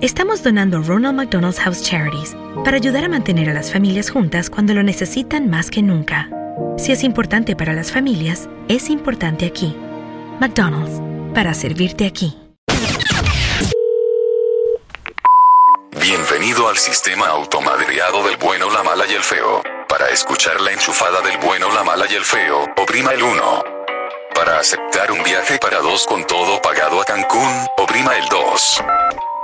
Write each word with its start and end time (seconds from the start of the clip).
estamos 0.00 0.42
donando 0.42 0.82
Ronald 0.82 1.16
McDonald's 1.16 1.60
House 1.60 1.82
Charities 1.82 2.34
para 2.64 2.76
ayudar 2.76 3.04
a 3.04 3.08
mantener 3.08 3.50
a 3.50 3.54
las 3.54 3.72
familias 3.72 4.10
juntas 4.10 4.48
cuando 4.48 4.74
lo 4.74 4.82
necesitan 4.82 5.50
más 5.50 5.70
que 5.70 5.82
nunca. 5.82 6.30
Si 6.78 6.92
es 6.92 7.04
importante 7.04 7.54
para 7.54 7.74
las 7.74 7.92
familias, 7.92 8.48
es 8.68 8.88
importante 8.88 9.46
aquí. 9.46 9.76
McDonald's, 10.40 11.00
para 11.34 11.52
servirte 11.52 12.06
aquí. 12.06 12.36
Bienvenido 16.00 16.68
al 16.68 16.78
sistema 16.78 17.26
automadreado 17.28 18.26
del 18.26 18.36
bueno, 18.38 18.70
la 18.70 18.82
mala 18.82 19.04
y 19.06 19.14
el 19.14 19.22
feo. 19.22 19.62
Para 19.86 20.08
escuchar 20.08 20.60
la 20.60 20.72
enchufada 20.72 21.20
del 21.20 21.36
bueno, 21.38 21.70
la 21.74 21.84
mala 21.84 22.06
y 22.10 22.14
el 22.14 22.24
feo, 22.24 22.64
oprima 22.76 23.12
el 23.12 23.22
1. 23.22 23.64
Para 24.34 24.58
aceptar 24.58 25.12
un 25.12 25.22
viaje 25.22 25.58
para 25.58 25.80
dos 25.80 26.06
con 26.06 26.26
todo 26.26 26.62
pagado 26.62 27.00
a 27.00 27.04
Cancún, 27.04 27.66
oprima 27.76 28.16
el 28.16 28.26
2. 28.28 28.82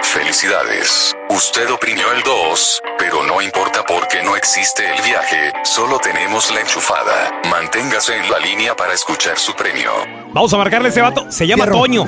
Felicidades, 0.03 1.17
usted 1.31 1.71
oprimió 1.73 2.05
el 2.13 2.23
2, 2.23 2.83
pero 2.99 3.23
no 3.25 3.41
importa 3.41 3.83
porque 3.87 4.23
no 4.23 4.37
existe 4.37 4.83
el 4.95 5.03
viaje, 5.03 5.53
solo 5.65 5.99
tenemos 5.99 6.53
la 6.53 6.61
enchufada. 6.61 7.33
Manténgase 7.51 8.17
en 8.17 8.31
la 8.31 8.39
línea 8.39 8.77
para 8.77 8.93
escuchar 8.95 9.39
su 9.39 9.55
premio. 9.55 9.91
Vamos 10.33 10.53
a 10.53 10.59
marcarle 10.59 10.89
a 10.89 10.91
ese 10.91 11.01
vato. 11.01 11.27
Se 11.31 11.47
llama 11.47 11.67
Toño. 11.67 12.05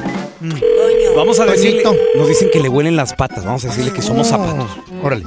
Vamos 1.16 1.41
a 1.41 1.47
decirle. 1.47 1.82
Toñito. 1.82 2.03
Nos 2.16 2.28
dicen 2.28 2.50
que 2.53 2.60
le 2.60 2.69
huelen 2.69 2.94
las 2.97 3.15
patas. 3.15 3.44
Vamos 3.44 3.65
a 3.65 3.69
decirle 3.69 3.93
que 3.93 4.03
somos 4.03 4.28
zapatos. 4.28 4.71
Órale. 5.03 5.25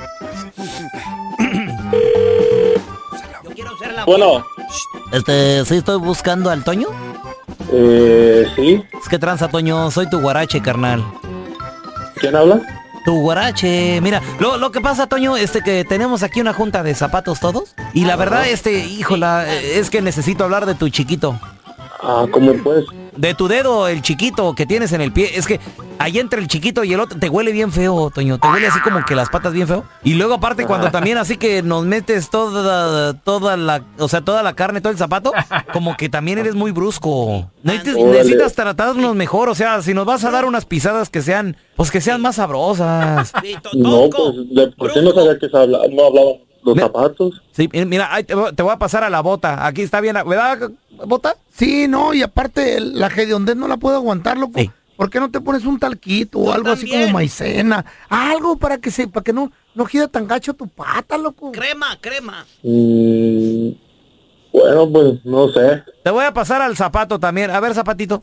Bueno, 4.05 4.45
Este, 5.11 5.65
sí 5.65 5.75
estoy 5.77 5.97
buscando 5.99 6.49
al 6.49 6.63
Toño. 6.63 6.87
eh, 7.71 8.47
sí. 8.55 8.83
Es 9.01 9.09
que 9.09 9.17
tranza, 9.19 9.47
Toño, 9.49 9.89
soy 9.91 10.09
tu 10.09 10.19
guarache, 10.21 10.61
carnal. 10.61 11.03
¿Quién 12.21 12.35
habla? 12.35 12.61
Tu 13.03 13.19
guarache, 13.19 13.99
mira, 13.99 14.21
lo, 14.39 14.57
lo 14.57 14.71
que 14.71 14.79
pasa, 14.79 15.07
Toño, 15.07 15.35
este 15.35 15.61
que 15.63 15.83
tenemos 15.83 16.21
aquí 16.21 16.39
una 16.39 16.53
junta 16.53 16.83
de 16.83 16.93
zapatos 16.93 17.39
todos. 17.39 17.75
Y 17.93 18.05
la 18.05 18.15
verdad, 18.15 18.47
este, 18.47 18.85
híjola, 18.85 19.51
es 19.51 19.89
que 19.89 20.03
necesito 20.03 20.43
hablar 20.43 20.67
de 20.67 20.75
tu 20.75 20.87
chiquito. 20.89 21.39
Ah, 22.03 22.27
¿cómo 22.31 22.53
pues? 22.63 22.85
De 23.15 23.33
tu 23.33 23.47
dedo, 23.47 23.87
el 23.89 24.01
chiquito 24.01 24.53
que 24.55 24.65
tienes 24.65 24.93
en 24.93 25.01
el 25.01 25.11
pie. 25.11 25.31
Es 25.37 25.45
que 25.45 25.59
ahí 25.99 26.17
entre 26.19 26.39
el 26.39 26.47
chiquito 26.47 26.83
y 26.85 26.93
el 26.93 26.99
otro 27.01 27.19
te 27.19 27.27
huele 27.29 27.51
bien 27.51 27.71
feo, 27.71 28.09
Toño. 28.09 28.39
Te 28.39 28.47
huele 28.47 28.67
así 28.67 28.79
como 28.79 29.03
que 29.05 29.15
las 29.15 29.29
patas 29.29 29.51
bien 29.53 29.67
feo. 29.67 29.83
Y 30.03 30.13
luego 30.13 30.35
aparte 30.35 30.65
cuando 30.65 30.89
también 30.91 31.17
así 31.17 31.35
que 31.37 31.61
nos 31.61 31.85
metes 31.85 32.29
toda, 32.29 33.13
toda 33.13 33.57
la, 33.57 33.83
o 33.99 34.07
sea, 34.07 34.21
toda 34.21 34.43
la 34.43 34.53
carne, 34.53 34.79
todo 34.81 34.91
el 34.93 34.97
zapato, 34.97 35.33
como 35.73 35.97
que 35.97 36.07
también 36.09 36.37
eres 36.39 36.55
muy 36.55 36.71
brusco. 36.71 37.49
Necesitas, 37.63 38.53
tratarnos 38.53 39.15
mejor. 39.15 39.49
O 39.49 39.55
sea, 39.55 39.81
si 39.81 39.93
nos 39.93 40.05
vas 40.05 40.23
a 40.23 40.31
dar 40.31 40.45
unas 40.45 40.65
pisadas 40.65 41.09
que 41.09 41.21
sean, 41.21 41.57
pues 41.75 41.91
que 41.91 41.99
sean 42.01 42.21
más 42.21 42.35
sabrosas. 42.35 43.31
No, 43.73 44.09
pues, 44.09 44.49
¿de 44.55 44.67
por 44.77 44.93
qué 44.93 45.01
no 45.01 45.11
sabía 45.11 45.37
que 45.37 45.49
se 45.49 45.57
habla, 45.57 45.79
no 45.91 46.05
hablaban 46.05 46.33
los 46.63 46.77
zapatos? 46.77 47.41
Sí, 47.51 47.67
mira, 47.73 48.13
ahí 48.13 48.23
te, 48.23 48.35
voy- 48.35 48.53
te 48.53 48.63
voy 48.63 48.71
a 48.71 48.77
pasar 48.77 49.03
a 49.03 49.09
la 49.09 49.21
bota. 49.21 49.65
Aquí 49.65 49.81
está 49.81 49.99
bien, 50.01 50.15
¿verdad, 50.25 50.69
bota? 51.05 51.35
Sí, 51.53 51.87
no, 51.87 52.13
y 52.13 52.21
aparte 52.23 52.77
el- 52.77 52.97
la 52.99 53.07
hediondez 53.07 53.55
no 53.55 53.67
la 53.67 53.77
puedo 53.77 53.95
aguantar, 53.95 54.37
loco. 54.37 54.59
Sí. 54.59 54.69
¿Por 54.97 55.09
qué 55.09 55.19
no 55.19 55.31
te 55.31 55.41
pones 55.41 55.65
un 55.65 55.79
talquito 55.79 56.37
o 56.37 56.51
algo 56.53 56.69
así 56.71 56.87
como 56.87 57.07
maicena? 57.09 57.83
Algo 58.07 58.57
para 58.57 58.77
que 58.77 58.91
se, 58.91 59.07
para 59.07 59.23
que 59.23 59.33
no, 59.33 59.51
no 59.73 59.85
gira 59.85 60.07
tan 60.07 60.27
gacho 60.27 60.53
tu 60.53 60.67
pata, 60.67 61.17
loco. 61.17 61.51
Crema, 61.51 61.97
crema. 61.99 62.45
Mm, 62.61 63.69
bueno, 64.53 64.89
pues 64.91 65.25
no 65.25 65.49
sé. 65.51 65.83
Te 66.03 66.11
voy 66.11 66.25
a 66.25 66.33
pasar 66.33 66.61
al 66.61 66.77
zapato 66.77 67.17
también. 67.19 67.49
A 67.49 67.59
ver, 67.59 67.73
zapatito. 67.73 68.21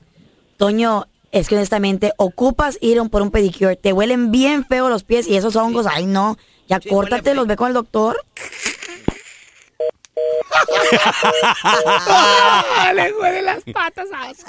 Toño, 0.56 1.06
es 1.32 1.48
que 1.48 1.56
honestamente 1.56 2.12
ocupas 2.16 2.78
ir 2.80 3.00
por 3.10 3.22
un 3.22 3.30
pedicure. 3.32 3.74
Te 3.74 3.92
huelen 3.92 4.30
bien 4.30 4.64
feo 4.64 4.88
los 4.88 5.02
pies 5.02 5.26
y 5.26 5.36
esos 5.36 5.56
hongos, 5.56 5.86
ay 5.86 6.06
no. 6.06 6.36
Ya 6.68 6.80
Sí, 6.80 6.88
córtate, 6.90 7.30
huele 7.30 7.34
los 7.34 7.46
ve 7.48 7.56
con 7.56 7.68
el 7.68 7.74
doctor. 7.74 8.18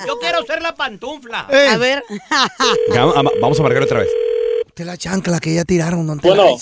Yo 0.07 0.19
quiero 0.19 0.44
ser 0.44 0.62
la 0.62 0.75
pantufla. 0.75 1.41
A 1.41 1.78
ver. 1.78 2.03
Vamos 3.41 3.59
a 3.59 3.63
marcar 3.63 3.84
otra 3.84 4.00
vez. 4.00 4.09
te 4.74 4.85
la 4.85 4.97
chancla 4.97 5.40
que 5.40 5.53
ya 5.53 5.63
tiraron, 5.66 6.06
don 6.08 6.19
Bueno. 6.19 6.58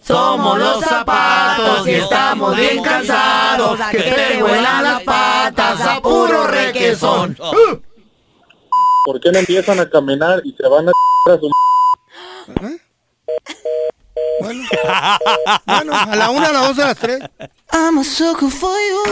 Somos 0.00 0.58
los 0.58 0.84
zapatos 0.84 1.86
y 1.86 1.94
estamos 1.94 2.56
bien 2.56 2.82
cansados. 2.82 3.78
Que 3.90 3.98
te 3.98 4.42
huelan 4.42 4.82
las 4.82 5.02
patas 5.02 5.80
a 5.80 6.00
puro 6.00 6.46
requesón. 6.46 7.36
¿Por 9.04 9.20
qué 9.20 9.30
no 9.32 9.38
empiezan 9.38 9.80
a 9.80 9.90
caminar 9.90 10.40
y 10.44 10.52
se 10.52 10.66
van 10.66 10.88
a 10.88 10.92
a 11.26 11.38
su 11.38 11.50
Bueno, 14.40 14.62
bueno, 15.66 15.94
a 15.94 16.16
la 16.16 16.30
una, 16.30 16.46
a 16.48 16.52
las 16.52 16.68
dos, 16.68 16.78
a 16.78 16.86
las 16.88 16.96
tres. 16.96 17.18
I'm 17.72 17.98
a 17.98 18.04
sucker 18.04 18.50
for 18.50 18.70
you. 18.90 19.02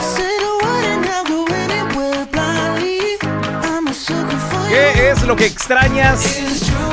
Say 0.00 0.38
the 0.38 0.64
word 0.64 0.84
and 0.84 1.06
I'll 1.06 1.24
go 1.26 1.46
anywhere 1.54 2.26
blindly. 2.30 3.16
I'm 3.64 3.86
a 3.88 3.94
sucker 3.94 4.36
for 4.50 4.60
you. 4.68 4.68
¿Qué 4.70 5.10
es 5.10 5.22
lo 5.24 5.34
que 5.36 5.46
extrañas 5.46 6.20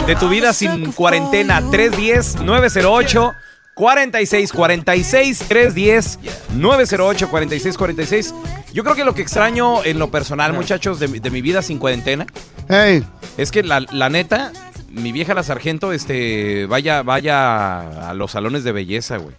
de 0.08 0.16
tu 0.16 0.30
vida 0.30 0.54
sin 0.54 0.92
cuarentena? 0.94 1.62
310-908. 1.62 3.36
4646 3.76 5.40
310 5.48 6.20
908 6.54 7.30
4646 7.30 8.34
Yo 8.74 8.84
creo 8.84 8.94
que 8.94 9.06
lo 9.06 9.16
que 9.16 9.22
extraño 9.22 9.86
en 9.86 10.00
lo 10.00 10.12
personal, 10.12 10.52
muchachos, 10.52 11.00
de, 11.00 11.08
mi- 11.08 11.20
de 11.20 11.30
mi 11.30 11.42
vida 11.42 11.62
sin 11.62 11.78
cuarentena, 11.80 12.26
Ey, 12.68 13.06
es 13.38 13.52
que 13.52 13.64
la, 13.64 13.80
la 13.80 14.10
neta, 14.10 14.52
mi 14.92 15.12
vieja 15.12 15.34
la 15.34 15.44
sargento, 15.44 15.92
este, 15.94 16.66
vaya, 16.68 17.04
vaya 17.04 18.10
a 18.10 18.14
los 18.14 18.32
salones 18.32 18.64
de 18.64 18.72
belleza, 18.72 19.18
güey. 19.18 19.36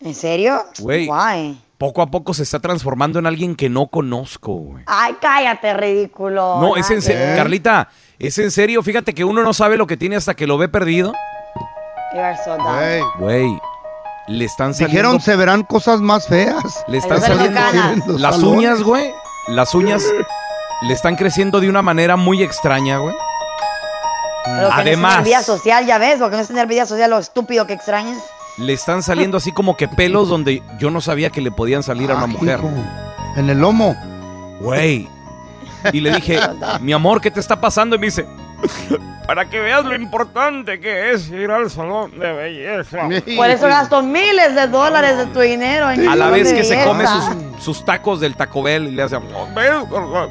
¿En 0.00 0.14
serio? 0.14 0.62
Güey. 0.78 1.06
Guay. 1.06 1.60
Poco 1.78 2.00
a 2.00 2.06
poco 2.06 2.32
se 2.32 2.42
está 2.42 2.58
transformando 2.58 3.18
en 3.18 3.26
alguien 3.26 3.54
que 3.54 3.68
no 3.68 3.88
conozco, 3.88 4.52
güey. 4.52 4.84
Ay, 4.86 5.14
cállate, 5.20 5.74
ridículo. 5.74 6.58
No, 6.60 6.76
es 6.76 6.90
en 6.90 7.02
serio. 7.02 7.36
Carlita, 7.36 7.88
es 8.18 8.38
en 8.38 8.50
serio, 8.50 8.82
fíjate 8.82 9.14
que 9.14 9.24
uno 9.24 9.42
no 9.42 9.52
sabe 9.52 9.76
lo 9.76 9.86
que 9.86 9.96
tiene 9.96 10.16
hasta 10.16 10.34
que 10.34 10.46
lo 10.46 10.56
ve 10.56 10.68
perdido. 10.68 11.12
You 12.14 12.20
are 12.20 12.36
so. 12.44 12.56
Güey, 13.18 13.58
le 14.28 14.44
están 14.44 14.72
saliendo, 14.72 14.90
Dijeron 14.90 15.20
se 15.20 15.36
verán 15.36 15.64
cosas 15.64 16.00
más 16.00 16.26
feas. 16.26 16.84
le 16.88 16.98
están 16.98 17.20
saliendo 17.20 17.60
las 18.18 18.36
salones. 18.36 18.58
uñas, 18.58 18.82
güey. 18.82 19.10
Las 19.48 19.74
uñas 19.74 20.02
le 20.82 20.92
están 20.94 21.16
creciendo 21.16 21.60
de 21.60 21.68
una 21.68 21.82
manera 21.82 22.16
muy 22.16 22.42
extraña, 22.42 22.98
güey. 22.98 23.14
Pero 24.46 24.68
que 24.68 24.74
no 24.74 24.80
Además, 24.80 25.18
es 25.18 25.24
vida 25.24 25.42
social, 25.42 25.86
ya 25.86 25.98
ves, 25.98 26.18
porque 26.18 26.36
no 26.36 26.42
es 26.42 26.48
tener 26.48 26.66
vida 26.66 26.86
social 26.86 27.10
lo 27.10 27.18
estúpido 27.18 27.66
que 27.66 27.72
extrañas. 27.74 28.22
le 28.58 28.72
están 28.72 29.02
saliendo 29.02 29.36
así 29.36 29.52
como 29.52 29.76
que 29.76 29.86
pelos 29.88 30.28
donde 30.28 30.62
yo 30.78 30.90
no 30.90 31.00
sabía 31.00 31.28
que 31.30 31.40
le 31.42 31.50
podían 31.50 31.82
salir 31.82 32.10
a 32.10 32.16
una 32.16 32.26
mujer. 32.26 32.60
En 33.36 33.50
el 33.50 33.58
lomo. 33.60 33.94
Güey. 34.60 35.08
Y 35.92 36.00
le 36.00 36.12
dije, 36.14 36.40
mi 36.80 36.92
amor, 36.94 37.20
¿qué 37.20 37.30
te 37.30 37.40
está 37.40 37.60
pasando? 37.60 37.96
Y 37.96 37.98
me 37.98 38.06
dice, 38.06 38.26
para 39.26 39.44
que 39.50 39.60
veas 39.60 39.84
lo 39.84 39.94
importante 39.94 40.80
que 40.80 41.12
es 41.12 41.28
ir 41.28 41.50
al 41.50 41.68
salón 41.70 42.18
de 42.18 42.32
belleza. 42.32 43.08
Por 43.36 43.50
eso 43.50 43.66
gasto 43.66 44.02
miles 44.02 44.54
de 44.54 44.66
dólares 44.68 45.18
de 45.18 45.26
tu 45.26 45.40
dinero 45.40 45.90
en 45.90 46.08
A 46.08 46.16
la 46.16 46.30
vez 46.30 46.52
que 46.52 46.64
se 46.64 46.82
come 46.84 47.04
belleza. 47.04 47.34
sus, 47.56 47.62
sus 47.64 47.84
tacos 47.84 48.20
del 48.20 48.36
Taco 48.36 48.62
Bell 48.62 48.86
y 48.88 48.92
le 48.92 49.02
hace, 49.02 49.16
"Oh, 49.16 49.46
ves, 49.54 49.70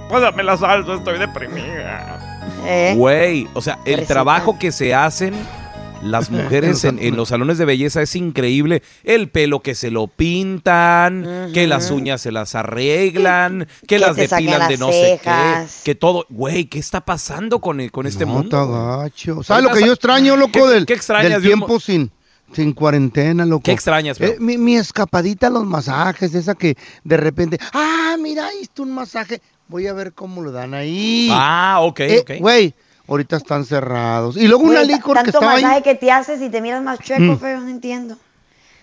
pásame 0.09 0.43
la 0.43 0.57
salsa, 0.57 0.93
estoy 0.95 1.19
deprimida. 1.19 2.24
¿Eh? 2.67 2.93
Güey, 2.95 3.47
o 3.53 3.61
sea, 3.61 3.79
el 3.85 4.05
trabajo 4.05 4.57
que 4.59 4.71
se 4.71 4.93
hacen 4.93 5.33
las 6.03 6.29
mujeres 6.31 6.83
en, 6.83 6.99
en 6.99 7.15
los 7.15 7.29
salones 7.29 7.57
de 7.57 7.65
belleza 7.65 8.01
es 8.01 8.15
increíble. 8.15 8.83
El 9.03 9.29
pelo 9.29 9.61
que 9.61 9.73
se 9.75 9.89
lo 9.91 10.07
pintan, 10.07 11.49
que 11.53 11.67
las 11.67 11.89
uñas 11.91 12.21
se 12.21 12.31
las 12.31 12.55
arreglan, 12.55 13.67
que, 13.81 13.87
Que 13.87 13.99
las 13.99 14.15
depilan 14.15 14.67
de 14.67 14.77
no 14.77 14.91
sé 14.91 15.19
qué, 15.23 15.65
que 15.83 15.95
todo. 15.95 16.25
Güey, 16.29 16.65
¿qué 16.65 16.79
está 16.79 17.01
pasando 17.01 17.59
con, 17.59 17.79
el- 17.79 17.91
con 17.91 18.05
este 18.07 18.25
No, 18.25 18.33
mundo? 18.33 19.09
¿Sabes 19.43 19.63
lo 19.63 19.71
que 19.71 19.85
yo 19.85 19.93
extraño, 19.93 20.35
loco, 20.35 20.51
¿Qué- 20.53 20.73
del, 20.73 20.85
qué 20.85 20.93
extrañas 20.93 21.31
del 21.31 21.41
de 21.41 21.47
un 21.53 21.59
tiempo 21.59 21.79
sin, 21.79 22.11
sin 22.53 22.73
cuarentena, 22.73 23.45
loco? 23.45 23.63
¿Qué 23.63 23.71
extrañas, 23.71 24.17
feo? 24.17 24.31
Eh, 24.33 24.37
mi, 24.39 24.57
mi 24.57 24.75
escapadita 24.75 25.47
a 25.47 25.49
los 25.49 25.65
masajes, 25.65 26.33
esa 26.35 26.55
que 26.55 26.77
de 27.03 27.17
repente, 27.17 27.59
ah, 27.73 28.15
mira, 28.19 28.47
está 28.61 28.81
un 28.83 28.93
masaje, 28.93 29.41
voy 29.67 29.87
a 29.87 29.93
ver 29.93 30.13
cómo 30.13 30.41
lo 30.41 30.51
dan 30.51 30.73
ahí. 30.73 31.29
Ah, 31.31 31.79
ok, 31.81 31.99
Eh, 32.01 32.19
ok. 32.21 32.31
Güey, 32.39 32.73
ahorita 33.07 33.37
están 33.37 33.65
cerrados. 33.65 34.37
Y 34.37 34.47
luego 34.47 34.63
una 34.63 34.81
Güey, 34.83 34.95
licor 34.95 35.17
que 35.17 35.23
Tanto 35.23 35.37
estaba 35.39 35.53
masaje 35.55 35.75
ahí. 35.75 35.81
que 35.81 35.95
te 35.95 36.11
haces 36.11 36.41
y 36.41 36.49
te 36.49 36.61
miras 36.61 36.81
más 36.83 36.99
chueco, 36.99 37.23
Mm. 37.33 37.39
feo, 37.39 37.59
no 37.61 37.69
entiendo. 37.69 38.17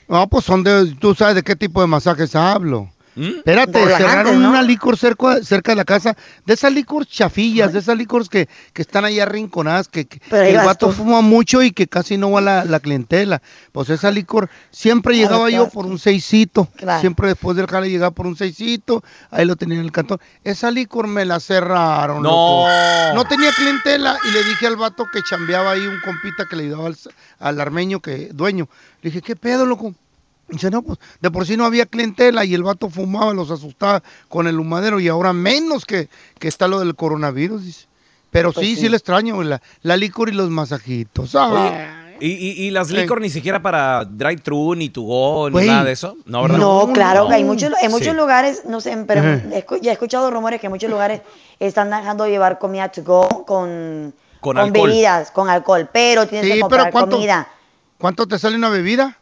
No, 0.09 0.29
pues 0.29 0.45
son 0.45 0.63
de, 0.65 0.95
tú 0.99 1.15
sabes 1.15 1.37
de 1.37 1.43
qué 1.43 1.57
tipo 1.57 1.81
de 1.81 1.87
masajes 1.87 2.35
hablo. 2.35 2.91
Espérate, 3.15 3.73
Relajantes, 3.73 4.11
cerraron 4.11 4.43
¿no? 4.43 4.49
una 4.51 4.63
licor 4.63 4.97
cerca, 4.97 5.43
cerca 5.43 5.73
de 5.73 5.77
la 5.77 5.85
casa, 5.85 6.17
de 6.47 6.55
esas 6.55 6.73
licor 6.73 7.05
chafillas, 7.07 7.73
de 7.73 7.81
esas 7.81 7.97
licores 7.97 8.29
que, 8.29 8.49
que 8.73 8.83
están 8.83 9.05
ahí 9.05 9.21
arrinconadas, 9.21 9.89
que, 9.89 10.09
el 10.31 10.57
vato 10.57 10.87
tú. 10.89 10.93
fuma 10.95 11.21
mucho 11.21 11.63
y 11.63 11.73
que 11.73 11.87
casi 11.87 12.17
no 12.17 12.31
va 12.31 12.41
la, 12.41 12.65
la 12.65 12.81
clientela. 12.81 13.43
Pues 13.73 13.91
esa 13.91 14.11
licor, 14.11 14.49
siempre 14.71 15.15
Claro, 15.15 15.29
llegaba 15.29 15.51
yo 15.51 15.69
por 15.69 15.85
un 15.87 15.99
seisito, 15.99 16.69
Claro. 16.77 17.01
siempre 17.01 17.29
después 17.29 17.57
del 17.57 17.67
jale 17.67 17.91
llegaba 17.91 18.13
por 18.13 18.27
un 18.27 18.37
seisito, 18.37 19.05
ahí 19.31 19.45
lo 19.45 19.57
tenía 19.57 19.79
en 19.79 19.85
el 19.85 19.93
cantón. 19.93 20.19
Esa 20.45 20.71
licor 20.71 21.07
me 21.07 21.25
la 21.25 21.39
cerraron, 21.41 22.23
No. 22.23 22.31
loco. 22.31 22.69
No 23.15 23.25
tenía 23.27 23.51
clientela 23.53 24.17
y 24.27 24.33
le 24.33 24.45
dije 24.45 24.67
al 24.67 24.77
vato 24.77 25.05
que 25.13 25.23
chambeaba 25.23 25.73
ahí 25.73 25.87
un 25.87 26.01
compita 26.01 26.47
que 26.49 26.57
le 26.57 26.63
ayudaba 26.65 26.87
al, 26.87 26.97
al 27.39 27.61
armeño 27.61 28.01
que 28.01 28.29
dueño. 28.33 28.69
Le 29.03 29.11
dije, 29.11 29.21
¿qué 29.21 29.37
pedo, 29.37 29.67
loco? 29.67 29.95
Dice, 30.53 30.71
no, 30.71 30.83
pues 30.83 30.99
de 31.21 31.31
por 31.31 31.47
sí 31.47 31.57
no 31.57 31.65
había 31.65 31.87
clientela 31.87 32.45
y 32.45 32.55
el 32.55 32.63
vato 32.63 32.89
fumaba, 32.91 33.33
los 33.33 33.51
asustaba 33.51 34.03
con 34.29 34.47
el 34.47 34.61
humadero 34.61 35.01
y 35.01 35.09
ahora 35.09 35.33
menos 35.33 35.85
que, 35.87 36.09
que 36.39 36.47
está 36.47 36.69
lo 36.69 36.79
del 36.79 36.95
coronavirus, 36.95 37.65
dice. 37.65 37.87
Pero 38.31 38.53
Pues 38.53 38.67
sí, 38.67 38.75
sí, 38.77 38.83
sí. 38.83 38.89
le 38.89 38.97
extraño, 38.97 39.43
la, 39.43 39.61
la 39.83 39.97
licor 39.97 40.29
y 40.29 40.33
los 40.33 40.49
masajitos. 40.51 41.35
Ah, 41.35 41.49
Oye, 42.19 42.27
¿y, 42.27 42.33
y, 42.33 42.51
y 42.67 42.71
las 42.71 42.91
licor 42.91 43.21
ni 43.21 43.29
siquiera 43.31 43.61
para 43.63 44.05
drive-thru, 44.05 44.75
ni 44.75 44.89
to 44.91 45.03
go, 45.03 45.51
ni 45.51 45.67
nada 45.67 45.85
de 45.85 45.93
eso? 45.93 46.17
No, 46.27 46.43
¿verdad? 46.43 46.59
No, 46.59 46.91
claro, 46.93 47.25
No. 47.25 47.29
que 47.31 47.35
hay 47.35 47.45
muchos, 47.45 47.73
en 47.83 47.91
muchos 47.91 48.09
Sí. 48.09 48.15
lugares, 48.15 48.63
no 48.67 48.81
sé, 48.81 48.97
pero 49.07 49.23
ya 49.83 49.91
he 49.91 49.93
escuchado 49.95 50.31
rumores 50.31 50.61
que 50.61 50.67
en 50.67 50.73
muchos 50.73 50.91
lugares 50.91 51.21
están 51.61 51.91
dejando 51.91 52.27
llevar 52.27 52.59
comida 52.59 52.91
to 52.91 53.03
go 53.05 53.45
con, 53.47 54.15
Con 54.41 54.57
alcohol. 54.59 54.89
bebidas, 54.89 55.31
con 55.31 55.49
alcohol, 55.51 55.89
pero 55.93 56.27
tienes 56.27 56.47
Sí, 56.47 56.53
que 56.53 56.55
pero 56.61 56.69
comprar 56.69 56.91
¿cuánto- 56.93 57.17
comida. 57.17 57.49
¿Cuánto 57.99 58.27
te 58.27 58.39
sale 58.39 58.57
una 58.57 58.69
bebida? 58.69 59.19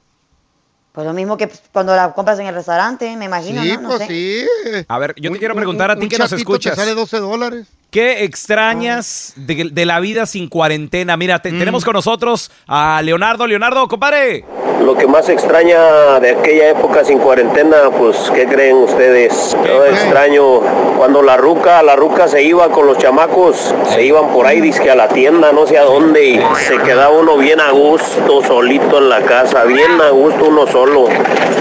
Pues 0.92 1.06
lo 1.06 1.12
mismo 1.12 1.37
que 1.37 1.48
cuando 1.72 1.94
la 1.94 2.12
compras 2.12 2.38
en 2.40 2.46
el 2.46 2.54
restaurante, 2.54 3.16
me 3.16 3.26
imagino, 3.26 3.62
sí, 3.62 3.72
¿no? 3.75 3.81
No 3.82 3.88
pues 3.90 4.00
sé. 4.00 4.06
sí. 4.08 4.84
A 4.88 4.98
ver, 4.98 5.14
yo 5.16 5.31
te 5.31 5.38
quiero 5.38 5.54
Un- 5.54 5.58
preguntar 5.58 5.90
a 5.92 5.96
ti 5.96 6.02
un 6.02 6.08
que 6.08 6.19
nos 6.19 6.32
escuchas. 6.32 6.75
Te 6.75 6.81
sale 6.81 6.94
12 6.94 7.19
dólares. 7.20 7.66
¿Qué 7.90 8.25
extrañas 8.25 9.32
de, 9.37 9.69
de 9.72 9.84
la 9.87 9.98
vida 10.00 10.25
sin 10.26 10.48
cuarentena? 10.48 11.16
Mira, 11.16 11.38
Mm. 11.38 11.42
te- 11.42 11.50
tenemos 11.50 11.84
con 11.84 11.94
nosotros 11.94 12.50
a 12.69 13.00
Leonardo. 13.02 13.46
Leonardo, 13.46 13.87
compadre. 13.88 14.44
Lo 14.84 14.96
que 14.96 15.06
más 15.06 15.28
extraña 15.28 16.20
de 16.20 16.31
aquella 16.31 16.70
época 16.70 17.04
sin 17.04 17.19
cuarentena, 17.19 17.76
pues, 17.98 18.16
¿qué 18.34 18.46
creen 18.46 18.76
ustedes? 18.76 19.54
Yo 19.66 19.84
extraño 19.84 20.60
cuando 20.96 21.20
la 21.22 21.37
ruca, 21.37 21.82
la 21.82 21.96
ruca 21.96 22.28
se 22.28 22.42
iba 22.42 22.69
con 22.70 22.87
los 22.87 22.96
chamacos, 22.96 23.75
se 23.92 24.02
iban 24.04 24.28
por 24.32 24.46
ahí, 24.46 24.60
dizque 24.60 24.90
a 24.90 24.94
la 24.94 25.08
tienda, 25.08 25.52
no 25.52 25.66
sé 25.66 25.76
a 25.76 25.82
dónde, 25.82 26.25
y 26.31 26.40
se 26.66 26.78
quedaba 26.78 27.10
uno 27.10 27.37
bien 27.37 27.60
a 27.60 27.72
gusto, 27.72 28.42
solito 28.46 28.98
en 28.98 29.08
la 29.10 29.20
casa, 29.20 29.64
bien 29.64 30.00
a 30.00 30.10
gusto 30.10 30.46
uno 30.46 30.66
solo. 30.66 31.08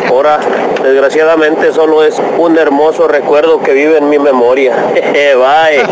Ahora, 0.08 0.40
desgraciadamente, 0.82 1.74
solo 1.74 2.04
es 2.04 2.20
un 2.38 2.58
hermoso 2.58 3.08
recuerdo 3.08 3.60
que 3.62 3.74
vive 3.74 3.98
en 3.98 4.10
mi 4.10 4.18
memoria. 4.18 4.74
Bye. 4.94 5.86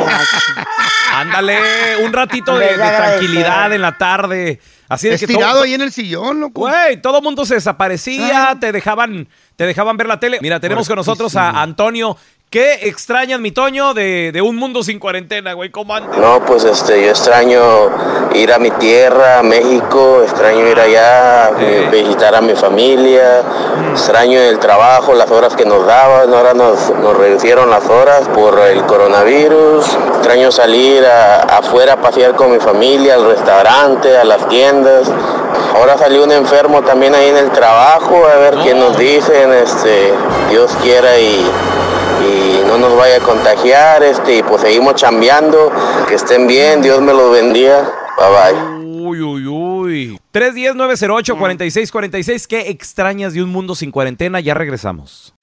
Ándale, 1.14 1.98
un 2.04 2.14
ratito 2.14 2.58
de, 2.58 2.68
de 2.68 2.78
tranquilidad 2.78 3.74
en 3.74 3.82
la 3.82 3.98
tarde. 3.98 4.60
Así 4.90 5.10
de 5.10 5.18
que 5.18 5.26
Estirado 5.26 5.54
todo- 5.56 5.64
ahí 5.64 5.74
en 5.74 5.82
el 5.82 5.92
sillón, 5.92 6.40
loco. 6.40 6.62
Güey, 6.62 7.02
todo 7.02 7.18
el 7.18 7.24
mundo 7.24 7.46
se 7.46 7.56
desaparecía, 7.56 8.56
te 8.60 8.72
dejaban, 8.72 9.28
te 9.56 9.66
dejaban 9.66 9.98
ver 9.98 10.08
la 10.08 10.20
tele. 10.20 10.40
Mira, 10.42 10.60
tenemos 10.60 10.88
con 10.88 10.96
nosotros 10.96 11.36
a 11.36 11.62
Antonio. 11.62 12.18
¿Qué 12.50 12.88
extrañas, 12.88 13.42
mi 13.42 13.52
Toño, 13.52 13.94
de, 13.94 14.32
de 14.32 14.42
un 14.42 14.56
mundo 14.56 14.82
sin 14.82 15.00
cuarentena, 15.00 15.52
güey? 15.52 15.70
¿Cómo 15.70 15.94
antes? 15.94 16.18
No, 16.18 16.40
pues 16.46 16.64
este, 16.64 17.04
yo 17.04 17.10
extraño 17.10 17.60
ir 18.36 18.54
a 18.54 18.58
mi 18.58 18.72
tierra, 18.72 19.40
a 19.40 19.44
México, 19.44 20.22
extraño 20.24 20.66
ir 20.66 20.80
allá, 20.80 21.50
eh, 21.60 21.90
visitar 21.92 22.34
a 22.36 22.40
mi 22.40 22.56
familia, 22.56 23.42
extraño 23.92 24.40
el 24.40 24.60
trabajo, 24.60 25.14
las 25.14 25.30
horas 25.30 25.58
que 25.58 25.66
nos 25.66 25.86
daban, 25.86 26.34
ahora 26.34 26.54
nos, 26.54 26.90
nos 26.92 27.18
reducieron 27.18 27.70
las 27.70 27.86
horas 27.90 28.30
por 28.34 28.58
el 28.62 28.82
coronavirus, 28.86 29.86
extraño 30.16 30.50
salir 30.50 31.06
a- 31.06 31.42
afuera 31.58 31.94
a 31.94 31.98
pasear 31.98 32.36
con 32.36 32.54
mi 32.54 32.60
familia, 32.60 33.16
al 33.16 33.26
restaurante, 33.26 34.16
a 34.18 34.24
las 34.24 34.48
tiendas. 34.48 35.12
Ahora 35.76 35.98
salió 35.98 36.24
un 36.24 36.32
enfermo 36.32 36.82
también 36.82 37.14
ahí 37.14 37.28
en 37.28 37.38
el 37.38 37.52
trabajo, 37.52 38.26
a 38.26 38.38
ver 38.38 38.56
qué 38.64 38.74
nos 38.74 38.98
dicen, 38.98 39.52
este, 39.52 40.14
Dios 40.50 40.72
quiera 40.82 41.20
y 41.20 41.46
no 42.68 42.78
nos 42.78 42.98
vaya 42.98 43.18
a 43.18 43.22
contagiar, 43.22 44.04
este, 44.04 44.38
y 44.38 44.44
pues 44.44 44.62
seguimos 44.62 44.96
chambeando, 44.96 45.72
que 46.08 46.16
estén 46.16 46.48
bien, 46.48 46.82
Dios 46.82 47.02
me 47.02 47.14
los 47.14 47.32
bendiga, 47.32 47.90
bye 48.18 48.30
bye. 48.30 48.78
Uy, 49.08 49.22
uy, 49.22 49.48
uy. 49.48 50.20
310-908-4646. 50.34 52.48
¿Qué 52.48 52.70
extrañas 52.70 53.34
de 53.34 53.42
un 53.42 53.50
mundo 53.50 53.74
sin 53.74 53.92
cuarentena? 53.92 54.42
Ya 54.42 54.54
regresamos. 54.54 55.34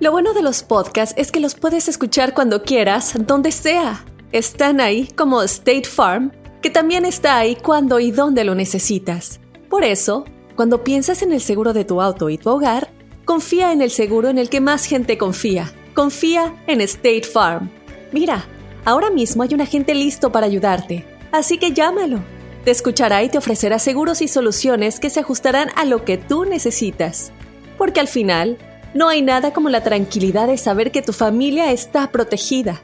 Lo 0.00 0.10
bueno 0.10 0.34
de 0.34 0.42
los 0.42 0.64
podcasts 0.64 1.14
es 1.16 1.30
que 1.30 1.38
los 1.40 1.54
puedes 1.54 1.88
escuchar 1.88 2.34
cuando 2.34 2.62
quieras, 2.62 3.14
donde 3.16 3.52
sea. 3.52 4.04
Están 4.32 4.80
ahí 4.80 5.08
como 5.16 5.42
State 5.42 5.84
Farm, 5.84 6.32
que 6.60 6.70
también 6.70 7.04
está 7.04 7.38
ahí 7.38 7.56
cuando 7.56 8.00
y 8.00 8.10
donde 8.10 8.42
lo 8.42 8.56
necesitas. 8.56 9.38
Por 9.70 9.84
eso, 9.84 10.24
cuando 10.56 10.82
piensas 10.82 11.22
en 11.22 11.32
el 11.32 11.40
seguro 11.40 11.72
de 11.72 11.84
tu 11.84 12.02
auto 12.02 12.28
y 12.28 12.38
tu 12.38 12.50
hogar, 12.50 12.90
confía 13.24 13.72
en 13.72 13.82
el 13.82 13.90
seguro 13.90 14.28
en 14.28 14.38
el 14.38 14.50
que 14.50 14.60
más 14.60 14.84
gente 14.84 15.16
confía. 15.16 15.72
Confía 15.94 16.52
en 16.66 16.80
State 16.80 17.22
Farm. 17.22 17.70
Mira, 18.10 18.44
ahora 18.84 19.10
mismo 19.10 19.44
hay 19.44 19.54
un 19.54 19.60
agente 19.60 19.94
listo 19.94 20.32
para 20.32 20.46
ayudarte, 20.46 21.04
así 21.30 21.56
que 21.56 21.72
llámalo. 21.72 22.18
Te 22.64 22.72
escuchará 22.72 23.22
y 23.22 23.28
te 23.28 23.38
ofrecerá 23.38 23.78
seguros 23.78 24.20
y 24.20 24.26
soluciones 24.26 24.98
que 24.98 25.08
se 25.08 25.20
ajustarán 25.20 25.68
a 25.76 25.84
lo 25.84 26.04
que 26.04 26.18
tú 26.18 26.46
necesitas. 26.46 27.30
Porque 27.78 28.00
al 28.00 28.08
final, 28.08 28.58
no 28.92 29.08
hay 29.08 29.22
nada 29.22 29.52
como 29.52 29.68
la 29.68 29.84
tranquilidad 29.84 30.48
de 30.48 30.58
saber 30.58 30.90
que 30.90 31.02
tu 31.02 31.12
familia 31.12 31.70
está 31.70 32.10
protegida. 32.10 32.80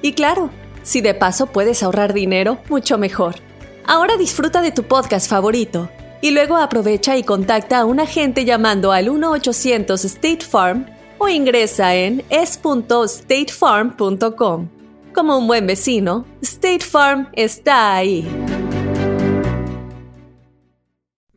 Y 0.00 0.12
claro, 0.12 0.50
si 0.84 1.00
de 1.00 1.14
paso 1.14 1.46
puedes 1.46 1.82
ahorrar 1.82 2.12
dinero, 2.12 2.58
mucho 2.68 2.96
mejor. 2.96 3.36
Ahora 3.84 4.16
disfruta 4.16 4.62
de 4.62 4.70
tu 4.70 4.84
podcast 4.84 5.28
favorito 5.28 5.90
y 6.20 6.30
luego 6.30 6.56
aprovecha 6.56 7.16
y 7.16 7.24
contacta 7.24 7.80
a 7.80 7.84
un 7.84 7.98
agente 7.98 8.44
llamando 8.44 8.92
al 8.92 9.08
1-800 9.08 10.04
State 10.04 10.44
Farm 10.48 10.86
o 11.22 11.28
ingresa 11.28 11.94
en 11.94 12.24
es.statefarm.com. 12.30 14.68
Como 15.14 15.38
un 15.38 15.46
buen 15.46 15.68
vecino, 15.68 16.26
State 16.42 16.84
Farm 16.84 17.28
está 17.34 17.94
ahí. 17.94 18.26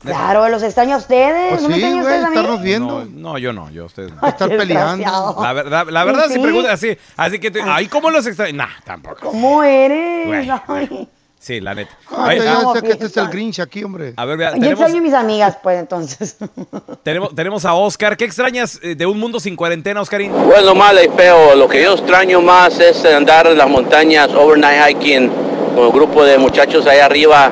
Claro, 0.00 0.48
los 0.48 0.62
extraño 0.62 0.94
a 0.94 0.98
ustedes. 0.98 1.50
Pues 1.50 1.62
¿No 1.62 1.68
me 1.68 1.74
sí, 1.74 1.80
güey, 1.82 2.00
ustedes 2.00 2.24
a 2.24 2.30
mí? 2.30 2.36
estarnos 2.36 2.62
viendo. 2.62 3.04
No, 3.04 3.32
no, 3.32 3.38
yo 3.38 3.52
no, 3.52 3.70
yo 3.70 3.84
ustedes 3.84 4.12
no. 4.14 4.26
Estar 4.26 4.48
peleando. 4.48 5.36
La 5.42 5.52
verdad, 5.52 5.86
la 5.90 6.04
verdad 6.04 6.22
Sí, 6.24 6.28
si 6.30 6.34
sí. 6.36 6.40
preguntas 6.40 6.72
así, 6.72 6.96
así 7.16 7.38
que, 7.38 7.50
te, 7.50 7.60
ay, 7.62 7.86
¿cómo 7.86 8.10
los 8.10 8.26
extrañas? 8.26 8.54
Nah, 8.54 8.82
tampoco. 8.84 9.16
¿Cómo 9.30 9.62
eres? 9.62 10.26
Güey, 10.26 10.50
Ay. 10.68 11.08
Sí, 11.38 11.58
la 11.60 11.74
neta. 11.74 11.90
Ay, 12.14 12.38
ah, 12.46 12.72
sé 12.74 12.82
que 12.82 12.92
este 12.92 13.06
es 13.06 13.16
el 13.16 13.28
Grinch 13.28 13.60
aquí, 13.60 13.82
hombre. 13.82 14.12
a 14.14 14.24
ver, 14.26 14.36
vea, 14.36 14.48
Yo 14.50 14.54
tenemos, 14.60 14.80
extraño 14.80 14.98
a 14.98 15.02
mis 15.02 15.14
amigas, 15.14 15.56
pues, 15.62 15.78
entonces. 15.78 16.36
tenemos, 17.02 17.34
tenemos 17.34 17.64
a 17.64 17.72
Oscar. 17.74 18.16
¿Qué 18.16 18.24
extrañas 18.26 18.78
eh, 18.82 18.94
de 18.94 19.06
un 19.06 19.18
mundo 19.18 19.40
sin 19.40 19.56
cuarentena, 19.56 20.00
Oscarín? 20.02 20.32
Bueno, 20.32 20.74
malo 20.74 21.02
y 21.02 21.08
feo. 21.08 21.54
Lo 21.56 21.66
que 21.66 21.82
yo 21.82 21.94
extraño 21.94 22.42
más 22.42 22.78
es 22.78 23.02
andar 23.06 23.46
en 23.46 23.56
las 23.56 23.68
montañas, 23.70 24.28
overnight 24.34 24.96
hiking, 24.98 25.28
con 25.74 25.86
un 25.86 25.92
grupo 25.92 26.24
de 26.24 26.36
muchachos 26.36 26.86
allá 26.86 27.06
arriba, 27.06 27.50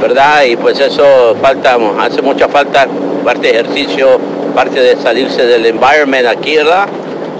¿verdad? 0.00 0.44
Y 0.44 0.56
pues 0.56 0.80
eso 0.80 1.36
falta, 1.40 1.76
hace 2.00 2.22
mucha 2.22 2.48
falta, 2.48 2.86
parte 3.24 3.40
de 3.42 3.50
ejercicio, 3.60 4.18
parte 4.54 4.80
de 4.80 4.96
salirse 4.96 5.46
del 5.46 5.66
environment 5.66 6.26
aquí, 6.26 6.56
¿verdad? 6.56 6.88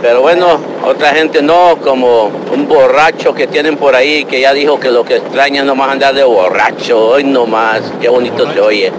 Pero 0.00 0.22
bueno, 0.22 0.58
otra 0.84 1.12
gente 1.14 1.42
no, 1.42 1.76
como 1.82 2.26
un 2.26 2.66
borracho 2.66 3.34
que 3.34 3.46
tienen 3.46 3.76
por 3.76 3.94
ahí 3.94 4.24
que 4.24 4.40
ya 4.40 4.52
dijo 4.54 4.80
que 4.80 4.90
lo 4.90 5.04
que 5.04 5.16
extraña 5.16 5.60
es 5.60 5.66
nomás 5.66 5.90
andar 5.90 6.14
de 6.14 6.24
borracho, 6.24 6.98
hoy 7.08 7.24
nomás, 7.24 7.82
qué 8.00 8.08
bonito 8.08 8.50
se 8.52 8.60
oye. 8.60 8.92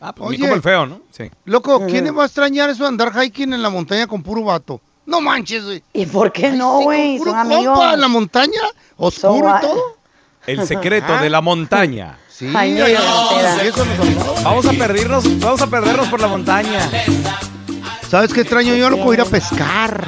Ah, 0.00 0.14
pues 0.14 0.30
ni 0.30 0.38
como 0.38 0.54
el 0.54 0.62
feo, 0.62 0.86
¿no? 0.86 1.00
Sí. 1.10 1.30
Loco, 1.44 1.84
¿quién 1.86 2.04
le 2.04 2.10
va 2.10 2.22
a 2.22 2.26
extrañar 2.26 2.70
eso 2.70 2.84
de 2.84 2.88
andar 2.88 3.12
hiking 3.12 3.52
en 3.52 3.62
la 3.62 3.70
montaña 3.70 4.06
con 4.06 4.22
puro 4.22 4.44
vato? 4.44 4.80
No 5.04 5.20
manches, 5.20 5.64
güey. 5.64 5.82
¿Y 5.92 6.06
por 6.06 6.32
qué 6.32 6.50
no, 6.50 6.80
güey? 6.80 7.18
Puro 7.18 7.32
Son 7.32 7.40
amigos. 7.40 7.78
compa 7.78 7.94
en 7.94 8.00
la 8.00 8.08
montaña, 8.08 8.60
oscuro 8.96 9.48
So 9.50 9.56
y 9.58 9.60
todo. 9.60 9.96
El 10.46 10.66
secreto 10.66 11.18
de 11.18 11.30
la 11.30 11.40
montaña. 11.40 12.18
Sí, 12.38 12.52
Ay, 12.54 12.72
no, 12.72 12.84
eso 12.86 13.84
nos. 13.84 14.42
Vamos 14.44 14.66
a 14.66 14.72
perdernos, 14.72 15.40
vamos 15.40 15.62
a 15.62 15.66
perdernos 15.68 16.08
por 16.08 16.20
la 16.20 16.26
montaña. 16.28 16.80
¿Sabes 18.10 18.32
qué 18.32 18.42
extraño 18.42 18.74
yo, 18.74 18.90
loco? 18.90 19.12
Ir 19.14 19.20
a 19.22 19.24
pescar. 19.24 20.06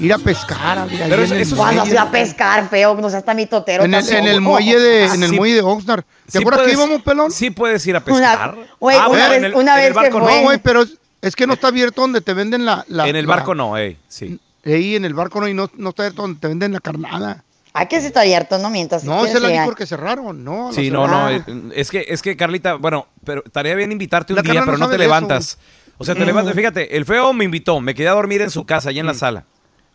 Ir 0.00 0.12
a 0.12 0.18
pescar. 0.18 0.78
ahí 0.78 0.88
Pero 1.08 1.14
en 1.16 1.22
eso- 1.24 1.34
el 1.34 1.40
eso 1.40 1.56
fui 1.56 1.96
a 1.96 2.10
pescar, 2.10 2.68
feo, 2.68 2.94
no 2.96 3.08
seas 3.10 3.24
tan 3.24 3.36
mitotero. 3.36 3.84
En 3.84 3.94
el, 3.94 4.00
tampoco. 4.04 4.18
en 4.26 4.32
el 4.34 4.40
muelle 4.40 4.78
de, 4.78 5.04
en 5.06 5.22
el 5.22 5.30
Sí. 5.30 5.36
muelle 5.36 5.54
de 5.54 5.60
Oxnard. 5.62 6.02
¿Te 6.02 6.32
Sí 6.32 6.38
acuerdas 6.38 6.66
que 6.66 6.72
íbamos, 6.72 7.02
pelón? 7.02 7.30
Sí 7.30 7.50
puedes 7.50 7.86
ir 7.86 7.94
a 7.96 7.98
Una- 7.98 8.04
pescar. 8.04 8.56
güey, 8.80 8.96
Ah, 8.96 9.00
una 9.00 9.08
bueno, 9.08 9.28
vez- 9.28 9.38
en 9.38 9.44
el- 9.44 9.54
una 9.54 9.76
vez 9.76 9.88
que 9.96 10.10
no. 10.10 10.18
fue- 10.20 10.34
No, 10.36 10.42
güey, 10.42 10.58
pero 10.58 10.82
es, 10.82 10.94
es 11.22 11.36
que 11.36 11.46
no 11.46 11.54
está 11.54 11.68
abierto 11.68 12.00
donde 12.00 12.20
te 12.20 12.34
venden 12.34 12.64
la... 12.64 12.84
la 12.88 13.08
En 13.08 13.14
el 13.16 13.26
la- 13.26 13.36
barco 13.36 13.54
no, 13.54 13.76
ey, 13.76 13.96
sí. 14.08 14.38
Ahí 14.64 14.96
en 14.96 15.04
el 15.04 15.14
barco 15.14 15.40
no, 15.40 15.48
y 15.48 15.54
no, 15.54 15.70
no 15.76 15.90
está 15.90 16.02
abierto 16.02 16.22
donde 16.22 16.40
te 16.40 16.48
venden 16.48 16.72
la 16.72 16.80
carnada. 16.80 17.44
Ay, 17.72 17.86
que 17.86 18.00
se 18.00 18.08
está 18.08 18.20
abierto, 18.22 18.58
no 18.58 18.70
mientas. 18.70 19.04
No, 19.04 19.12
¿Quieres 19.18 19.28
ese 19.30 19.36
es 19.38 19.42
la 19.42 19.48
llegar? 19.48 19.64
licor 19.66 19.76
que 19.78 19.86
cerraron, 19.86 20.42
no. 20.44 20.72
Sí, 20.72 20.90
no, 20.90 21.06
no, 21.06 21.28
cerraron. 21.28 21.70
eh, 21.70 21.74
es 21.80 21.90
que, 21.90 22.04
es 22.08 22.22
que 22.22 22.36
Carlita, 22.36 22.74
bueno, 22.74 23.06
pero 23.24 23.42
estaría 23.44 23.74
bien 23.74 23.92
invitarte 23.92 24.32
un 24.32 24.36
La 24.36 24.42
día, 24.42 24.60
no 24.60 24.66
pero 24.66 24.78
no 24.78 24.88
te 24.88 24.94
eso. 24.96 25.02
levantas. 25.02 25.58
O 25.98 26.04
sea, 26.04 26.14
te 26.14 26.24
levantas, 26.24 26.54
fíjate, 26.54 26.96
el 26.96 27.04
feo 27.04 27.32
me 27.32 27.44
invitó, 27.44 27.80
me 27.80 27.94
quedé 27.94 28.08
a 28.08 28.12
dormir 28.12 28.40
en 28.40 28.50
su 28.50 28.64
casa, 28.64 28.90
allá 28.90 29.00
en 29.00 29.06
la 29.06 29.14
sala. 29.14 29.44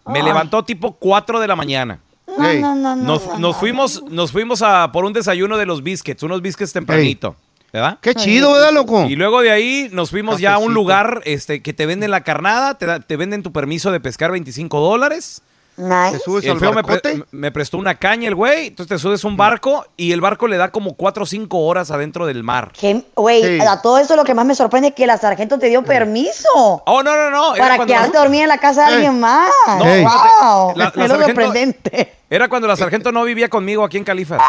Me 0.05 0.19
Ay. 0.19 0.25
levantó 0.25 0.63
tipo 0.63 0.93
4 0.97 1.39
de 1.39 1.47
la 1.47 1.55
mañana. 1.55 1.99
No, 2.27 2.53
no, 2.53 2.75
no, 2.75 2.95
no. 2.95 3.03
Nos, 3.03 3.25
no, 3.25 3.31
nos 3.33 3.39
no. 3.39 3.53
fuimos, 3.53 4.03
nos 4.09 4.31
fuimos 4.31 4.61
a 4.61 4.91
por 4.91 5.05
un 5.05 5.13
desayuno 5.13 5.57
de 5.57 5.65
los 5.65 5.81
biscuits, 5.83 6.23
unos 6.23 6.41
biscuits 6.41 6.73
tempranito, 6.73 7.35
¿verdad? 7.71 7.99
Qué 8.01 8.13
chido, 8.15 8.51
¿verdad, 8.53 8.71
loco? 8.73 9.05
Y 9.09 9.15
luego 9.15 9.41
de 9.41 9.51
ahí 9.51 9.89
nos 9.93 10.09
fuimos 10.09 10.39
ya 10.39 10.55
a 10.55 10.57
un 10.57 10.73
lugar 10.73 11.21
este, 11.25 11.61
que 11.61 11.73
te 11.73 11.85
venden 11.85 12.11
la 12.11 12.21
carnada, 12.21 12.77
te, 12.77 12.85
da- 12.85 12.99
te 12.99 13.15
venden 13.17 13.43
tu 13.43 13.51
permiso 13.53 13.91
de 13.91 13.99
pescar 13.99 14.31
25 14.31 14.79
dólares. 14.79 15.41
Nice. 15.75 16.11
¿Te 16.11 16.19
subes 16.19 16.43
El 16.45 16.51
al 16.51 16.59
feo 16.59 16.71
me, 16.73 16.83
pre- 16.83 16.93
barcote? 17.01 17.23
me 17.31 17.51
prestó 17.51 17.77
una 17.79 17.95
caña 17.95 18.27
el 18.27 18.35
güey, 18.35 18.67
entonces 18.67 18.95
te 18.95 18.99
subes 19.01 19.23
un 19.23 19.35
barco 19.37 19.85
y 19.97 20.11
el 20.11 20.21
barco 20.21 20.47
le 20.47 20.57
da 20.57 20.69
como 20.69 20.93
4 20.93 21.23
o 21.23 21.25
5 21.25 21.59
horas 21.59 21.89
adentro 21.89 22.25
del 22.27 22.43
mar. 22.43 22.71
Que- 22.79 23.03
Güey, 23.15 23.59
Sí. 23.59 23.65
a 23.67 23.81
todo 23.81 23.97
eso 23.97 24.15
lo 24.15 24.23
que 24.23 24.33
más 24.35 24.45
me 24.45 24.53
sorprende 24.55 24.89
es 24.89 24.93
que 24.93 25.07
la 25.07 25.17
sargento 25.17 25.57
te 25.57 25.67
dio 25.69 25.83
permiso 25.83 26.47
Oh, 26.85 27.01
no, 27.03 27.15
no, 27.17 27.31
no. 27.31 27.53
para 27.57 27.75
quedarte 27.85 28.13
la- 28.13 28.19
a 28.19 28.21
dormir 28.23 28.43
en 28.43 28.49
la 28.49 28.57
casa 28.59 28.83
de 28.83 28.87
Ey. 28.89 28.93
alguien 28.95 29.19
más. 29.19 29.49
No, 29.67 29.83
wow, 29.85 30.73
La- 30.75 30.85
la 30.85 30.89
es 30.89 30.95
lo 30.95 31.07
sargento- 31.07 31.25
sorprendente. 31.25 32.13
Era 32.33 32.47
cuando 32.47 32.67
la 32.67 32.75
sargento 32.75 33.11
no 33.11 33.23
vivía 33.25 33.47
conmigo 33.47 33.83
aquí 33.85 33.97
en 33.97 34.03
Califas. 34.03 34.41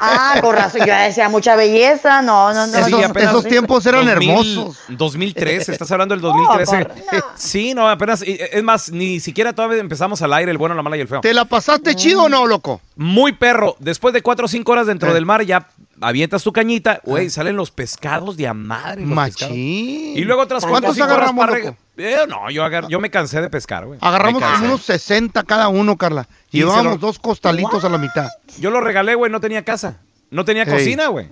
Ah, 0.00 0.36
con 0.40 0.56
razón, 0.56 0.80
yo 0.86 0.94
decía 0.94 1.28
mucha 1.28 1.56
belleza, 1.56 2.22
no, 2.22 2.54
no, 2.54 2.66
no. 2.66 2.78
Esos- 2.78 3.44
tiempos 3.44 3.84
eran 3.84 4.06
2000 4.06 4.30
hermosos. 4.30 4.78
2013, 4.88 5.72
estás 5.72 5.92
hablando 5.92 6.14
del 6.14 6.22
2013. 6.22 6.78
No, 6.78 7.18
no. 7.18 7.24
Sí, 7.36 7.74
no, 7.74 7.86
apenas. 7.86 8.22
y- 8.26 8.38
Es 8.40 8.62
más, 8.62 8.90
ni 8.90 9.20
siquiera 9.20 9.52
todavía 9.52 9.78
empezamos 9.78 10.22
al 10.22 10.32
aire, 10.32 10.50
el 10.52 10.56
bueno, 10.56 10.74
la 10.74 10.82
mala 10.82 10.96
y 10.96 11.00
el 11.00 11.08
feo. 11.08 11.20
¿Te 11.20 11.34
la 11.34 11.44
pasaste 11.44 11.94
chido 11.94 12.22
o 12.22 12.28
no, 12.30 12.46
loco? 12.46 12.80
Muy 12.96 13.32
perro. 13.32 13.76
Después 13.78 14.14
de 14.14 14.22
4 14.22 14.46
o 14.46 14.48
5 14.48 14.72
horas 14.72 14.86
dentro 14.86 15.10
Eh. 15.10 15.14
del 15.14 15.26
mar, 15.26 15.42
ya 15.42 15.68
avientas 16.02 16.42
tu 16.42 16.52
cañita, 16.52 17.00
güey, 17.04 17.30
salen 17.30 17.56
los 17.56 17.70
pescados 17.70 18.36
de 18.36 18.46
a 18.48 18.54
madre. 18.54 19.06
los 19.06 19.18
pescados. 19.24 19.50
Machín. 19.54 20.16
Y 20.16 20.20
luego 20.24 20.42
otras 20.42 20.64
¿Cuántos 20.64 20.80
4 20.80 20.90
o 20.90 20.94
5 20.94 21.04
horas 21.06 21.16
agarramos, 21.18 21.46
para 21.46 21.58
loco? 21.58 21.70
reg- 21.70 21.76
Eh, 22.04 22.26
no, 22.28 22.50
yo, 22.50 22.64
agar- 22.64 22.88
yo 22.88 23.00
me 23.00 23.10
cansé 23.10 23.40
de 23.40 23.48
pescar, 23.50 23.86
güey. 23.86 23.98
Agarramos 24.02 24.40
Me 24.40 24.46
cansé. 24.46 24.60
como 24.62 24.74
unos 24.74 24.82
60 24.86 25.42
cada 25.44 25.68
uno, 25.68 25.96
Carla. 25.96 26.26
Y 26.50 26.52
se 26.52 26.58
Llevábamos 26.58 26.92
lo- 26.94 26.98
dos 26.98 27.18
costalitos 27.18 27.84
a 27.84 27.88
la 27.88 27.98
mitad. 27.98 28.28
Yo 28.58 28.70
lo 28.70 28.80
regalé, 28.80 29.14
güey, 29.14 29.30
no 29.30 29.40
tenía 29.40 29.64
casa. 29.64 29.98
No 30.30 30.44
tenía 30.44 30.62
Ey. 30.64 30.70
cocina, 30.72 31.08
güey. 31.08 31.28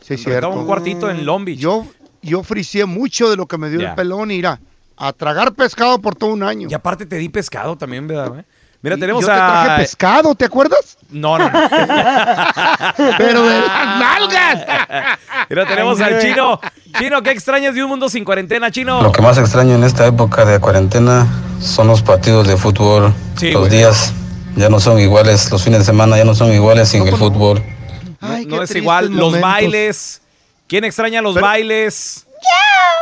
Sí, 0.00 0.14
es 0.14 0.24
Rentaba 0.24 0.40
cierto. 0.40 0.50
un 0.60 0.66
cuartito 0.66 1.10
en 1.10 1.24
Long 1.26 1.44
Beach. 1.44 1.58
Yo, 1.58 1.86
yo 2.22 2.42
fricié 2.42 2.84
mucho 2.84 3.30
de 3.30 3.36
lo 3.36 3.46
que 3.46 3.58
me 3.58 3.70
dio 3.70 3.80
Ya. 3.80 3.90
el 3.90 3.94
pelón 3.96 4.30
y 4.30 4.34
irá 4.34 4.60
a 4.96 5.12
tragar 5.12 5.54
pescado 5.54 5.98
por 6.00 6.14
todo 6.14 6.30
un 6.32 6.42
año. 6.42 6.68
Y 6.70 6.74
aparte 6.74 7.06
te 7.06 7.16
di 7.16 7.28
pescado 7.28 7.76
también, 7.76 8.06
¿verdad, 8.06 8.28
güey? 8.28 8.44
Mira, 8.80 8.96
tenemos 8.96 9.22
yo 9.22 9.28
te 9.28 9.34
traje 9.34 9.70
a... 9.70 9.76
pescado, 9.76 10.34
¿te 10.36 10.44
acuerdas? 10.44 10.96
No, 11.10 11.36
no, 11.36 11.50
no. 11.50 11.60
Pero 13.18 13.42
de 13.42 13.60
las 13.60 13.98
nalgas. 13.98 15.18
Mira, 15.50 15.66
tenemos 15.66 16.00
al 16.00 16.20
chino. 16.20 16.60
Chino, 16.98 17.22
¿qué 17.22 17.30
extrañas 17.32 17.74
de 17.74 17.82
un 17.82 17.88
mundo 17.88 18.08
sin 18.08 18.24
cuarentena, 18.24 18.70
chino? 18.70 19.02
Lo 19.02 19.10
que 19.10 19.20
más 19.20 19.36
extraño 19.38 19.74
en 19.74 19.82
esta 19.84 20.06
época 20.06 20.44
de 20.44 20.60
cuarentena 20.60 21.26
son 21.60 21.88
los 21.88 22.02
partidos 22.02 22.46
de 22.46 22.56
fútbol. 22.56 23.12
Sí, 23.36 23.50
los 23.50 23.62
güey. 23.68 23.78
días 23.78 24.12
ya 24.56 24.68
no 24.68 24.78
son 24.78 24.98
iguales, 25.00 25.50
los 25.50 25.62
fines 25.62 25.80
de 25.80 25.84
semana 25.84 26.16
ya 26.16 26.24
no 26.24 26.34
son 26.34 26.52
iguales 26.52 26.88
sin 26.88 27.06
el 27.06 27.16
fútbol. 27.16 27.62
Ay, 28.20 28.46
no 28.46 28.58
qué 28.58 28.64
es 28.64 28.74
igual. 28.76 29.10
Los 29.10 29.40
bailes. 29.40 30.22
¿Quién 30.68 30.84
extraña 30.84 31.20
los 31.20 31.34
Pero- 31.34 31.46
bailes? 31.46 32.26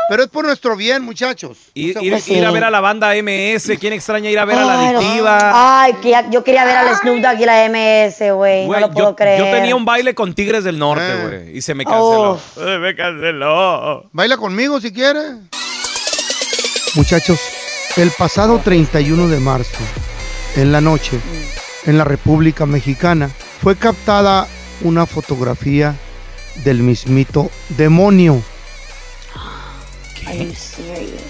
Pero 0.09 0.23
es 0.23 0.29
por 0.29 0.45
nuestro 0.45 0.77
bien, 0.77 1.03
muchachos. 1.03 1.59
Ir, 1.75 1.97
ir- 2.01 2.45
a 2.47 2.51
ver 2.53 2.63
a 2.65 2.71
la 2.71 2.81
banda 2.81 3.15
MS. 3.17 3.77
¿Quién 3.81 3.93
extraña 3.93 4.31
ir 4.31 4.39
a 4.39 4.45
ver 4.45 4.57
a 4.59 4.65
la 4.65 4.89
adictiva? 4.91 5.83
Ay, 5.83 5.95
que 5.95 6.11
ya- 6.11 6.31
yo 6.31 6.45
quería 6.45 6.65
ver 6.65 6.77
al 6.77 6.97
Snoop 6.97 7.19
Dogg 7.21 7.41
y 7.41 7.45
la 7.45 7.65
MS, 7.65 8.31
güey. 8.33 8.63
No 8.63 8.67
Güey, 8.69 8.81
lo 8.83 8.91
puedo 8.93 9.11
yo, 9.11 9.17
creer. 9.17 9.39
yo 9.41 9.45
tenía 9.51 9.75
un 9.75 9.85
baile 9.85 10.15
con 10.15 10.33
Tigres 10.35 10.63
del 10.63 10.79
Norte, 10.79 11.05
Eh. 11.11 11.27
güey. 11.27 11.57
Y 11.59 11.61
se 11.63 11.75
me 11.75 11.85
canceló. 11.85 12.41
Se 12.55 12.79
me 12.79 12.95
canceló. 12.95 14.09
Baila 14.13 14.37
conmigo 14.37 14.81
si 14.81 14.93
quieres. 14.93 15.33
Muchachos, 16.95 17.39
el 17.97 18.11
pasado 18.13 18.61
31 18.63 19.29
de 19.29 19.39
marzo, 19.41 19.79
en 20.55 20.73
la 20.73 20.81
noche, 20.81 21.19
en 21.85 21.99
la 21.99 22.05
República 22.05 22.65
Mexicana, 22.65 23.29
fue 23.63 23.77
captada 23.77 24.47
una 24.83 25.05
fotografía 25.05 25.95
del 26.65 26.79
mismito 26.79 27.51
demonio. 27.71 28.41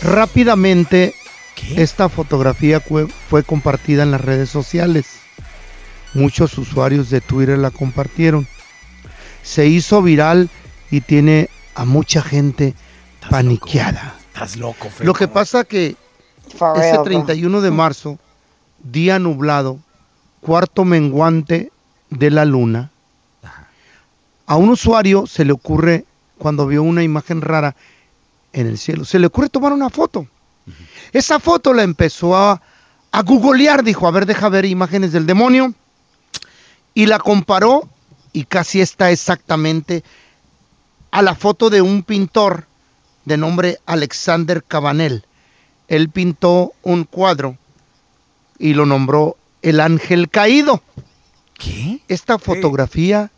Rápidamente, 0.02 1.14
esta 1.76 2.08
fotografía 2.08 2.80
fue, 2.80 3.06
fue 3.06 3.42
compartida 3.42 4.02
en 4.02 4.10
las 4.10 4.20
redes 4.20 4.50
sociales. 4.50 5.06
Muchos 6.14 6.56
usuarios 6.58 7.10
de 7.10 7.20
Twitter 7.20 7.58
la 7.58 7.70
compartieron. 7.70 8.46
Se 9.42 9.66
hizo 9.66 10.02
viral 10.02 10.48
y 10.90 11.00
tiene 11.00 11.50
a 11.74 11.84
mucha 11.84 12.22
gente 12.22 12.74
paniqueada. 13.30 14.16
Estás 14.32 14.56
loco, 14.56 14.88
feo. 14.88 15.06
Lo 15.06 15.14
que 15.14 15.28
pasa 15.28 15.64
que 15.64 15.96
For 16.56 16.76
ese 16.78 16.92
real, 16.92 16.94
bro. 16.96 17.04
31 17.04 17.60
de 17.60 17.70
marzo, 17.70 18.18
día 18.82 19.18
nublado, 19.18 19.78
cuarto 20.40 20.84
menguante 20.84 21.70
de 22.10 22.30
la 22.30 22.44
luna, 22.44 22.90
a 24.46 24.56
un 24.56 24.70
usuario 24.70 25.26
se 25.26 25.44
le 25.44 25.52
ocurre, 25.52 26.04
cuando 26.38 26.66
vio 26.66 26.82
una 26.82 27.02
imagen 27.02 27.40
rara, 27.40 27.74
en 28.56 28.66
el 28.66 28.78
cielo. 28.78 29.04
Se 29.04 29.18
le 29.18 29.26
ocurre 29.26 29.50
tomar 29.50 29.72
una 29.72 29.90
foto. 29.90 30.26
Esa 31.12 31.38
foto 31.38 31.72
la 31.72 31.82
empezó 31.82 32.34
a, 32.36 32.60
a 33.12 33.22
googlear, 33.22 33.84
dijo, 33.84 34.08
a 34.08 34.10
ver, 34.10 34.26
deja 34.26 34.48
ver 34.48 34.64
imágenes 34.64 35.12
del 35.12 35.26
demonio. 35.26 35.74
Y 36.94 37.06
la 37.06 37.18
comparó 37.18 37.88
y 38.32 38.44
casi 38.44 38.80
está 38.80 39.10
exactamente 39.10 40.02
a 41.10 41.20
la 41.20 41.34
foto 41.34 41.68
de 41.68 41.82
un 41.82 42.02
pintor 42.02 42.66
de 43.26 43.36
nombre 43.36 43.78
Alexander 43.84 44.64
Cabanel. 44.64 45.26
Él 45.88 46.08
pintó 46.08 46.72
un 46.82 47.04
cuadro 47.04 47.58
y 48.58 48.72
lo 48.72 48.86
nombró 48.86 49.36
El 49.60 49.80
Ángel 49.80 50.30
Caído. 50.30 50.82
¿Qué? 51.58 52.00
Esta 52.08 52.38
fotografía, 52.38 53.30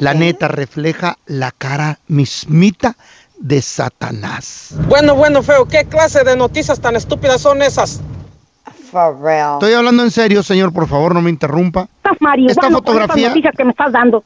la 0.00 0.14
neta, 0.14 0.48
refleja 0.48 1.18
la 1.26 1.52
cara 1.52 2.00
mismita 2.08 2.96
de 3.38 3.62
Satanás. 3.62 4.74
Bueno, 4.88 5.14
bueno, 5.14 5.42
feo, 5.42 5.66
¿qué 5.66 5.84
clase 5.84 6.24
de 6.24 6.36
noticias 6.36 6.80
tan 6.80 6.96
estúpidas 6.96 7.40
son 7.40 7.62
esas? 7.62 8.00
For 8.90 9.20
real. 9.20 9.54
Estoy 9.54 9.74
hablando 9.74 10.02
en 10.02 10.10
serio, 10.10 10.42
señor, 10.42 10.72
por 10.72 10.88
favor, 10.88 11.14
no 11.14 11.20
me 11.20 11.30
interrumpa. 11.30 11.88
Esta 12.48 12.70
fotografía 12.70 13.28
noticias 13.28 13.54
que 13.56 13.64
me 13.64 13.70
estás 13.70 13.92
dando. 13.92 14.24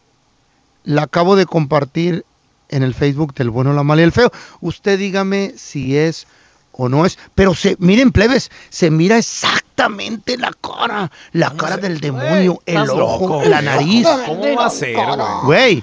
la 0.85 1.03
acabo 1.03 1.37
de 1.37 1.47
compartir 1.47 2.25
en 2.69 2.83
el 2.83 2.95
Facebook 2.95 3.35
del 3.35 3.51
bueno, 3.51 3.73
la 3.73 3.83
mala 3.83 4.03
y 4.03 4.05
el 4.05 4.13
feo. 4.13 4.31
Usted 4.61 4.99
dígame 4.99 5.55
si 5.57 5.97
es 5.97 6.27
o 6.73 6.89
no 6.89 7.05
es. 7.05 7.19
Pero 7.35 7.55
se, 7.55 7.77
miren, 7.79 8.13
plebes, 8.13 8.51
se 8.69 8.91
mira 8.91 9.19
exactamente 9.19 10.39
la 10.39 10.53
cara, 10.53 11.11
la 11.33 11.51
cara 11.51 11.77
del 11.77 12.01
demonio, 12.01 12.61
el 12.67 12.89
ojo, 12.91 12.99
loco, 12.99 13.43
la 13.45 13.61
nariz. 13.63 14.07
¿Cómo 14.27 14.55
va 14.57 14.67
a 14.67 14.71
ser, 14.71 14.97
güey? 15.45 15.83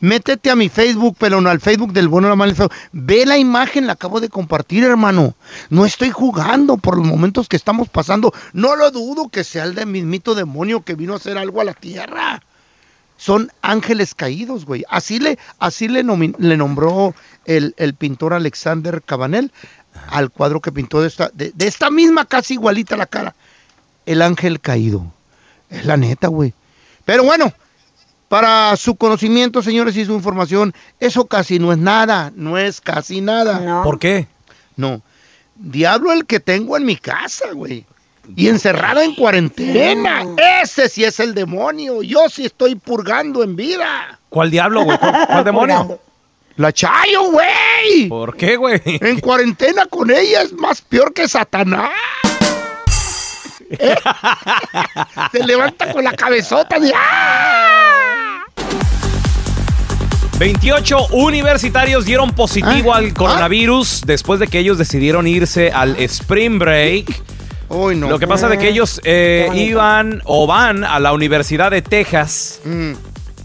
Métete 0.00 0.50
a 0.50 0.56
mi 0.56 0.68
Facebook, 0.68 1.16
pero 1.18 1.40
no 1.40 1.50
al 1.50 1.60
Facebook 1.60 1.92
del 1.92 2.08
bueno, 2.08 2.28
la 2.28 2.36
mala. 2.36 2.54
Ve 2.92 3.26
la 3.26 3.36
imagen, 3.36 3.86
la 3.86 3.92
acabo 3.92 4.20
de 4.20 4.30
compartir, 4.30 4.82
hermano. 4.82 5.34
No 5.68 5.84
estoy 5.84 6.10
jugando 6.10 6.78
por 6.78 6.96
los 6.96 7.06
momentos 7.06 7.48
que 7.48 7.56
estamos 7.56 7.88
pasando. 7.88 8.32
No 8.54 8.76
lo 8.76 8.90
dudo 8.90 9.28
que 9.28 9.44
sea 9.44 9.64
el 9.64 9.74
de 9.74 9.84
mismito 9.84 10.34
demonio 10.34 10.82
que 10.82 10.94
vino 10.94 11.12
a 11.12 11.16
hacer 11.16 11.36
algo 11.36 11.60
a 11.60 11.64
la 11.64 11.74
tierra 11.74 12.42
son 13.20 13.52
ángeles 13.60 14.14
caídos, 14.14 14.64
güey. 14.64 14.82
Así 14.88 15.18
le, 15.18 15.38
así 15.58 15.88
le, 15.88 16.02
le 16.02 16.56
nombró 16.56 17.14
el, 17.44 17.74
el 17.76 17.92
pintor 17.92 18.32
Alexander 18.32 19.02
Cabanel 19.02 19.52
al 20.08 20.30
cuadro 20.30 20.62
que 20.62 20.72
pintó 20.72 21.02
de 21.02 21.08
esta, 21.08 21.30
de 21.34 21.52
esta 21.58 21.90
misma 21.90 22.24
casi 22.24 22.54
igualita 22.54 22.96
la 22.96 23.04
cara. 23.04 23.34
El 24.06 24.22
ángel 24.22 24.58
caído. 24.60 25.12
Es 25.68 25.84
la 25.84 25.98
neta, 25.98 26.28
güey. 26.28 26.54
Pero 27.04 27.24
bueno, 27.24 27.52
para 28.30 28.76
su 28.76 28.94
conocimiento, 28.94 29.60
señores, 29.60 29.96
y 29.96 30.04
su 30.04 30.14
información, 30.14 30.72
eso 31.00 31.24
casi 31.26 31.58
no 31.58 31.72
es 31.72 31.78
nada. 31.78 32.30
No 32.36 32.58
es 32.58 32.80
casi 32.80 33.20
nada. 33.20 33.82
¿Por 33.82 33.98
qué? 33.98 34.28
No. 34.76 35.02
Diablo 35.56 36.12
el 36.12 36.26
que 36.26 36.38
tengo 36.38 36.76
en 36.76 36.84
mi 36.84 36.94
casa, 36.94 37.46
güey. 37.52 37.84
Y 38.36 38.46
encerrado 38.46 39.00
en 39.00 39.16
cuarentena. 39.16 40.24
Ese 40.62 40.88
sí 40.88 41.02
es 41.02 41.18
el 41.18 41.34
demonio. 41.34 42.04
Yo 42.04 42.28
sí 42.28 42.46
estoy 42.46 42.76
purgando 42.76 43.42
en 43.42 43.56
vida. 43.56 44.20
¿Cuál 44.28 44.52
diablo, 44.52 44.84
güey? 44.84 44.96
¿Cuál, 44.96 45.26
cuál 45.26 45.44
demonio? 45.44 46.00
La 46.54 46.72
Chayo, 46.72 47.32
güey. 47.32 48.08
¿Por 48.08 48.36
qué, 48.36 48.54
güey? 48.54 48.80
En 48.84 49.18
cuarentena 49.18 49.86
con 49.86 50.08
ella 50.08 50.42
es 50.42 50.52
más 50.52 50.82
peor 50.82 51.12
que 51.12 51.26
Satanás. 51.26 51.90
¿Eh? 53.70 53.94
Se 55.32 55.44
levanta 55.44 55.92
con 55.92 56.04
la 56.04 56.12
cabezota 56.12 56.78
de 56.78 56.92
¡ah! 56.94 57.69
28 60.40 61.08
universitarios 61.12 62.06
dieron 62.06 62.30
positivo 62.30 62.94
al 62.94 63.12
coronavirus 63.12 64.00
después 64.06 64.40
de 64.40 64.46
que 64.46 64.58
ellos 64.58 64.78
decidieron 64.78 65.26
irse 65.26 65.70
al 65.70 65.96
Spring 65.96 66.58
Break. 66.58 67.22
Lo 67.68 68.18
que 68.18 68.26
pasa 68.26 68.48
de 68.48 68.56
que 68.56 68.70
ellos 68.70 69.02
eh, 69.04 69.50
iban 69.54 70.22
o 70.24 70.46
van 70.46 70.82
a 70.82 70.98
la 70.98 71.12
Universidad 71.12 71.70
de 71.70 71.82
Texas. 71.82 72.62
Mm. 72.64 72.92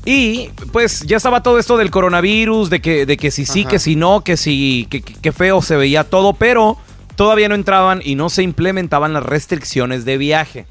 Y 0.06 0.52
pues 0.72 1.02
ya 1.02 1.18
estaba 1.18 1.44
todo 1.44 1.60
esto 1.60 1.76
del 1.76 1.92
coronavirus, 1.92 2.70
de 2.70 2.80
que, 2.80 3.06
de 3.06 3.18
que 3.18 3.30
si 3.30 3.46
sí, 3.46 3.64
Ajá. 3.64 3.72
que 3.72 3.80
si 3.80 3.98
no, 3.98 4.22
que 4.22 4.38
si, 4.38 4.88
que 4.88 5.32
feo 5.34 5.62
se 5.62 5.76
veía 5.76 6.06
todo, 6.06 6.32
pero 6.32 6.78
todavía 7.18 7.50
no 7.50 7.56
entraban 7.56 8.00
y 8.06 8.16
no 8.16 8.30
se 8.30 8.42
implementaban 8.42 9.12
las 9.12 9.24
restricciones 9.24 10.06
de 10.06 10.18
viaje. 10.18 10.66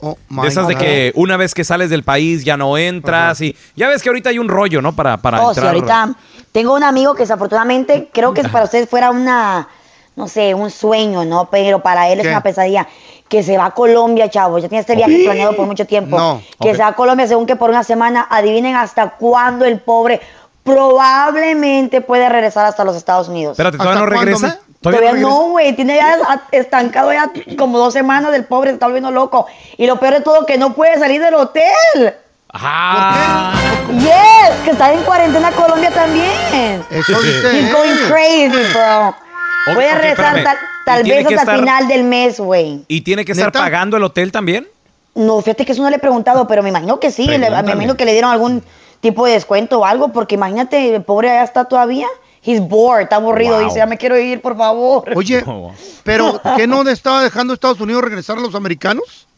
Oh, 0.00 0.16
my 0.28 0.42
De 0.42 0.48
esas 0.48 0.68
de 0.68 0.76
que 0.76 1.12
una 1.16 1.36
vez 1.36 1.54
que 1.54 1.64
sales 1.64 1.90
del 1.90 2.04
país 2.04 2.44
ya 2.44 2.56
no 2.56 2.78
entras 2.78 3.40
y 3.40 3.56
ya 3.74 3.88
ves 3.88 4.02
que 4.02 4.08
ahorita 4.08 4.30
hay 4.30 4.38
un 4.38 4.48
rollo, 4.48 4.80
¿no? 4.80 4.94
Para, 4.94 5.16
para 5.16 5.42
Oh, 5.42 5.52
sí, 5.54 5.58
entrar. 5.60 5.74
ahorita 5.74 6.14
tengo 6.52 6.74
un 6.74 6.84
amigo 6.84 7.14
que 7.14 7.22
desafortunadamente 7.22 8.08
creo 8.12 8.32
que 8.32 8.42
para 8.44 8.64
usted 8.64 8.88
fuera 8.88 9.10
una, 9.10 9.68
no 10.16 10.28
sé, 10.28 10.54
un 10.54 10.70
sueño, 10.70 11.24
¿no? 11.24 11.48
Pero 11.50 11.80
para 11.82 12.08
él 12.10 12.20
es 12.20 12.26
una 12.26 12.42
pesadilla. 12.42 12.86
Que 13.28 13.42
se 13.42 13.58
va 13.58 13.66
a 13.66 13.70
Colombia, 13.72 14.30
chavo. 14.30 14.58
Ya 14.58 14.68
tiene 14.70 14.80
este 14.80 14.96
viaje 14.96 15.20
planeado 15.22 15.54
por 15.54 15.66
mucho 15.66 15.84
tiempo. 15.86 16.16
No. 16.16 16.40
Que 16.62 16.72
se 16.74 16.78
va 16.80 16.86
a 16.88 16.94
Colombia 16.94 17.26
según 17.26 17.44
que 17.44 17.56
por 17.56 17.68
una 17.68 17.84
semana. 17.84 18.26
Adivinen 18.30 18.74
hasta 18.74 19.10
cuándo 19.10 19.66
el 19.66 19.80
pobre 19.80 20.22
probablemente 20.74 22.00
puede 22.00 22.28
regresar 22.28 22.66
hasta 22.66 22.84
los 22.84 22.96
Estados 22.96 23.28
Unidos. 23.28 23.52
Espérate, 23.52 23.78
¿todavía 23.78 24.00
no 24.00 24.04
¿Hasta 24.04 24.14
cuándo, 24.16 24.38
regresa? 24.38 24.60
Todavía, 24.80 25.12
no, 25.14 25.48
güey. 25.50 25.74
Tiene 25.74 25.96
ya 25.96 26.42
estancado 26.52 27.12
ya 27.12 27.30
como 27.56 27.78
dos 27.78 27.92
semanas 27.92 28.30
del 28.32 28.44
pobre, 28.44 28.70
se 28.70 28.74
está 28.74 28.86
volviendo 28.86 29.10
loco. 29.10 29.46
Y 29.76 29.86
lo 29.86 29.98
peor 29.98 30.14
de 30.14 30.20
todo, 30.20 30.46
que 30.46 30.56
no 30.58 30.74
puede 30.74 30.98
salir 30.98 31.20
del 31.20 31.34
hotel. 31.34 32.14
Ah. 32.52 33.54
Yes, 33.90 34.56
que 34.64 34.70
está 34.70 34.92
en 34.92 35.02
cuarentena 35.02 35.50
Colombia 35.52 35.90
también. 35.90 36.82
Eso 36.90 37.20
dice 37.20 37.58
He's 37.60 37.72
going 37.72 37.96
crazy, 38.08 38.72
bro. 38.72 39.08
Ok, 39.08 39.74
Voy 39.74 39.84
a 39.84 39.94
ok, 39.94 40.00
regresar 40.00 40.42
tal, 40.44 40.56
tal 40.86 41.00
¿Y 41.00 41.04
tiene 41.04 41.24
vez 41.24 41.26
hasta 41.38 41.42
estar- 41.52 41.58
final 41.58 41.88
del 41.88 42.04
mes, 42.04 42.40
güey. 42.40 42.84
¿Y 42.88 43.00
tiene 43.02 43.24
que 43.24 43.32
estar 43.32 43.48
¿Neta? 43.48 43.58
pagando 43.58 43.96
el 43.96 44.02
hotel 44.04 44.32
también? 44.32 44.66
No, 45.14 45.40
fíjate 45.42 45.66
que 45.66 45.72
eso 45.72 45.82
no 45.82 45.90
le 45.90 45.96
he 45.96 45.98
preguntado, 45.98 46.46
pero 46.46 46.62
me 46.62 46.68
imagino 46.70 47.00
que 47.00 47.10
sí. 47.10 47.26
le- 47.26 47.38
me 47.38 47.46
imagino 47.72 47.96
que 47.96 48.04
le 48.04 48.12
dieron 48.12 48.30
algún 48.30 48.62
tipo 49.00 49.26
de 49.26 49.32
descuento 49.32 49.80
o 49.80 49.84
algo, 49.84 50.12
porque 50.12 50.34
imagínate, 50.34 50.94
el 50.94 51.02
pobre 51.02 51.30
allá 51.30 51.44
está 51.44 51.64
todavía. 51.66 52.06
He's 52.44 52.60
bored, 52.60 53.02
está 53.02 53.16
aburrido. 53.16 53.56
Wow. 53.56 53.64
Dice, 53.64 53.78
ya 53.78 53.86
me 53.86 53.98
quiero 53.98 54.18
ir, 54.18 54.40
por 54.40 54.56
favor. 54.56 55.10
Oye, 55.16 55.44
pero 56.04 56.40
¿qué 56.56 56.66
no 56.66 56.82
estaba 56.88 57.22
dejando 57.22 57.52
Estados 57.52 57.80
Unidos 57.80 58.04
regresar 58.04 58.38
a 58.38 58.40
los 58.40 58.54
americanos? 58.54 59.28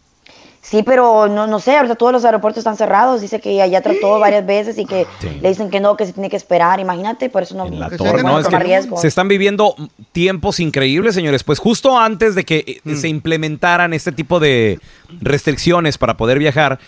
Sí, 0.63 0.83
pero 0.85 1.27
no, 1.27 1.47
no 1.47 1.59
sé, 1.59 1.77
ahorita 1.77 1.97
todos 1.97 2.13
los 2.13 2.25
aeropuertos 2.25 2.59
están 2.59 2.77
cerrados. 2.77 3.21
Dice 3.23 3.41
que 3.41 3.61
allá 3.61 3.81
trató 3.81 4.21
varias 4.21 4.45
veces 4.47 4.79
y 4.79 4.85
que 4.85 5.07
le 5.41 5.49
dicen 5.49 5.71
que 5.71 5.81
no, 5.81 5.97
que 5.97 6.07
se 6.07 6.13
tiene 6.13 6.29
que 6.29 6.37
esperar. 6.37 6.79
Imagínate, 6.79 7.29
por 7.31 7.43
eso 7.43 7.57
no. 7.57 7.69
La 7.69 7.91
torre, 7.91 8.23
no 8.23 8.29
no, 8.29 8.39
es 8.39 8.45
toma 8.45 8.59
que 8.59 8.65
riesgo. 8.65 8.97
se 8.99 9.09
están 9.09 9.27
viviendo 9.27 9.75
tiempos 10.13 10.61
increíbles, 10.61 11.15
señores. 11.15 11.43
Pues 11.43 11.59
justo 11.59 11.99
antes 11.99 12.35
de 12.35 12.45
que 12.45 12.81
eh, 12.85 12.95
se 12.95 13.09
implementaran 13.09 13.93
este 13.95 14.13
tipo 14.13 14.39
de 14.39 14.79
restricciones 15.21 15.99
para 15.99 16.17
poder 16.17 16.39
viajar, 16.39 16.79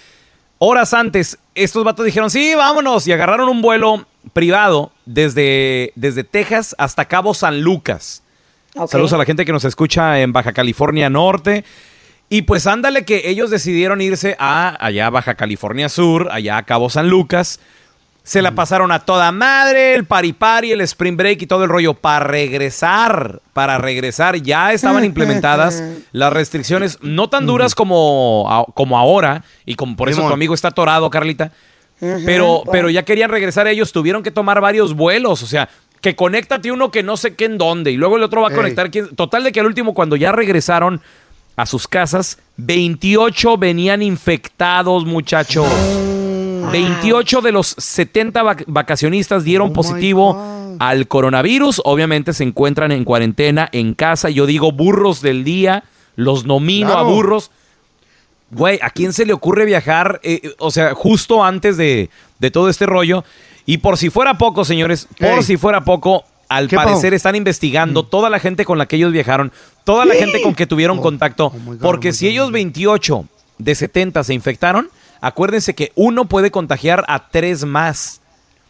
horas 0.64 0.94
antes, 0.94 1.38
estos 1.56 1.82
vatos 1.82 2.06
dijeron, 2.06 2.30
sí, 2.30 2.54
vámonos, 2.54 3.08
y 3.08 3.12
agarraron 3.12 3.48
un 3.48 3.62
vuelo 3.62 4.06
privado 4.32 4.92
desde, 5.06 5.92
desde 5.96 6.22
Texas 6.22 6.76
hasta 6.78 7.06
Cabo 7.06 7.34
San 7.34 7.62
Lucas. 7.62 8.22
Saludos 8.86 9.12
a 9.12 9.18
la 9.18 9.24
gente 9.24 9.44
que 9.44 9.50
nos 9.50 9.64
escucha 9.64 10.20
en 10.20 10.32
Baja 10.32 10.52
California 10.52 11.10
Norte. 11.10 11.64
Y 12.28 12.42
pues 12.42 12.68
ándale 12.68 13.04
que 13.04 13.28
ellos 13.28 13.50
decidieron 13.50 14.00
irse 14.00 14.36
a 14.38 14.76
allá 14.86 15.10
Baja 15.10 15.34
California 15.34 15.88
Sur, 15.88 16.28
allá 16.30 16.58
a 16.58 16.62
Cabo 16.62 16.88
San 16.90 17.08
Lucas. 17.10 17.58
Se 18.24 18.40
la 18.40 18.54
pasaron 18.54 18.92
a 18.92 19.00
toda 19.00 19.32
madre, 19.32 19.94
el 19.94 20.04
paripari, 20.04 20.70
el 20.70 20.80
spring 20.82 21.16
break 21.16 21.42
y 21.42 21.46
todo 21.46 21.64
el 21.64 21.70
rollo. 21.70 21.94
Para 21.94 22.24
regresar, 22.24 23.40
para 23.52 23.78
regresar, 23.78 24.36
ya 24.36 24.72
estaban 24.72 25.04
implementadas 25.04 25.82
las 26.12 26.32
restricciones, 26.32 26.98
no 27.02 27.28
tan 27.28 27.46
duras 27.46 27.74
como, 27.74 28.66
como 28.74 28.96
ahora, 28.96 29.42
y 29.66 29.74
como 29.74 29.96
por 29.96 30.08
eso 30.08 30.20
tu 30.28 30.34
amigo 30.34 30.54
está 30.54 30.68
atorado, 30.68 31.10
Carlita. 31.10 31.50
Pero, 32.24 32.62
pues. 32.64 32.72
pero 32.72 32.90
ya 32.90 33.02
querían 33.04 33.30
regresar 33.30 33.66
ellos, 33.66 33.90
tuvieron 33.92 34.22
que 34.22 34.30
tomar 34.30 34.60
varios 34.60 34.94
vuelos, 34.94 35.42
o 35.42 35.46
sea, 35.46 35.68
que 36.00 36.14
conéctate 36.16 36.70
uno 36.72 36.90
que 36.92 37.02
no 37.02 37.16
sé 37.16 37.34
qué 37.34 37.44
en 37.46 37.58
dónde, 37.58 37.90
y 37.92 37.96
luego 37.96 38.16
el 38.16 38.22
otro 38.22 38.42
va 38.42 38.48
a 38.48 38.50
conectar. 38.54 38.90
quién- 38.90 39.14
Total 39.16 39.42
de 39.44 39.50
que 39.52 39.60
al 39.60 39.66
último, 39.66 39.94
cuando 39.94 40.14
ya 40.16 40.30
regresaron 40.32 41.00
a 41.56 41.66
sus 41.66 41.86
casas, 41.88 42.38
28 42.56 43.56
venían 43.56 44.00
infectados, 44.02 45.04
muchacho. 45.06 45.64
28 46.70 47.40
de 47.40 47.52
los 47.52 47.68
70 47.78 48.42
vac- 48.42 48.64
vacacionistas 48.66 49.44
dieron 49.44 49.70
Oh 49.70 49.72
positivo 49.72 50.76
al 50.78 51.08
coronavirus. 51.08 51.80
Obviamente 51.84 52.32
se 52.32 52.44
encuentran 52.44 52.92
en 52.92 53.04
cuarentena 53.04 53.68
en 53.72 53.94
casa. 53.94 54.30
Yo 54.30 54.46
digo 54.46 54.72
burros 54.72 55.20
del 55.22 55.44
día, 55.44 55.84
los 56.16 56.44
nomino 56.44 56.92
a 56.92 57.02
burros. 57.02 57.50
Güey, 58.50 58.78
¿a 58.82 58.90
quién 58.90 59.12
se 59.12 59.24
le 59.24 59.32
ocurre 59.32 59.64
viajar? 59.64 60.20
eh, 60.22 60.54
o 60.58 60.70
sea, 60.70 60.94
justo 60.94 61.42
antes 61.42 61.76
de, 61.76 62.10
de 62.38 62.50
todo 62.50 62.68
este 62.68 62.84
rollo. 62.86 63.24
Y 63.64 63.78
por 63.78 63.96
si 63.96 64.10
fuera 64.10 64.36
poco, 64.38 64.64
señores, 64.64 65.08
por 65.18 65.42
si 65.42 65.56
fuera 65.56 65.82
poco, 65.84 66.24
al 66.48 66.68
¿Qué 66.68 66.76
parecer? 66.76 67.12
Mm. 67.12 67.16
están 67.16 67.36
investigando 67.36 68.02
toda 68.02 68.28
la 68.28 68.38
gente 68.40 68.64
con 68.66 68.76
la 68.76 68.84
que 68.86 68.96
ellos 68.96 69.10
viajaron, 69.12 69.52
toda 69.84 70.04
la 70.04 70.14
gente 70.14 70.42
con 70.42 70.54
que 70.54 70.66
tuvieron 70.66 71.00
contacto. 71.00 71.46
oh 71.46 71.58
God, 71.64 71.78
porque 71.80 72.08
oh 72.08 72.12
my 72.12 72.14
si 72.14 72.28
ellos 72.28 72.50
28 72.52 73.24
de 73.58 73.74
70 73.74 74.22
se 74.24 74.34
infectaron, 74.34 74.90
acuérdense 75.22 75.74
que 75.74 75.92
uno 75.94 76.26
puede 76.26 76.50
contagiar 76.50 77.02
a 77.08 77.28
tres 77.30 77.64
más. 77.64 78.18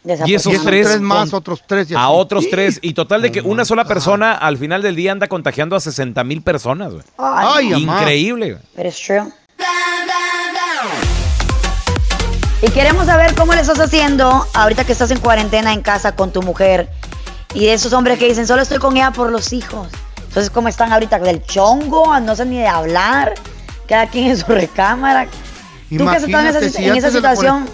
Y 0.05 0.33
esos 0.33 0.53
esos 0.53 0.65
tres, 0.65 0.87
tres 0.87 1.01
más, 1.01 1.29
con- 1.29 1.37
otros 1.39 1.63
tres. 1.65 1.89
y 1.91 1.95
a 1.95 2.09
otros 2.09 2.45
tres. 2.49 2.77
Y 2.81 2.93
total 2.93 3.21
de 3.21 3.31
que 3.31 3.39
una 3.41 3.63
sola 3.65 3.85
persona 3.85 4.33
al 4.33 4.57
final 4.57 4.81
del 4.81 4.95
día 4.97 5.11
anda 5.13 5.27
contagiando 5.27 5.75
a 5.77 5.79
60 5.79 6.23
mil 6.25 6.41
personas, 6.41 6.91
güey. 6.93 7.03
Ay. 7.17 7.73
Increíble, 7.73 8.51
güey. 8.53 8.63
Pero 8.75 8.89
es 8.89 9.01
true. 9.01 9.23
Y 12.61 12.69
queremos 12.71 13.05
saber 13.05 13.35
cómo 13.35 13.53
le 13.53 13.61
estás 13.61 13.79
haciendo 13.79 14.45
ahorita 14.53 14.85
que 14.85 14.93
estás 14.93 15.11
en 15.11 15.19
cuarentena 15.19 15.73
en 15.73 15.81
casa 15.81 16.15
con 16.15 16.31
tu 16.31 16.41
mujer. 16.41 16.89
Y 17.53 17.65
de 17.65 17.73
esos 17.73 17.91
hombres 17.93 18.17
que 18.19 18.27
dicen, 18.27 18.47
solo 18.47 18.61
estoy 18.61 18.79
con 18.79 18.95
ella 18.95 19.11
por 19.11 19.31
los 19.31 19.51
hijos. 19.53 19.87
Entonces, 20.27 20.49
¿cómo 20.49 20.67
están 20.67 20.91
ahorita? 20.91 21.19
Del 21.19 21.43
chongo, 21.43 22.19
no 22.21 22.35
sé 22.35 22.45
ni 22.45 22.57
de 22.57 22.67
hablar. 22.67 23.35
Cada 23.87 24.07
quien 24.07 24.27
en 24.31 24.37
su 24.37 24.45
recámara. 24.47 25.27
¿Tú 25.97 26.05
que 26.05 26.15
has 26.17 26.23
estado 26.23 26.43
en 26.43 26.55
esa, 26.55 26.69
si 26.69 26.83
en 26.85 27.01
la 27.01 27.11
situación, 27.11 27.65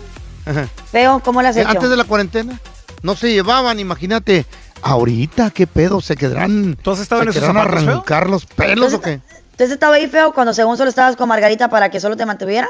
feo, 0.92 1.20
cómo 1.24 1.42
le 1.42 1.48
has 1.50 1.58
hecho? 1.58 1.68
Antes 1.70 1.90
de 1.90 1.98
la 1.98 2.04
cuarentena 2.04 2.60
no 3.02 3.16
se 3.16 3.32
llevaban, 3.32 3.80
imagínate. 3.80 4.46
Ahorita, 4.82 5.50
¿qué 5.52 5.68
pedo? 5.68 6.00
¿Se 6.00 6.16
quedarán, 6.16 6.78
¿Tú 6.82 6.92
has 6.92 7.00
estado 7.00 7.22
se 7.22 7.24
en 7.26 7.30
esos 7.32 7.42
quedarán 7.42 7.58
a 7.58 7.62
zapatos, 7.64 7.84
feo? 7.84 7.92
arrancar 7.96 8.30
los 8.30 8.46
pelos 8.46 8.94
o 8.94 9.02
qué? 9.02 9.20
¿Entonces 9.52 9.72
estaba 9.72 9.96
ahí 9.96 10.08
feo 10.08 10.32
cuando 10.34 10.54
según 10.54 10.78
solo 10.78 10.90
estabas 10.90 11.18
con 11.18 11.28
Margarita 11.28 11.70
para 11.70 11.90
que 11.90 12.00
solo 12.00 12.16
te 12.16 12.26
mantuviera? 12.26 12.68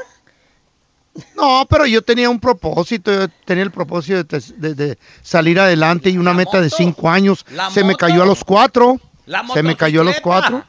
No, 1.36 1.68
pero 1.70 1.86
yo 1.86 2.02
tenía 2.02 2.30
un 2.30 2.40
propósito, 2.40 3.12
yo 3.12 3.28
tenía 3.46 3.64
el 3.64 3.72
propósito 3.72 4.24
de, 4.24 4.44
de- 4.58 4.74
de 4.76 4.98
salir 5.22 5.60
adelante 5.60 6.10
y 6.10 6.18
una 6.18 6.34
meta 6.34 6.62
de 6.62 6.70
cinco 6.70 7.10
años. 7.10 7.46
La 7.52 7.70
Se 7.70 7.84
me 7.84 7.96
cayó 7.96 8.24
a 8.24 8.26
los 8.26 8.44
cuatro. 8.44 9.00
La 9.26 9.46
Se 9.54 9.62
me 9.62 9.76
cayó 9.76 10.02
a 10.02 10.04
los 10.04 10.20
cuatro. 10.22 10.64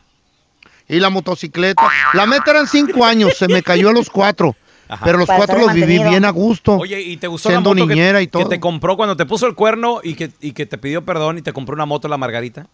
Y 0.88 0.98
la 0.98 1.08
motocicleta. 1.08 1.82
La 2.14 2.26
meta 2.26 2.50
eran 2.50 2.66
cinco 2.66 3.04
años, 3.04 3.34
se 3.38 3.46
me 3.48 3.62
cayó 3.62 3.90
a 3.90 3.92
los 3.92 4.10
cuatro. 4.10 4.56
Pero 5.04 5.18
los 5.18 5.26
Para 5.26 5.38
cuatro 5.38 5.58
los 5.58 5.72
viví 5.72 5.98
bien 5.98 6.24
a 6.24 6.30
gusto. 6.30 6.76
Oye, 6.76 7.00
¿y 7.00 7.16
te 7.16 7.26
gustó 7.28 7.48
siendo 7.50 7.74
la 7.74 7.80
moto 7.80 7.88
que- 7.88 7.94
niñera 7.94 8.18
que, 8.18 8.24
y 8.24 8.26
todo. 8.28 8.48
te 8.48 8.58
compró 8.60 8.96
cuando 8.96 9.16
te 9.16 9.26
puso 9.26 9.46
el 9.46 9.54
cuerno 9.54 10.00
y 10.02 10.14
que, 10.14 10.30
y 10.40 10.52
que 10.52 10.66
te 10.66 10.78
pidió 10.78 11.04
perdón 11.04 11.38
y 11.38 11.42
te 11.42 11.52
compró 11.52 11.74
una 11.74 11.86
moto 11.86 12.08
la 12.08 12.16
Margarita? 12.16 12.66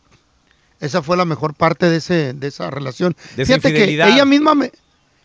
Esa 0.81 1.03
fue 1.03 1.17
la 1.17 1.25
mejor 1.25 1.55
parte 1.55 1.89
de 1.89 1.97
ese 1.97 2.33
de 2.35 2.47
esa 2.49 2.71
relación. 2.71 3.17
De 3.37 3.43
esa 3.45 3.55
Fíjate 3.55 3.73
que 3.75 3.85
ella 3.95 4.25
misma 4.25 4.55
me 4.55 4.71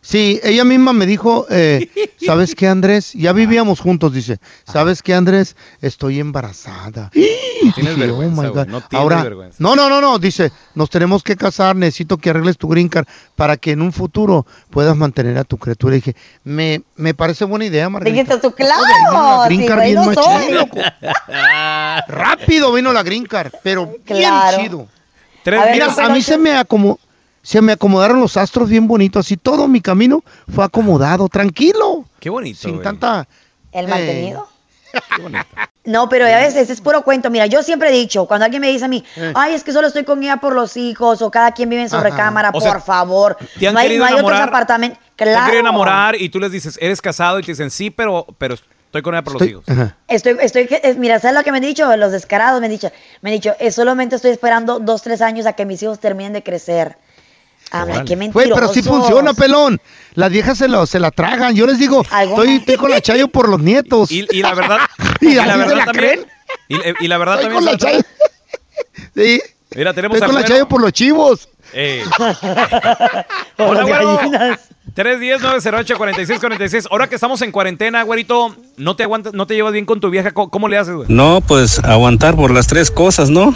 Sí, 0.03 0.39
ella 0.43 0.65
misma 0.65 0.93
me 0.93 1.05
dijo, 1.05 1.45
eh, 1.51 1.87
¿sabes 2.25 2.55
qué, 2.55 2.67
Andrés? 2.67 3.13
Ya 3.13 3.33
vivíamos 3.33 3.79
juntos, 3.79 4.11
dice. 4.13 4.39
¿Sabes 4.65 5.03
qué, 5.03 5.13
Andrés? 5.13 5.55
Estoy 5.79 6.19
embarazada. 6.19 7.03
No 7.03 7.09
tienes 7.75 7.75
Dije, 7.75 7.95
vergüenza, 8.07 8.47
God. 8.49 8.67
no 8.67 8.81
tienes 8.81 8.87
Ahora, 8.93 9.21
vergüenza. 9.23 9.57
no, 9.59 9.75
no, 9.75 9.89
no, 9.89 10.01
no, 10.01 10.17
dice, 10.17 10.51
nos 10.73 10.89
tenemos 10.89 11.21
que 11.21 11.35
casar, 11.35 11.75
necesito 11.75 12.17
que 12.17 12.31
arregles 12.31 12.57
tu 12.57 12.67
green 12.67 12.89
card 12.89 13.05
para 13.35 13.57
que 13.57 13.71
en 13.71 13.81
un 13.83 13.93
futuro 13.93 14.47
puedas 14.71 14.97
mantener 14.97 15.37
a 15.37 15.43
tu 15.43 15.57
criatura. 15.57 15.95
Y 15.95 15.99
dije, 15.99 16.15
me, 16.43 16.81
me 16.95 17.13
parece 17.13 17.45
buena 17.45 17.65
idea, 17.65 17.87
Margarita. 17.87 18.23
Dijiste 18.23 18.39
tú, 18.39 18.47
Oye, 18.47 18.65
vino 18.65 18.75
claro, 19.11 19.37
la 19.41 19.45
green 19.45 19.67
card 19.67 19.81
bien 19.83 19.95
no 19.95 20.05
machín, 20.05 20.23
soy. 20.23 20.53
loco. 20.53 20.77
Rápido 22.07 22.73
vino 22.73 22.91
la 22.93 23.03
green 23.03 23.25
card, 23.25 23.51
pero 23.63 23.93
Claro. 24.05 24.57
bien 24.57 24.69
chido. 24.69 24.87
Tres 25.43 25.59
A 25.61 25.71
Mira, 25.71 25.85
¿qué 25.87 25.91
fue 25.93 26.03
a 26.03 26.09
mí 26.09 26.15
que- 26.19 26.23
se 26.23 26.37
me 26.37 26.51
acomodó. 26.55 26.99
Se 27.43 27.61
me 27.61 27.71
acomodaron 27.73 28.19
los 28.19 28.37
astros 28.37 28.69
bien 28.69 28.87
bonitos, 28.87 29.25
así 29.25 29.37
todo 29.37 29.67
mi 29.67 29.81
camino 29.81 30.23
fue 30.53 30.63
acomodado, 30.65 31.27
tranquilo, 31.29 32.05
Qué 32.19 32.29
bonito, 32.29 32.59
sin 32.61 32.71
güey. 32.73 32.83
tanta... 32.83 33.27
¿El 33.71 33.85
eh, 33.85 33.87
mantenido? 33.87 34.47
Qué 35.15 35.21
bonito. 35.21 35.45
No, 35.83 36.07
pero 36.09 36.25
a 36.25 36.29
veces 36.37 36.69
es 36.69 36.79
puro 36.81 37.01
cuento. 37.03 37.31
Mira, 37.31 37.47
yo 37.47 37.63
siempre 37.63 37.89
he 37.89 37.91
dicho, 37.91 38.25
cuando 38.27 38.45
alguien 38.45 38.61
me 38.61 38.67
dice 38.69 38.85
a 38.85 38.87
mí, 38.87 39.03
Eh. 39.15 39.31
ay, 39.35 39.53
es 39.55 39.63
que 39.63 39.71
solo 39.71 39.87
estoy 39.87 40.03
con 40.03 40.21
ella 40.21 40.37
por 40.37 40.53
los 40.53 40.77
hijos, 40.77 41.21
o 41.23 41.31
cada 41.31 41.51
quien 41.53 41.69
vive 41.69 41.81
en 41.81 41.89
su 41.89 41.95
Ajá. 41.95 42.03
recámara, 42.09 42.51
O 42.53 42.61
sea, 42.61 42.73
por 42.73 42.81
favor. 42.83 43.37
¿Te 43.59 43.67
han 43.67 43.73
no 43.73 43.79
hay, 43.79 43.97
no 43.97 44.05
hay 44.05 44.13
otros 44.13 44.39
apartamentos. 44.39 44.99
Te 45.15 45.23
han 45.23 45.29
Claro. 45.31 45.45
querido 45.45 45.61
enamorar 45.61 46.15
y 46.21 46.29
tú 46.29 46.39
les 46.39 46.51
dices, 46.51 46.77
eres 46.81 47.01
casado 47.01 47.39
y 47.39 47.43
te 47.43 47.51
dicen, 47.53 47.71
sí, 47.71 47.89
pero, 47.89 48.27
pero 48.37 48.53
estoy 48.53 49.01
con 49.01 49.15
ella 49.15 49.23
por 49.23 49.33
los 49.39 49.49
hijos. 49.49 49.63
Estoy, 50.07 50.37
estoy, 50.41 50.67
es- 50.83 50.97
mira, 50.97 51.19
¿sabes 51.19 51.35
lo 51.37 51.43
que 51.43 51.51
me 51.51 51.57
han 51.57 51.63
dicho? 51.63 51.95
Los 51.97 52.11
descarados 52.11 52.59
me 52.59 52.67
han 52.67 52.71
dicho, 52.71 52.91
me 53.21 53.29
han 53.31 53.35
dicho, 53.37 53.55
"Eh, 53.59 53.71
solamente 53.71 54.15
estoy 54.17 54.31
esperando 54.31 54.77
dos, 54.79 55.01
tres 55.01 55.21
años 55.21 55.47
a 55.47 55.53
que 55.53 55.65
mis 55.65 55.81
hijos 55.81 55.99
terminen 55.99 56.33
de 56.33 56.43
crecer. 56.43 56.97
Ah, 57.71 57.83
Órale. 57.83 58.03
qué 58.05 58.15
Güey, 58.15 58.27
mentirosos. 58.29 58.53
pero 58.55 58.73
sí 58.73 58.83
funciona, 58.83 59.33
pelón. 59.33 59.79
Las 60.15 60.29
viejas 60.29 60.57
se, 60.57 60.67
lo, 60.67 60.85
se 60.85 60.99
la 60.99 61.09
tragan. 61.11 61.55
Yo 61.55 61.65
les 61.65 61.79
digo, 61.79 62.01
estoy, 62.03 62.55
estoy 62.57 62.75
con 62.75 62.91
la 62.91 63.01
Chayo 63.01 63.27
por 63.29 63.47
los 63.47 63.61
nietos. 63.61 64.11
Y, 64.11 64.25
y 64.29 64.41
la 64.41 64.53
verdad, 64.53 64.77
¿Y 65.21 65.29
y 65.29 65.35
la 65.35 65.55
verdad 65.55 65.75
la 65.77 65.85
también. 65.85 66.25
Y, 66.67 67.05
y 67.05 67.07
la 67.07 67.17
verdad 67.17 67.41
Estoy 67.41 67.53
también. 67.55 67.63
con 67.63 67.71
la 67.73 67.77
trae. 67.77 68.05
Sí. 69.15 69.41
Mira, 69.75 69.93
tenemos 69.93 70.15
Estoy 70.15 70.31
con 70.33 70.41
la. 70.41 70.47
Chayo 70.47 70.67
por 70.67 70.81
los 70.81 70.91
chivos. 70.91 71.47
Eh. 71.73 72.03
Hola. 73.57 74.59
310-908-4646. 74.95 76.87
Ahora 76.91 77.07
que 77.07 77.15
estamos 77.15 77.41
en 77.41 77.51
cuarentena, 77.51 78.03
güerito, 78.03 78.55
¿no 78.77 78.95
te 78.95 79.03
aguantas, 79.03 79.33
no 79.33 79.47
te 79.47 79.55
llevas 79.55 79.73
bien 79.73 79.85
con 79.85 79.99
tu 79.99 80.09
vieja? 80.09 80.31
¿Cómo, 80.31 80.49
cómo 80.49 80.67
le 80.67 80.77
haces, 80.77 80.95
güey? 80.95 81.07
No, 81.09 81.41
pues 81.41 81.79
aguantar 81.79 82.35
por 82.35 82.51
las 82.51 82.67
tres 82.67 82.91
cosas, 82.91 83.29
¿no? 83.29 83.53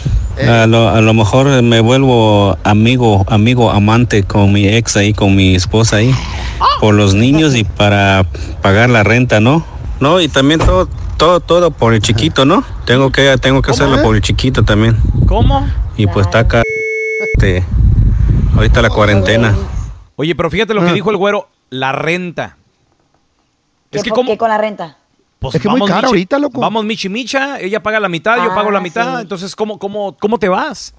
A, 0.48 0.65
lo, 0.65 0.89
a 0.89 1.02
lo 1.02 1.13
mejor 1.13 1.62
me 1.62 1.80
vuelvo 1.82 2.58
amigo, 2.63 3.26
amigo, 3.28 3.71
amante 3.71 4.24
con 4.24 4.52
mi 4.52 4.67
ex 4.67 4.98
ahí, 4.98 5.13
con 5.13 5.36
mi 5.36 5.56
esposa 5.56 5.98
ahí, 5.98 6.13
por 6.80 6.93
los 6.93 7.13
niños 7.13 7.56
y 7.56 7.63
para 7.63 8.26
pagar 8.62 8.89
la 8.89 9.04
renta, 9.04 9.39
¿no? 9.39 9.65
No, 10.00 10.19
y 10.19 10.28
también 10.28 10.60
todo, 10.60 10.89
todo, 11.17 11.39
todo 11.39 11.71
por 11.71 11.93
el 11.93 12.02
chiquito, 12.02 12.45
¿no? 12.45 12.63
Tengo 12.86 13.12
que, 13.12 13.38
tengo 13.38 13.62
que 13.62 13.71
hacerlo 13.71 14.02
por 14.02 14.15
el 14.15 14.21
chiquito 14.21 14.63
también. 14.63 14.98
¿Cómo? 15.26 15.65
Y 15.98 16.08
pues 16.08 16.26
está 16.26 16.39
acá, 16.39 16.63
este, 17.34 17.63
ahorita 18.56 18.82
la 18.82 18.89
cuarentena. 18.89 19.56
Oye, 20.15 20.36
pero 20.36 20.49
fíjate 20.49 20.73
Ah. 20.73 20.75
lo 20.75 20.86
que 20.86 20.93
dijo 20.93 21.12
el 21.12 21.17
güero, 21.17 21.49
la 21.69 21.91
renta. 21.91 22.58
¿Qué, 23.91 23.97
Es 23.99 24.04
que 24.04 24.10
como... 24.12 24.30
qué 24.32 24.38
con 24.38 24.49
la 24.49 24.58
renta? 24.58 24.97
Pues 25.39 25.56
Es 25.56 25.62
que 25.62 25.69
muy 25.69 25.80
vamos 25.80 25.89
caro 25.93 26.08
michi- 26.08 26.12
ahorita, 26.12 26.39
loco. 26.39 26.60
Vamos 26.62 26.86
michi 26.86 27.10
micha, 27.10 27.60
ella 27.60 27.82
paga 27.84 27.99
la 27.99 28.10
mitad, 28.10 28.38
yo 28.38 28.51
Ah, 28.51 28.56
pago 28.56 28.71
la 28.71 28.80
mitad, 28.82 29.15
sí. 29.17 29.21
entonces 29.21 29.56
¿cómo, 29.56 29.78
cómo, 29.78 30.17
cómo 30.17 30.39
te 30.39 30.49
vas? 30.49 30.93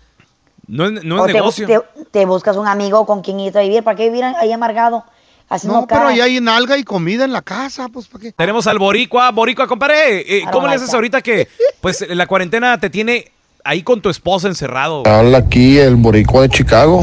No 0.68 0.84
es, 0.86 1.04
no 1.04 1.20
es 1.20 1.26
te, 1.26 1.32
negocio. 1.32 1.66
te- 1.66 2.04
te 2.10 2.26
buscas 2.26 2.56
un 2.56 2.66
amigo 2.68 3.06
con 3.06 3.22
quien 3.22 3.40
irte 3.40 3.58
a 3.58 3.62
vivir. 3.62 3.82
¿Para 3.82 3.96
qué 3.96 4.04
vivir 4.08 4.24
ahí 4.24 4.52
amargado? 4.52 5.04
Haciendo 5.48 5.80
No, 5.82 5.86
pero 5.86 6.08
ahí 6.08 6.20
hay 6.20 6.40
nalga 6.40 6.76
y 6.76 6.82
comida 6.82 7.24
en 7.24 7.32
la 7.32 7.40
casa, 7.42 7.88
pues, 7.88 8.08
¿para 8.08 8.22
qué? 8.22 8.32
Tenemos 8.32 8.66
al 8.66 8.78
Boricua. 8.80 9.30
Boricua, 9.30 9.66
compadre, 9.68 10.38
eh, 10.38 10.44
¿cómo 10.50 10.66
le 10.66 10.74
haces 10.74 10.92
ahorita 10.92 11.22
que 11.22 11.48
pues 11.80 12.04
la 12.08 12.26
cuarentena 12.26 12.78
te 12.80 12.90
tiene 12.90 13.30
ahí 13.64 13.82
con 13.84 14.00
tu 14.00 14.08
esposa 14.10 14.48
encerrado? 14.48 15.04
Habla 15.06 15.38
aquí 15.38 15.78
el 15.78 15.94
boricua 15.96 16.42
de 16.42 16.48
Chicago. 16.48 17.02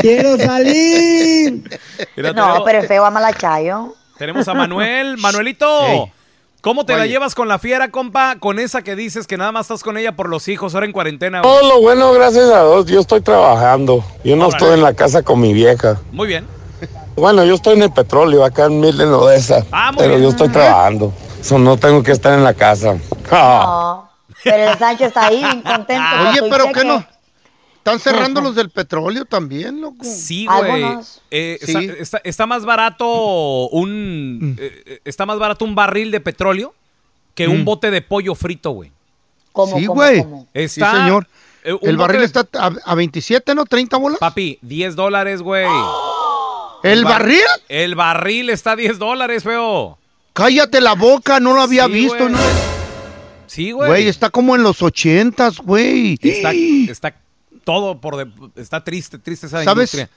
Quiero 0.00 0.36
salir. 0.38 1.78
Mira, 2.16 2.32
No, 2.32 2.62
pero 2.64 2.78
es 2.80 2.88
feo, 2.88 3.04
ama 3.04 3.20
la 3.20 3.32
chayo. 3.32 3.94
tenemos 4.18 4.46
a 4.48 4.54
Manuel. 4.54 5.16
Manuelito. 5.18 6.10
¿cómo 6.62 6.84
te 6.84 6.94
la 6.94 7.06
llevas 7.06 7.34
con 7.34 7.48
la 7.48 7.58
fiera, 7.58 7.90
compa? 7.90 8.36
Con 8.38 8.58
esa 8.58 8.82
que 8.82 8.94
dices 8.94 9.26
que 9.26 9.38
nada 9.38 9.50
más 9.50 9.62
estás 9.64 9.82
con 9.82 9.96
ella 9.96 10.12
por 10.14 10.28
los 10.28 10.46
hijos, 10.48 10.74
ahora 10.74 10.84
en 10.86 10.92
cuarentena. 10.92 11.40
Todo 11.40 11.66
lo 11.66 11.80
bueno, 11.80 12.12
gracias 12.12 12.50
a 12.50 12.62
Dios, 12.64 12.84
yo 12.86 13.00
estoy 13.00 13.22
trabajando. 13.22 14.04
Yo 14.24 14.36
no 14.36 14.46
Órale. 14.48 14.56
estoy 14.64 14.74
en 14.78 14.82
la 14.82 14.92
casa 14.92 15.22
con 15.22 15.40
mi 15.40 15.54
vieja. 15.54 15.98
Muy 16.12 16.28
bien. 16.28 16.46
Bueno, 17.20 17.44
yo 17.44 17.54
estoy 17.54 17.74
en 17.76 17.82
el 17.82 17.92
petróleo, 17.92 18.44
acá 18.44 18.64
en 18.64 18.80
Midland, 18.80 19.12
Odessa. 19.12 19.64
Ah, 19.70 19.92
pero 19.96 20.10
bien. 20.10 20.22
yo 20.22 20.28
estoy 20.30 20.48
trabajando. 20.48 21.12
Eso 21.40 21.58
no 21.58 21.76
tengo 21.76 22.02
que 22.02 22.12
estar 22.12 22.32
en 22.32 22.42
la 22.44 22.54
casa. 22.54 22.98
Ah. 23.30 24.04
No. 24.04 24.10
Pero 24.42 24.70
el 24.72 24.78
Sancho 24.78 25.04
está 25.04 25.26
ahí, 25.26 25.36
bien 25.38 25.60
contento. 25.62 26.02
con 26.18 26.26
Oye, 26.28 26.40
pero 26.50 26.64
cheque. 26.66 26.80
¿qué 26.80 26.84
no? 26.86 27.04
Están 27.76 27.98
cerrando 27.98 28.40
los 28.40 28.54
del 28.54 28.70
petróleo 28.70 29.24
también, 29.26 29.80
loco. 29.80 29.98
Sí, 30.02 30.46
güey. 30.46 30.84
Eh, 31.30 31.58
Sí. 31.62 31.72
está, 31.76 31.92
está- 32.02 32.20
está 32.24 32.46
más 32.46 32.64
barato 32.64 33.68
un 33.68 34.56
eh, 34.58 34.82
eh, 34.86 35.00
está 35.04 35.26
más 35.26 35.38
barato 35.38 35.64
un 35.64 35.74
barril 35.74 36.10
de 36.10 36.20
petróleo 36.20 36.74
que 37.34 37.48
un 37.48 37.62
Mm. 37.62 37.64
bote 37.64 37.90
de 37.90 38.02
pollo 38.02 38.34
frito, 38.34 38.70
güey. 38.70 38.92
¿Cómo, 39.52 39.78
Sí, 39.78 39.86
cómo, 39.86 40.00
güey. 40.00 40.22
cómo? 40.22 40.46
Sí, 40.54 40.68
señor. 40.68 41.26
eh, 41.64 41.76
El 41.82 41.96
barril 41.98 42.20
de- 42.20 42.26
está 42.26 42.46
a, 42.58 42.70
a 42.84 42.94
27, 42.94 43.54
¿no? 43.54 43.64
¿30 43.66 43.98
bolas? 44.00 44.18
Papi, 44.18 44.58
10 44.62 44.94
dólares, 44.96 45.42
güey. 45.42 45.66
¿El 46.82 47.04
bar- 47.04 47.20
barril? 47.20 47.40
El 47.68 47.94
barril 47.94 48.50
está 48.50 48.72
a 48.72 48.76
10 48.76 48.98
dólares, 48.98 49.42
feo. 49.44 49.98
Cállate 50.32 50.80
la 50.80 50.94
boca, 50.94 51.40
no 51.40 51.52
lo 51.54 51.60
había 51.62 51.86
Sí, 51.86 51.92
visto. 51.92 52.16
güey. 52.18 52.30
¿no? 52.32 52.38
Sí, 53.46 53.72
güey. 53.72 53.88
Güey, 53.88 54.08
está 54.08 54.30
como 54.30 54.54
en 54.56 54.62
los 54.62 54.80
ochentas, 54.82 55.58
güey. 55.58 56.16
Está, 56.22 56.52
está 56.52 57.14
todo 57.64 58.00
por 58.00 58.16
de- 58.16 58.30
está 58.60 58.82
triste, 58.84 59.18
triste 59.18 59.46
esa 59.46 59.64
¿Sabes? 59.64 59.92
industria. 59.94 60.08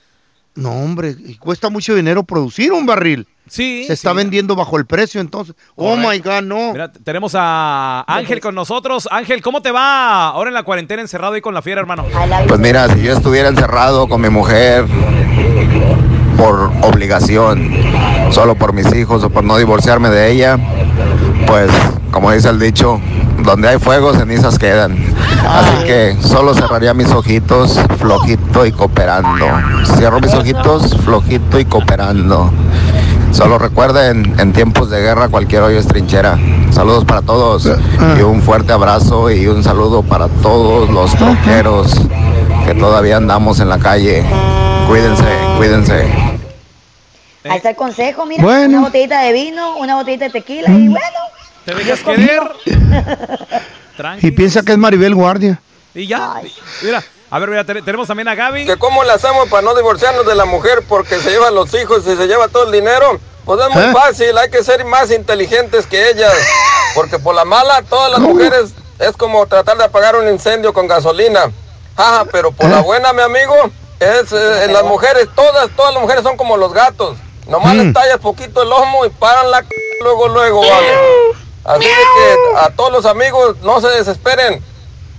No, 0.56 0.70
hombre, 0.72 1.16
y 1.26 1.36
cuesta 1.38 1.70
mucho 1.72 1.96
dinero 1.96 2.24
producir 2.24 2.72
un 2.72 2.86
barril. 2.86 3.28
Sí. 3.50 3.86
Se 3.88 3.94
está 3.94 4.12
sí. 4.12 4.18
vendiendo 4.18 4.56
bajo 4.56 4.78
el 4.78 4.86
precio, 4.86 5.20
entonces. 5.20 5.56
Oh 5.76 5.98
my 5.98 6.20
God, 6.20 6.44
no. 6.44 6.72
Mira, 6.74 6.92
tenemos 6.92 7.34
a 7.36 8.04
Ángel 8.08 8.40
con 8.40 8.54
nosotros. 8.54 9.08
Ángel, 9.12 9.42
¿cómo 9.42 9.64
te 9.64 9.72
va 9.72 10.28
ahora 10.28 10.52
en 10.52 10.54
la 10.54 10.62
cuarentena 10.62 11.02
encerrado 11.02 11.34
ahí 11.34 11.42
con 11.42 11.56
la 11.56 11.64
fiera, 11.64 11.82
hermano? 11.82 12.06
Pues 12.48 12.60
mira, 12.60 12.88
si 12.94 13.02
yo 13.02 13.14
estuviera 13.14 13.50
encerrado 13.50 14.08
con 14.08 14.22
mi 14.22 14.30
mujer 14.30 14.86
por 16.38 16.72
obligación, 16.82 17.72
solo 18.32 18.56
por 18.56 18.74
mis 18.74 18.94
hijos 18.94 19.24
o 19.24 19.30
por 19.30 19.44
no 19.44 19.58
divorciarme 19.58 20.10
de 20.10 20.32
ella, 20.32 20.58
pues 21.48 21.70
como 22.12 22.32
dice 22.32 22.50
el 22.50 22.60
dicho, 22.60 23.00
donde 23.44 23.68
hay 23.68 23.80
fuego 23.80 24.14
cenizas 24.14 24.58
quedan. 24.60 24.96
Así 25.48 25.84
que 25.86 26.16
solo 26.22 26.54
cerraría 26.54 26.94
mis 26.94 27.12
ojitos 27.12 27.80
flojito 28.00 28.66
y 28.66 28.72
cooperando. 28.72 29.48
Cierro 29.98 30.20
mis 30.20 30.34
ojitos 30.34 30.96
flojito 31.04 31.60
y 31.60 31.66
cooperando. 31.66 32.52
Solo 33.32 33.58
recuerden, 33.58 34.36
en 34.38 34.54
tiempos 34.54 34.92
de 34.92 35.02
guerra 35.02 35.28
cualquier 35.28 35.64
hoyo 35.64 35.80
es 35.80 35.88
trinchera. 35.88 36.38
Saludos 36.70 37.04
para 37.04 37.24
todos 37.24 37.68
y 38.18 38.22
un 38.22 38.44
fuerte 38.44 38.74
abrazo 38.74 39.32
y 39.32 39.48
un 39.48 39.64
saludo 39.64 40.04
para 40.04 40.28
todos 40.28 40.90
los 40.90 41.16
troqueros 41.16 41.96
que 42.66 42.76
todavía 42.76 43.18
andamos 43.18 43.60
en 43.60 43.70
la 43.70 43.80
calle. 43.80 44.24
Cuídense, 44.88 45.24
cuídense. 45.58 46.02
Ahí 47.46 47.58
está 47.58 47.72
el 47.72 47.76
consejo, 47.76 48.26
mira. 48.26 48.44
Bueno. 48.44 48.78
Una 48.80 48.88
botellita 48.88 49.22
de 49.22 49.34
vino, 49.34 49.78
una 49.78 49.96
botellita 49.96 50.26
de 50.26 50.32
tequila 50.32 50.70
y 50.70 50.88
bueno. 50.88 51.20
¿Te 51.66 51.76
dejas 51.76 52.00
querer? 52.02 52.44
Y 54.24 54.32
piensa 54.32 54.64
que 54.64 54.72
es 54.72 54.78
Maribel 54.78 55.14
Guardia. 55.14 55.62
Y 55.94 56.08
ya. 56.08 56.34
Ay. 56.38 56.52
Mira, 56.82 57.04
a 57.30 57.40
ver, 57.40 57.50
mira, 57.50 57.64
te- 57.64 57.80
tenemos 57.84 58.08
también 58.08 58.28
a 58.28 58.34
Gaby. 58.34 58.66
que 58.66 58.76
cómo 58.78 59.04
le 59.04 59.12
hacemos 59.12 59.48
para 59.50 59.62
no 59.62 59.76
divorciarnos 59.76 60.26
de 60.26 60.34
la 60.34 60.46
mujer 60.46 60.84
porque 60.90 61.20
se 61.20 61.30
llevan 61.30 61.54
los 61.54 61.72
hijos 61.76 62.00
y 62.08 62.16
se 62.16 62.26
lleva 62.26 62.48
todo 62.48 62.66
el 62.66 62.72
dinero. 62.72 63.20
Pues 63.46 63.62
es 63.62 63.70
muy 63.76 63.84
¿Eh? 63.84 63.94
fácil, 63.94 64.36
hay 64.40 64.50
que 64.50 64.64
ser 64.64 64.84
más 64.86 65.12
inteligentes 65.12 65.86
que 65.86 66.10
ellas. 66.10 66.34
Porque 66.96 67.20
por 67.20 67.36
la 67.36 67.46
mala, 67.46 67.84
todas 67.88 68.10
las 68.10 68.20
¿Cómo? 68.20 68.34
mujeres 68.34 68.74
es 68.98 69.12
como 69.16 69.46
tratar 69.46 69.78
de 69.78 69.84
apagar 69.84 70.16
un 70.16 70.28
incendio 70.28 70.74
con 70.74 70.88
gasolina. 70.88 71.52
Ajá, 71.96 72.26
pero 72.32 72.52
por 72.52 72.68
la 72.72 72.80
¿Eh? 72.80 72.84
buena, 72.84 73.14
mi 73.14 73.22
amigo, 73.22 73.54
es 74.00 74.32
eh, 74.32 74.68
las 74.72 74.84
mujeres, 74.84 75.28
todas, 75.36 75.70
todas 75.76 75.94
las 75.94 76.02
mujeres 76.02 76.24
son 76.24 76.38
como 76.38 76.58
los 76.58 76.74
gatos. 76.74 77.18
Nomás 77.48 77.74
Mm. 77.76 77.80
les 77.80 77.94
tallas 77.94 78.18
poquito 78.20 78.62
el 78.64 78.70
lomo 78.70 79.06
y 79.06 79.10
paran 79.10 79.52
la 79.52 79.62
c 79.62 79.68
luego, 80.02 80.28
luego, 80.30 80.60
vale. 80.62 80.94
Así 81.66 81.86
de 81.86 81.92
que 81.92 82.58
a 82.60 82.70
todos 82.72 82.92
los 82.92 83.06
amigos, 83.06 83.58
no 83.62 83.80
se 83.82 83.88
desesperen 83.90 84.64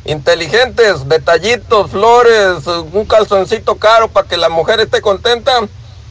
inteligentes, 0.04 1.08
detallitos, 1.08 1.90
flores, 1.90 2.66
un 2.66 3.04
calzoncito 3.06 3.76
caro 3.76 4.08
para 4.08 4.28
que 4.28 4.36
la 4.36 4.48
mujer 4.50 4.80
esté 4.80 5.00
contenta 5.00 5.60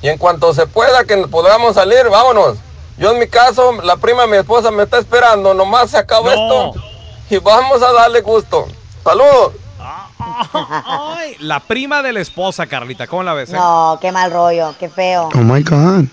y 0.01 0.09
en 0.09 0.17
cuanto 0.17 0.53
se 0.53 0.65
pueda 0.65 1.03
que 1.05 1.15
podamos 1.27 1.75
salir, 1.75 2.09
vámonos. 2.09 2.57
Yo 2.97 3.11
en 3.11 3.19
mi 3.19 3.27
caso, 3.27 3.71
la 3.83 3.97
prima 3.97 4.23
de 4.23 4.27
mi 4.29 4.37
esposa 4.37 4.71
me 4.71 4.83
está 4.83 4.99
esperando, 4.99 5.53
nomás 5.53 5.91
se 5.91 5.97
acabó 5.97 6.25
No. 6.29 6.31
esto 6.31 6.81
y 7.29 7.37
vamos 7.37 7.81
a 7.81 7.91
darle 7.91 8.21
gusto. 8.21 8.67
Saludos. 9.03 9.53
Ay, 10.85 11.35
la 11.39 11.59
prima 11.59 12.01
de 12.01 12.13
la 12.13 12.19
esposa, 12.21 12.65
Carlita, 12.67 13.07
¿cómo 13.07 13.23
la 13.23 13.33
ves? 13.33 13.49
eh? 13.51 13.53
No, 13.53 13.97
qué 14.01 14.11
mal 14.11 14.31
rollo, 14.31 14.75
qué 14.79 14.89
feo. 14.89 15.29
Oh 15.33 15.37
my 15.39 15.61
God. 15.63 16.05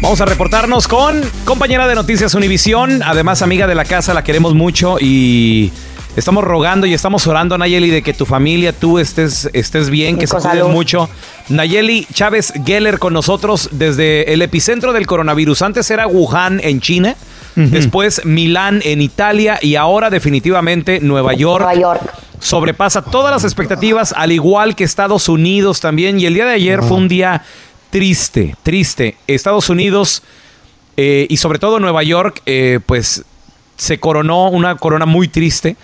Vamos 0.00 0.20
a 0.20 0.24
reportarnos 0.24 0.88
con 0.88 1.20
compañera 1.44 1.86
de 1.88 1.94
Noticias 1.94 2.34
Univisión, 2.34 3.02
además 3.02 3.42
amiga 3.42 3.66
de 3.66 3.74
la 3.74 3.84
casa, 3.84 4.14
la 4.14 4.22
queremos 4.24 4.54
mucho 4.54 4.96
y 5.00 5.72
estamos 6.16 6.44
rogando 6.44 6.86
y 6.86 6.94
estamos 6.94 7.26
orando, 7.26 7.58
Nayeli, 7.58 7.90
de 7.90 8.02
que 8.02 8.14
tu 8.14 8.24
familia, 8.24 8.72
tú 8.72 8.98
estés, 8.98 9.50
estés 9.52 9.90
bien, 9.90 10.16
que 10.16 10.26
se 10.26 10.34
con 10.34 10.42
cuiden 10.42 10.58
salud. 10.60 10.70
mucho. 10.72 11.10
Nayeli 11.48 12.06
Chávez 12.12 12.52
Geller 12.64 12.98
con 12.98 13.12
nosotros 13.12 13.68
desde 13.72 14.32
el 14.32 14.40
epicentro 14.40 14.92
del 14.92 15.06
coronavirus. 15.06 15.62
Antes 15.62 15.90
era 15.90 16.06
Wuhan 16.06 16.60
en 16.62 16.80
China, 16.80 17.16
después 17.58 18.24
Milán 18.24 18.80
en 18.84 19.02
Italia 19.02 19.58
y 19.60 19.74
ahora 19.74 20.10
definitivamente 20.10 21.00
Nueva 21.00 21.34
York. 21.34 21.64
Nueva 21.64 21.80
York. 21.80 22.14
sobrepasa 22.38 23.02
todas 23.02 23.32
las 23.32 23.44
expectativas, 23.44 24.14
al 24.16 24.32
igual 24.32 24.76
que 24.76 24.84
Estados 24.84 25.28
Unidos 25.28 25.80
también. 25.80 26.20
Y 26.20 26.26
el 26.26 26.34
día 26.34 26.46
de 26.46 26.54
ayer 26.54 26.82
fue 26.82 26.96
un 26.96 27.08
día 27.08 27.42
triste, 27.90 28.54
triste. 28.62 29.16
Estados 29.26 29.68
Unidos 29.68 30.22
eh, 30.96 31.26
y 31.28 31.36
sobre 31.36 31.58
todo 31.58 31.78
Nueva 31.80 32.02
York, 32.02 32.42
eh, 32.46 32.80
pues 32.86 33.24
se 33.76 34.00
coronó 34.00 34.50
una 34.50 34.76
corona 34.76 35.06
muy 35.06 35.28
triste 35.28 35.76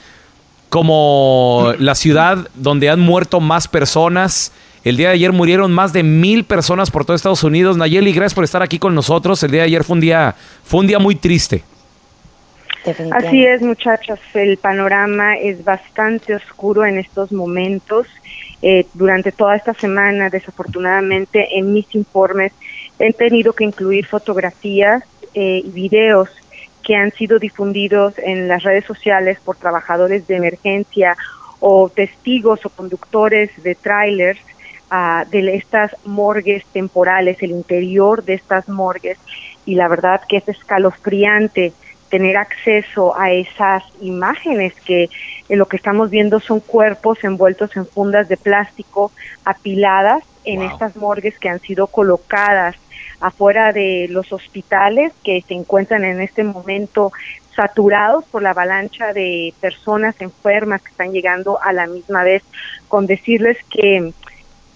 como 0.69 1.73
la 1.79 1.95
ciudad 1.95 2.49
donde 2.55 2.91
han 2.91 3.01
muerto 3.01 3.41
más 3.41 3.69
personas. 3.69 4.51
El 4.85 4.99
día 4.99 5.09
de 5.09 5.15
ayer 5.15 5.33
murieron 5.33 5.73
más 5.73 5.95
de 5.95 6.03
mil 6.03 6.45
personas 6.45 6.91
por 6.91 7.07
todo 7.07 7.17
Estados 7.17 7.43
Unidos. 7.43 7.79
Nayeli, 7.79 8.13
gracias 8.13 8.35
por 8.35 8.45
estar 8.45 8.63
aquí 8.63 8.79
con 8.79 8.95
nosotros. 8.95 9.43
El 9.43 9.51
día 9.51 9.63
de 9.63 9.67
ayer 9.69 9.83
fue 9.83 9.95
un 9.95 10.01
día, 10.01 10.35
fue 10.63 10.81
un 10.81 10.87
día 10.87 10.99
muy 10.99 11.15
triste. 11.15 11.65
Así 13.13 13.47
es, 13.47 13.63
muchachos, 13.63 14.21
el 14.35 14.59
panorama 14.59 15.37
es 15.37 15.65
bastante 15.65 16.35
oscuro 16.35 16.85
en 16.85 16.99
estos 16.99 17.33
momentos. 17.33 18.07
Eh, 18.61 18.85
durante 18.93 19.33
toda 19.33 19.57
esta 19.57 19.73
semana, 19.73 20.29
desafortunadamente, 20.29 21.59
en 21.59 21.73
mis 21.73 21.95
informes 21.95 22.53
he 22.99 23.15
tenido 23.15 23.55
que 23.55 23.65
incluir 23.65 24.05
fotografías 24.05 25.03
eh, 25.33 25.63
y 25.65 25.71
videos 25.71 26.29
que 26.83 26.95
han 26.95 27.11
sido 27.13 27.39
difundidos 27.39 28.19
en 28.19 28.49
las 28.49 28.63
redes 28.63 28.85
sociales 28.85 29.39
por 29.43 29.57
trabajadores 29.57 30.27
de 30.27 30.37
emergencia 30.37 31.17
o 31.59 31.89
testigos 31.89 32.67
o 32.67 32.69
conductores 32.69 33.51
de 33.63 33.75
trailers 33.75 34.39
de 35.31 35.57
estas 35.57 35.97
morgues 36.05 36.65
temporales, 36.73 37.43
el 37.43 37.51
interior 37.51 38.25
de 38.25 38.35
estas 38.35 38.69
morgues. 38.69 39.19
Y 39.67 39.75
la 39.77 39.89
verdad 39.89 40.21
que 40.29 40.39
es 40.39 40.49
escalofriante 40.49 41.73
tener 42.11 42.37
acceso 42.37 43.19
a 43.19 43.33
esas 43.33 43.83
imágenes 44.01 44.73
que 44.85 45.09
lo 45.49 45.67
que 45.67 45.77
estamos 45.77 46.11
viendo 46.11 46.39
son 46.39 46.61
cuerpos 46.61 47.25
envueltos 47.25 47.77
en 47.77 47.87
fundas 47.87 48.29
de 48.29 48.37
plástico 48.37 49.11
apiladas 49.45 50.23
en 50.45 50.63
estas 50.63 50.95
morgues 50.97 51.39
que 51.39 51.49
han 51.49 51.61
sido 51.61 51.87
colocadas 51.87 52.77
afuera 53.21 53.73
de 53.73 54.07
los 54.11 54.33
hospitales 54.33 55.13
que 55.25 55.43
se 55.49 55.55
encuentran 55.55 56.05
en 56.05 56.21
este 56.21 56.45
momento 56.45 57.11
saturados 57.57 58.25
por 58.27 58.43
la 58.43 58.51
avalancha 58.51 59.13
de 59.13 59.55
personas 59.61 60.15
enfermas 60.21 60.83
que 60.83 60.91
están 60.91 61.13
llegando 61.13 61.61
a 61.63 61.73
la 61.73 61.87
misma 61.87 62.23
vez, 62.23 62.43
con 62.89 63.07
decirles 63.07 63.57
que 63.71 64.13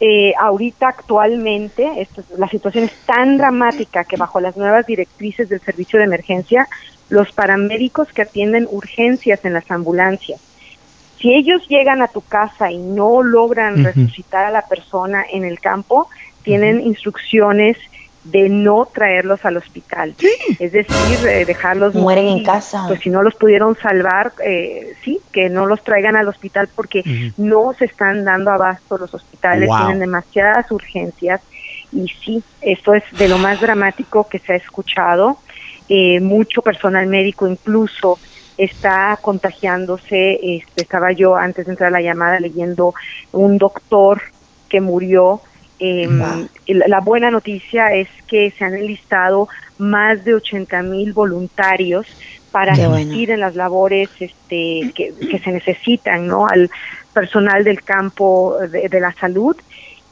eh, 0.01 0.33
ahorita 0.39 0.89
actualmente 0.89 2.01
esto- 2.01 2.23
la 2.37 2.49
situación 2.49 2.85
es 2.85 2.93
tan 3.05 3.37
dramática 3.37 4.05
que 4.05 4.17
bajo 4.17 4.41
las 4.41 4.57
nuevas 4.57 4.87
directrices 4.87 5.49
del 5.49 5.61
servicio 5.61 5.99
de 5.99 6.05
emergencia, 6.05 6.69
los 7.09 7.33
paramédicos 7.33 8.09
que 8.13 8.23
atienden 8.23 8.69
urgencias 8.71 9.45
en 9.45 9.55
las 9.55 9.71
ambulancias 9.71 10.41
Si 11.21 11.35
ellos 11.35 11.67
llegan 11.69 12.01
a 12.01 12.07
tu 12.09 12.21
casa 12.21 12.71
y 12.71 12.79
no 12.79 13.25
logran 13.25 13.83
resucitar 13.83 14.45
a 14.45 14.51
la 14.53 14.63
persona 14.63 15.25
en 15.33 15.45
el 15.45 15.59
campo, 15.59 16.09
tienen 16.45 16.81
instrucciones 16.81 17.77
de 18.31 18.49
no 18.49 18.87
traerlos 18.93 19.45
al 19.45 19.57
hospital. 19.57 20.15
Es 20.59 20.73
decir, 20.73 21.27
eh, 21.29 21.45
dejarlos 21.45 21.95
Mueren 21.95 22.25
morir. 22.27 22.39
en 22.39 22.45
casa. 22.45 22.85
Pues 22.87 23.01
si 23.01 23.11
no 23.11 23.23
los 23.23 23.35
pudieron 23.35 23.77
salvar, 23.77 24.33
eh, 24.45 24.95
sí, 25.05 25.21
que 25.33 25.49
no 25.49 25.67
los 25.67 25.83
traigan 25.83 26.17
al 26.17 26.29
hospital 26.29 26.69
porque 26.75 27.33
no 27.37 27.73
se 27.79 27.87
están 27.87 28.25
dando 28.25 28.51
abasto 28.51 28.99
los 28.99 29.13
hospitales, 29.15 29.69
Wow. 29.69 29.79
tienen 29.79 29.99
demasiadas 30.01 30.71
urgencias 30.71 31.41
y 31.93 32.07
sí, 32.09 32.43
esto 32.61 32.93
es 32.95 33.03
de 33.13 33.29
lo 33.29 33.39
más 33.39 33.61
dramático 33.61 34.29
que 34.29 34.39
se 34.39 34.53
ha 34.53 34.57
escuchado. 34.57 35.39
Eh, 35.89 36.21
mucho 36.21 36.61
personal 36.61 37.07
médico 37.07 37.49
incluso 37.49 38.19
está 38.59 39.19
contagiándose. 39.23 40.39
Este, 40.43 40.83
estaba 40.83 41.13
yo 41.13 41.37
antes 41.37 41.65
de 41.67 41.73
entrar 41.73 41.89
a 41.89 41.93
la 41.93 42.01
llamada 42.03 42.41
leyendo 42.41 42.95
un 43.33 43.57
doctor 43.59 44.21
que 44.69 44.81
murió. 44.81 45.41
Eh, 45.81 46.09
la 46.67 47.01
buena 47.01 47.31
noticia 47.31 47.95
es 47.95 48.09
que 48.27 48.51
se 48.51 48.65
han 48.65 48.75
enlistado 48.75 49.49
más 49.79 50.25
de 50.25 50.35
80 50.35 50.83
mil 50.83 51.13
voluntarios 51.13 52.07
para 52.51 52.75
Qué 52.75 52.85
asistir 52.85 53.31
en 53.31 53.41
las 53.41 53.55
labores 53.55 54.09
este, 54.19 54.91
que, 54.95 55.15
que 55.15 55.39
se 55.39 55.53
necesitan, 55.53 56.27
¿no? 56.27 56.47
Al 56.47 56.71
personal 57.13 57.63
del 57.63 57.83
campo 57.83 58.57
de, 58.71 58.89
de 58.89 59.01
la 59.01 59.13
salud 59.13 59.57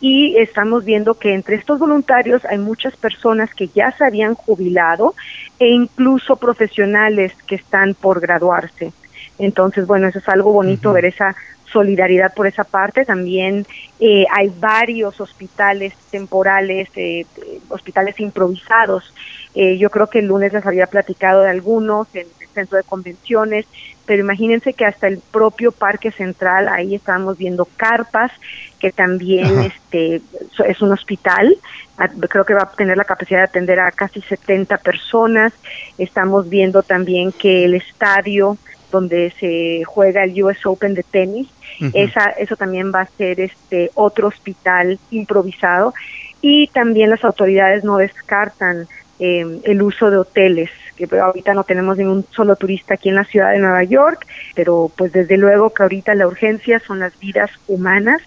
y 0.00 0.36
estamos 0.36 0.84
viendo 0.84 1.14
que 1.14 1.32
entre 1.32 1.56
estos 1.56 1.78
voluntarios 1.78 2.44
hay 2.44 2.58
muchas 2.58 2.96
personas 2.96 3.54
que 3.54 3.68
ya 3.68 3.92
se 3.92 4.04
habían 4.04 4.34
jubilado 4.34 5.14
e 5.58 5.68
incluso 5.68 6.36
profesionales 6.36 7.32
que 7.46 7.54
están 7.54 7.94
por 7.94 8.20
graduarse. 8.20 8.92
Entonces, 9.38 9.86
bueno, 9.86 10.08
eso 10.08 10.18
es 10.18 10.28
algo 10.28 10.52
bonito 10.52 10.92
ver 10.92 11.06
esa 11.06 11.34
solidaridad 11.76 12.32
por 12.34 12.46
esa 12.46 12.64
parte. 12.64 13.04
También 13.04 13.66
eh, 14.00 14.24
hay 14.34 14.50
varios 14.58 15.20
hospitales 15.20 15.92
temporales, 16.10 16.88
eh, 16.96 17.26
eh, 17.36 17.60
hospitales 17.68 18.18
improvisados. 18.18 19.12
Eh, 19.54 19.76
yo 19.76 19.90
creo 19.90 20.06
que 20.08 20.20
el 20.20 20.26
lunes 20.26 20.54
les 20.54 20.64
había 20.64 20.86
platicado 20.86 21.42
de 21.42 21.50
algunos 21.50 22.06
en 22.14 22.26
el 22.40 22.48
centro 22.54 22.78
de 22.78 22.84
convenciones, 22.84 23.66
pero 24.06 24.20
imagínense 24.22 24.72
que 24.72 24.86
hasta 24.86 25.06
el 25.06 25.18
propio 25.18 25.70
Parque 25.70 26.10
Central, 26.12 26.68
ahí 26.68 26.94
estábamos 26.94 27.36
viendo 27.36 27.66
carpas, 27.76 28.32
que 28.78 28.90
también 28.90 29.46
Ajá. 29.46 29.66
este 29.66 30.22
es 30.66 30.80
un 30.80 30.92
hospital, 30.92 31.56
a- 31.98 32.08
creo 32.08 32.44
que 32.46 32.54
va 32.54 32.62
a 32.62 32.72
tener 32.72 32.96
la 32.96 33.04
capacidad 33.04 33.40
de 33.40 33.44
atender 33.44 33.80
a 33.80 33.90
casi 33.92 34.22
70 34.22 34.78
personas. 34.78 35.52
Estamos 35.98 36.48
viendo 36.48 36.82
también 36.82 37.32
que 37.32 37.64
el 37.66 37.74
estadio 37.74 38.56
donde 38.96 39.32
se 39.38 39.84
juega 39.84 40.24
el 40.24 40.42
US 40.42 40.64
Open 40.66 40.94
de 40.94 41.02
tenis, 41.02 41.48
esa, 41.92 42.30
eso 42.30 42.56
también 42.56 42.90
va 42.94 43.02
a 43.02 43.06
ser 43.06 43.40
este 43.40 43.90
otro 43.94 44.28
hospital 44.28 44.98
improvisado. 45.10 45.94
Y 46.40 46.68
también 46.68 47.10
las 47.10 47.24
autoridades 47.24 47.84
no 47.84 47.96
descartan 47.98 48.86
eh, 49.18 49.60
el 49.64 49.82
uso 49.82 50.10
de 50.10 50.18
hoteles 50.18 50.70
que 50.96 51.08
ahorita 51.18 51.52
no 51.52 51.64
tenemos 51.64 51.98
ningún 51.98 52.24
solo 52.30 52.56
turista 52.56 52.94
aquí 52.94 53.10
en 53.10 53.16
la 53.16 53.24
ciudad 53.24 53.52
de 53.52 53.58
Nueva 53.58 53.84
York 53.84 54.26
pero 54.54 54.90
pues 54.96 55.12
desde 55.12 55.36
luego 55.36 55.70
que 55.70 55.82
ahorita 55.82 56.14
la 56.14 56.26
urgencia 56.26 56.80
son 56.80 56.98
las 56.98 57.16
vidas 57.20 57.50
humanas. 57.68 58.22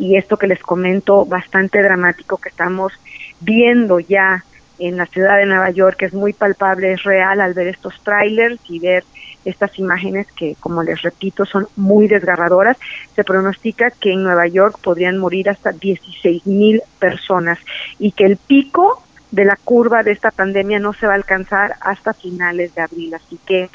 Y 0.00 0.16
esto 0.16 0.36
que 0.36 0.46
les 0.46 0.60
comento 0.60 1.24
bastante 1.24 1.82
dramático 1.82 2.36
que 2.36 2.50
estamos 2.50 2.92
viendo 3.40 3.98
ya 3.98 4.44
en 4.78 4.96
la 4.96 5.06
ciudad 5.06 5.36
de 5.38 5.46
Nueva 5.46 5.70
York 5.70 6.02
es 6.02 6.12
muy 6.14 6.32
palpable, 6.32 6.92
es 6.92 7.02
real 7.02 7.40
al 7.40 7.54
ver 7.54 7.66
estos 7.68 7.94
trailers 8.02 8.58
y 8.68 8.78
ver 8.78 9.04
estas 9.44 9.78
imágenes 9.78 10.26
que, 10.36 10.56
como 10.60 10.82
les 10.82 11.00
repito, 11.02 11.44
son 11.46 11.66
muy 11.76 12.06
desgarradoras. 12.08 12.76
Se 13.16 13.24
pronostica 13.24 13.90
que 13.90 14.12
en 14.12 14.22
Nueva 14.22 14.46
York 14.46 14.78
podrían 14.82 15.16
morir 15.18 15.48
hasta 15.48 15.72
16 15.72 16.46
mil 16.46 16.82
personas 16.98 17.58
y 17.98 18.12
que 18.12 18.24
el 18.24 18.36
pico 18.36 19.02
de 19.30 19.44
la 19.44 19.56
curva 19.62 20.02
de 20.02 20.12
esta 20.12 20.30
pandemia 20.30 20.78
no 20.78 20.92
se 20.92 21.06
va 21.06 21.12
a 21.12 21.16
alcanzar 21.16 21.74
hasta 21.80 22.12
finales 22.14 22.74
de 22.74 22.82
abril. 22.82 23.14
Así 23.14 23.38
que 23.46 23.70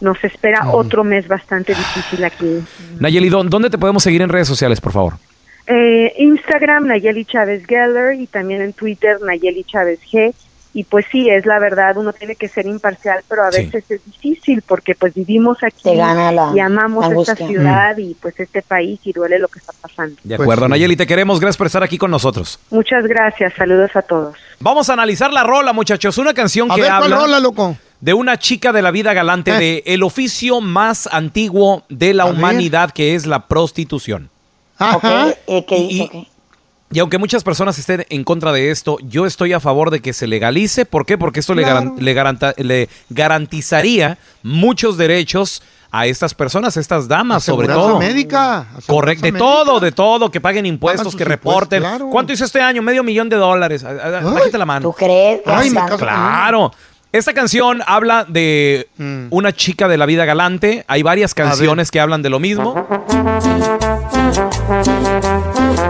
nos 0.00 0.22
espera 0.24 0.70
otro 0.72 1.04
mes 1.04 1.28
bastante 1.28 1.74
difícil 1.74 2.24
aquí. 2.24 2.62
Nayeli, 3.00 3.28
¿dó- 3.28 3.44
¿dónde 3.44 3.68
te 3.70 3.78
podemos 3.78 4.02
seguir 4.02 4.22
en 4.22 4.28
redes 4.28 4.48
sociales, 4.48 4.80
por 4.80 4.92
favor? 4.92 5.14
Eh, 5.66 6.14
Instagram, 6.18 6.86
Nayeli 6.86 7.24
Chávez 7.24 7.64
Geller, 7.66 8.14
y 8.20 8.26
también 8.26 8.62
en 8.62 8.72
Twitter, 8.72 9.20
Nayeli 9.22 9.64
Chávez 9.64 10.00
G. 10.10 10.32
Y 10.72 10.84
pues 10.84 11.04
sí, 11.10 11.28
es 11.28 11.46
la 11.46 11.58
verdad, 11.58 11.96
uno 11.96 12.12
tiene 12.12 12.36
que 12.36 12.46
ser 12.46 12.64
imparcial, 12.64 13.24
pero 13.28 13.42
a 13.42 13.50
Sí. 13.50 13.64
veces 13.64 13.90
es 13.90 14.04
difícil 14.04 14.62
porque 14.62 14.94
pues 14.94 15.12
vivimos 15.14 15.58
aquí 15.64 15.82
Te 15.82 15.96
gana 15.96 16.30
la- 16.30 16.52
y 16.54 16.60
amamos 16.60 17.10
esta 17.10 17.34
ciudad 17.34 17.96
y 17.98 18.14
pues 18.14 18.38
este 18.38 18.62
país 18.62 19.00
y 19.02 19.12
duele 19.12 19.40
lo 19.40 19.48
que 19.48 19.58
está 19.58 19.72
pasando. 19.82 20.14
De 20.22 20.36
acuerdo, 20.36 20.68
Nayeli, 20.68 20.94
te 20.94 21.08
queremos. 21.08 21.40
Gracias 21.40 21.56
por 21.56 21.66
estar 21.66 21.82
aquí 21.82 21.98
con 21.98 22.12
nosotros. 22.12 22.60
Muchas 22.70 23.04
gracias, 23.04 23.52
saludos 23.54 23.90
a 23.96 24.02
todos. 24.02 24.36
Vamos 24.60 24.88
a 24.90 24.92
analizar 24.92 25.32
la 25.32 25.42
rola, 25.42 25.72
muchachos. 25.72 26.16
Una 26.18 26.34
canción 26.34 26.70
A 26.70 26.76
que 26.76 26.82
ver, 26.82 26.90
¿cuál 26.90 27.02
habla 27.14 27.16
rola, 27.18 27.40
loco? 27.40 27.76
de 28.00 28.14
una 28.14 28.38
chica 28.38 28.72
de 28.72 28.80
la 28.82 28.92
vida 28.92 29.12
galante, 29.12 29.50
de 29.50 29.82
el 29.86 30.04
oficio 30.04 30.60
más 30.60 31.08
antiguo 31.12 31.82
de 31.88 32.14
la 32.14 32.22
A 32.22 32.26
ver. 32.26 32.36
humanidad, 32.36 32.92
que 32.92 33.16
es 33.16 33.26
la 33.26 33.48
prostitución. 33.48 34.30
Ajá. 34.80 35.28
Eh, 35.46 35.64
¿Qué 35.64 35.76
Y-? 35.78 36.08
¿Qué? 36.08 36.26
Y 36.92 36.98
aunque 36.98 37.18
muchas 37.18 37.44
personas 37.44 37.78
estén 37.78 38.04
en 38.10 38.24
contra 38.24 38.50
de 38.50 38.72
esto, 38.72 38.96
yo 39.04 39.24
estoy 39.24 39.52
a 39.52 39.60
favor 39.60 39.90
de 39.92 40.00
que 40.00 40.12
se 40.12 40.26
legalice. 40.26 40.84
¿Por 40.84 41.06
qué? 41.06 41.16
Porque 41.16 41.38
esto 41.38 41.54
le, 41.54 41.62
garan- 41.64 41.94
le 42.00 42.14
garanta- 42.14 42.52
le 42.56 42.88
garantizaría 43.10 44.18
muchos 44.42 44.96
derechos 44.96 45.62
a 45.92 46.06
estas 46.06 46.34
personas, 46.34 46.76
a 46.76 46.80
estas 46.80 47.06
damas, 47.08 47.42
sobre 47.44 47.68
todo. 47.68 47.98
médica. 47.98 48.66
Correcto, 48.86 49.24
de 49.24 49.32
médica. 49.32 49.44
todo, 49.44 49.80
de 49.80 49.92
todo, 49.92 50.30
que 50.32 50.40
paguen 50.40 50.66
impuestos, 50.66 51.14
que 51.16 51.22
impuestos, 51.22 51.28
reporten. 51.28 51.80
claro. 51.80 52.10
¿Cuánto 52.10 52.32
hizo 52.32 52.44
este 52.44 52.60
año? 52.60 52.82
Medio 52.82 53.02
millón 53.04 53.28
de 53.28 53.36
dólares. 53.36 53.82
Bájate 53.84 54.58
la 54.58 54.66
mano. 54.66 54.88
¿Tú 54.88 54.92
crees? 54.92 55.40
Ay, 55.46 55.70
claro. 55.96 56.72
Esta 57.12 57.34
canción 57.34 57.82
habla 57.86 58.24
de 58.24 58.88
una 59.30 59.52
chica 59.52 59.88
de 59.88 59.98
la 59.98 60.06
vida 60.06 60.24
galante. 60.24 60.84
Hay 60.86 61.02
varias 61.02 61.34
canciones 61.34 61.90
que 61.90 61.98
hablan 61.98 62.22
de 62.22 62.30
lo 62.30 62.38
mismo. 62.38 62.86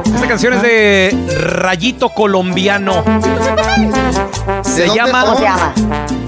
Esta 0.07 0.27
canción 0.27 0.55
es 0.55 0.63
de 0.63 1.15
Rayito 1.41 2.09
Colombiano. 2.09 3.05
Se 4.63 4.89
llama, 4.89 5.25
¿Cómo 5.25 5.37
se 5.37 5.43
llama? 5.43 5.75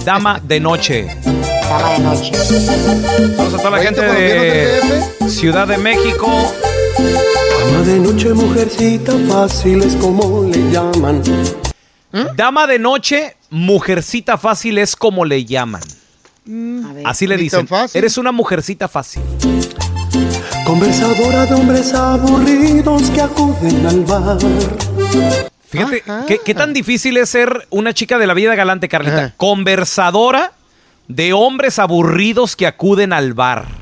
Dama 0.04 0.40
de 0.42 0.60
Noche. 0.60 1.16
Dama 1.24 1.90
de 1.92 1.98
noche. 2.00 2.34
Saludos 2.34 3.54
a 3.54 3.56
toda 3.56 3.70
la 3.70 3.78
gente 3.78 4.02
de 4.02 4.80
Ciudad 5.28 5.66
de 5.68 5.78
México. 5.78 6.28
Dama 6.98 7.82
de 7.86 7.98
noche, 7.98 8.28
mujercita 8.34 9.12
fácil 9.26 9.82
es 9.84 9.96
como 9.96 10.44
le 10.44 10.70
llaman. 10.70 11.22
Dama 12.36 12.66
de 12.66 12.78
Noche, 12.78 13.36
mujercita 13.52 14.38
fácil 14.38 14.78
es 14.78 14.96
como 14.96 15.24
le 15.24 15.44
llaman. 15.44 15.82
Así 17.04 17.26
le 17.26 17.36
dicen. 17.36 17.68
Eres 17.94 18.18
una 18.18 18.32
mujercita 18.32 18.88
fácil. 18.88 19.22
Conversadora 20.66 21.46
de 21.46 21.54
hombres 21.54 21.94
aburridos 21.94 23.10
que 23.10 23.20
acuden 23.20 23.86
al 23.86 24.00
bar. 24.04 24.38
Fíjate, 25.68 26.02
¿qué, 26.26 26.40
qué 26.44 26.54
tan 26.54 26.72
difícil 26.72 27.16
es 27.16 27.30
ser 27.30 27.66
una 27.70 27.94
chica 27.94 28.18
de 28.18 28.26
la 28.26 28.34
vida 28.34 28.54
galante, 28.54 28.88
Carlita? 28.88 29.34
Conversadora 29.36 30.52
de 31.08 31.32
hombres 31.32 31.78
aburridos 31.78 32.56
que 32.56 32.66
acuden 32.66 33.12
al 33.12 33.34
bar. 33.34 33.81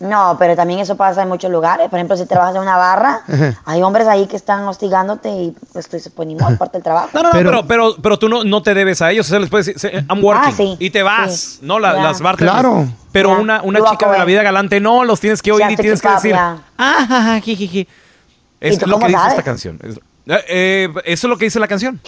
No, 0.00 0.36
pero 0.38 0.56
también 0.56 0.80
eso 0.80 0.96
pasa 0.96 1.22
en 1.22 1.28
muchos 1.28 1.50
lugares. 1.50 1.90
Por 1.90 1.98
ejemplo, 1.98 2.16
si 2.16 2.24
trabajas 2.24 2.54
en 2.56 2.62
una 2.62 2.76
barra, 2.78 3.20
hay 3.66 3.82
hombres 3.82 4.06
ahí 4.08 4.26
que 4.26 4.36
están 4.36 4.66
hostigándote 4.66 5.28
y 5.28 5.54
pues 5.74 5.88
tú 5.88 5.96
dices, 5.98 6.10
pues 6.16 6.26
ni 6.26 6.34
modo, 6.34 6.56
parte 6.56 6.78
del 6.78 6.82
trabajo. 6.82 7.10
No, 7.12 7.22
no, 7.22 7.28
no, 7.28 7.38
pero, 7.38 7.66
pero, 7.66 7.96
pero 8.02 8.18
tú 8.18 8.28
no, 8.28 8.42
no 8.42 8.62
te 8.62 8.72
debes 8.72 9.02
a 9.02 9.10
ellos. 9.10 9.26
O 9.26 9.30
sea, 9.30 9.38
les 9.38 9.50
puedes 9.50 9.66
decir, 9.66 9.78
"Sí, 9.78 9.88
I'm 10.08 10.24
working. 10.24 10.52
Ah, 10.52 10.56
sí, 10.56 10.76
y 10.78 10.88
te 10.90 11.02
vas. 11.02 11.34
sí. 11.34 11.58
No, 11.62 11.78
La- 11.78 11.94
Ya. 11.96 12.02
las 12.02 12.20
bartenders. 12.22 12.60
Claro. 12.60 12.88
Pero 13.12 13.30
Ya. 13.34 13.38
una, 13.42 13.62
una 13.62 13.80
chica 13.90 14.10
de 14.10 14.18
la 14.18 14.24
vida 14.24 14.42
galante, 14.42 14.80
no, 14.80 15.04
los 15.04 15.20
tienes 15.20 15.42
que 15.42 15.52
oír 15.52 15.70
y 15.70 15.76
tienes 15.76 16.00
que 16.00 16.08
decir. 16.08 16.34
Ah, 16.34 16.56
ja, 16.78 17.04
ja, 17.06 17.40
ji, 17.40 17.56
ji, 17.56 17.68
ji". 17.68 17.80
¿Y 17.80 18.68
Es 18.68 18.78
tú 18.78 18.86
lo 18.86 18.94
cómo 18.94 19.06
que 19.06 19.12
dice 19.12 19.28
esta 19.28 19.42
canción. 19.42 19.78
Es- 19.82 19.96
eh, 20.26 20.44
eh, 20.48 20.88
eso 21.04 21.26
es 21.26 21.30
lo 21.30 21.36
que 21.36 21.44
dice 21.44 21.60
la 21.60 21.68
canción. 21.68 22.00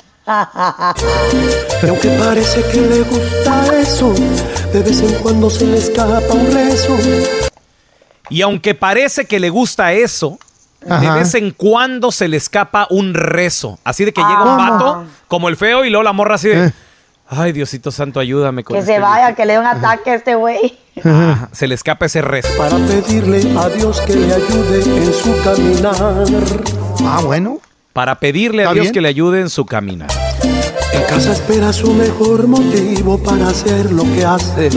Y 1.82 1.88
aunque 1.88 2.08
parece 2.10 2.62
que 2.70 2.80
le 2.80 3.00
gusta 3.02 3.66
eso, 3.78 4.14
de 4.72 4.80
vez 4.82 5.00
en 5.02 5.14
cuando 5.22 5.50
se 5.50 5.66
le 5.66 5.76
escapa 5.78 6.20
un 6.32 6.52
rezo. 6.52 6.96
Y 8.30 8.42
aunque 8.42 8.74
parece 8.74 9.24
que 9.26 9.38
le 9.40 9.50
gusta 9.50 9.92
eso, 9.92 10.38
de 10.80 11.10
vez 11.10 11.34
en 11.34 11.50
cuando 11.52 12.10
se 12.12 12.28
le 12.28 12.36
escapa 12.36 12.86
un 12.90 13.14
rezo. 13.14 13.78
Así 13.84 14.04
de 14.04 14.12
que 14.12 14.20
llega 14.22 14.42
un 14.42 14.60
Ah. 14.60 14.70
vato 14.70 15.04
como 15.28 15.48
el 15.48 15.56
feo 15.56 15.84
y 15.84 15.90
luego 15.90 16.02
la 16.02 16.12
morra 16.12 16.34
así 16.36 16.48
Eh. 16.48 16.56
de. 16.56 16.72
Ay, 17.34 17.52
Diosito 17.52 17.90
Santo, 17.90 18.20
ayúdame 18.20 18.62
con 18.62 18.74
Que 18.74 18.80
este 18.80 18.94
se 18.94 18.98
vaya, 19.00 19.34
que 19.34 19.46
le 19.46 19.54
dé 19.54 19.58
un 19.58 19.64
ataque 19.66 20.10
a 20.10 20.14
este 20.16 20.34
güey. 20.34 20.78
Ajá, 21.02 21.48
se 21.52 21.66
le 21.66 21.74
escapa 21.74 22.04
ese 22.06 22.20
rezo. 22.20 22.48
Para 22.58 22.76
pedirle 22.76 23.38
a 23.58 23.68
Dios 23.70 24.00
que 24.02 24.14
le 24.16 24.34
ayude 24.34 24.82
en 25.04 25.14
su 25.14 25.42
caminar. 25.42 25.96
Ah, 27.06 27.20
bueno. 27.24 27.58
Para 27.94 28.16
pedirle 28.16 28.62
a 28.62 28.66
¿Está 28.66 28.74
Dios 28.74 28.84
bien? 28.84 28.92
que 28.94 29.00
le 29.00 29.08
ayude 29.08 29.40
en 29.40 29.48
su 29.50 29.64
caminar. 29.64 30.10
En 30.92 31.02
casa 31.04 31.32
espera 31.32 31.72
su 31.72 31.94
mejor 31.94 32.46
motivo 32.48 33.16
para 33.22 33.48
hacer 33.48 33.92
lo 33.92 34.02
que 34.04 34.24
hace. 34.26 34.68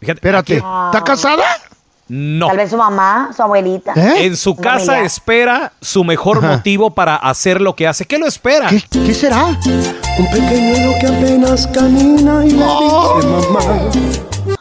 Fíjate, 0.00 0.12
Espérate, 0.18 0.54
¿está 0.56 1.02
casada? 1.04 1.44
No. 2.08 2.46
Tal 2.46 2.56
vez 2.56 2.70
su 2.70 2.76
mamá, 2.76 3.30
su 3.36 3.42
abuelita. 3.42 3.92
En 4.18 4.36
su 4.36 4.56
casa 4.56 5.02
espera 5.02 5.72
su 5.80 6.04
mejor 6.04 6.40
motivo 6.42 6.90
para 6.90 7.16
hacer 7.16 7.60
lo 7.60 7.74
que 7.76 7.86
hace. 7.86 8.06
¿Qué 8.06 8.18
lo 8.18 8.26
espera? 8.26 8.68
¿Qué, 8.68 9.12
será? 9.14 9.44
Un 9.46 10.30
pequeñuelo 10.32 10.92
que 11.00 11.06
apenas 11.06 11.66
camina 11.66 12.44
y 12.46 12.50
le 12.50 12.56
dice 12.56 13.26
mamá. 13.26 13.90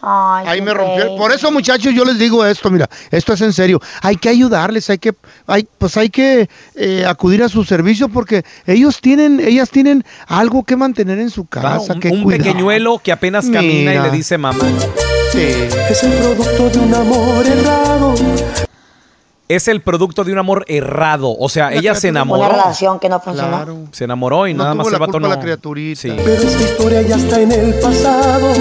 Ahí 0.01 0.61
me 0.61 0.73
rompió. 0.73 1.15
Por 1.15 1.31
eso, 1.31 1.51
muchachos, 1.51 1.93
yo 1.93 2.03
les 2.05 2.19
digo 2.19 2.45
esto, 2.45 2.69
mira, 2.69 2.89
esto 3.11 3.33
es 3.33 3.41
en 3.41 3.53
serio. 3.53 3.81
Hay 4.01 4.15
que 4.17 4.29
ayudarles, 4.29 4.89
hay 4.89 4.97
que, 4.97 5.13
hay, 5.47 5.67
pues 5.77 5.97
hay 5.97 6.09
que 6.09 6.49
eh, 6.75 7.05
acudir 7.05 7.43
a 7.43 7.49
su 7.49 7.63
servicio 7.63 8.07
porque 8.09 8.43
ellos 8.65 8.99
tienen, 9.01 9.39
ellas 9.39 9.69
tienen 9.69 10.03
algo 10.27 10.63
que 10.63 10.75
mantener 10.75 11.19
en 11.19 11.29
su 11.29 11.45
Claro, 11.45 11.79
casa, 11.79 11.93
un, 11.93 11.99
que 11.99 12.09
un 12.09 12.23
cuidar. 12.23 12.41
pequeñuelo 12.41 12.99
que 12.99 13.11
apenas 13.11 13.49
camina 13.49 13.93
y 13.95 13.99
le 13.99 14.11
dice 14.11 14.37
mamá. 14.37 14.59
Es 15.37 16.03
el 16.03 16.13
producto 16.13 16.69
de 16.69 16.79
un 16.79 16.93
amor 16.95 17.45
errado. 17.45 18.15
Es 19.47 19.67
el 19.67 19.81
producto 19.81 20.23
de 20.23 20.31
un 20.33 20.39
amor 20.39 20.65
errado. 20.67 21.33
O 21.39 21.47
sea, 21.47 21.71
ella 21.71 21.93
se 21.95 22.09
Una 22.09 22.21
enamoró. 22.21 22.49
relación 22.49 22.99
que 22.99 23.07
no 23.07 23.19
funcionó. 23.19 23.87
Se 23.91 24.03
enamoró 24.05 24.47
y 24.47 24.53
No 24.55 24.63
nada 24.63 24.73
tuvo 24.73 24.83
más 24.83 24.91
la 24.91 24.97
vato 24.97 25.11
culpa 25.13 25.27
no. 25.29 25.35
la 25.35 25.39
criaturita. 25.39 26.01
Sí. 26.01 26.11
Pero 26.17 26.33
esta 26.41 26.63
historia 26.63 27.01
ya 27.03 27.15
está 27.17 27.39
en 27.39 27.51
el 27.51 27.73
pasado. 27.75 28.51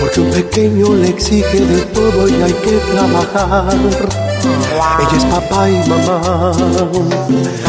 Porque 0.00 0.20
un 0.20 0.30
pequeño 0.30 0.94
le 0.94 1.08
exige 1.10 1.60
de 1.60 1.82
todo 1.86 2.26
y 2.28 2.42
hay 2.42 2.52
que 2.54 2.72
trabajar. 2.92 3.74
Ella 3.74 5.16
es 5.18 5.24
papá 5.26 5.68
y 5.70 5.88
mamá. 5.88 6.52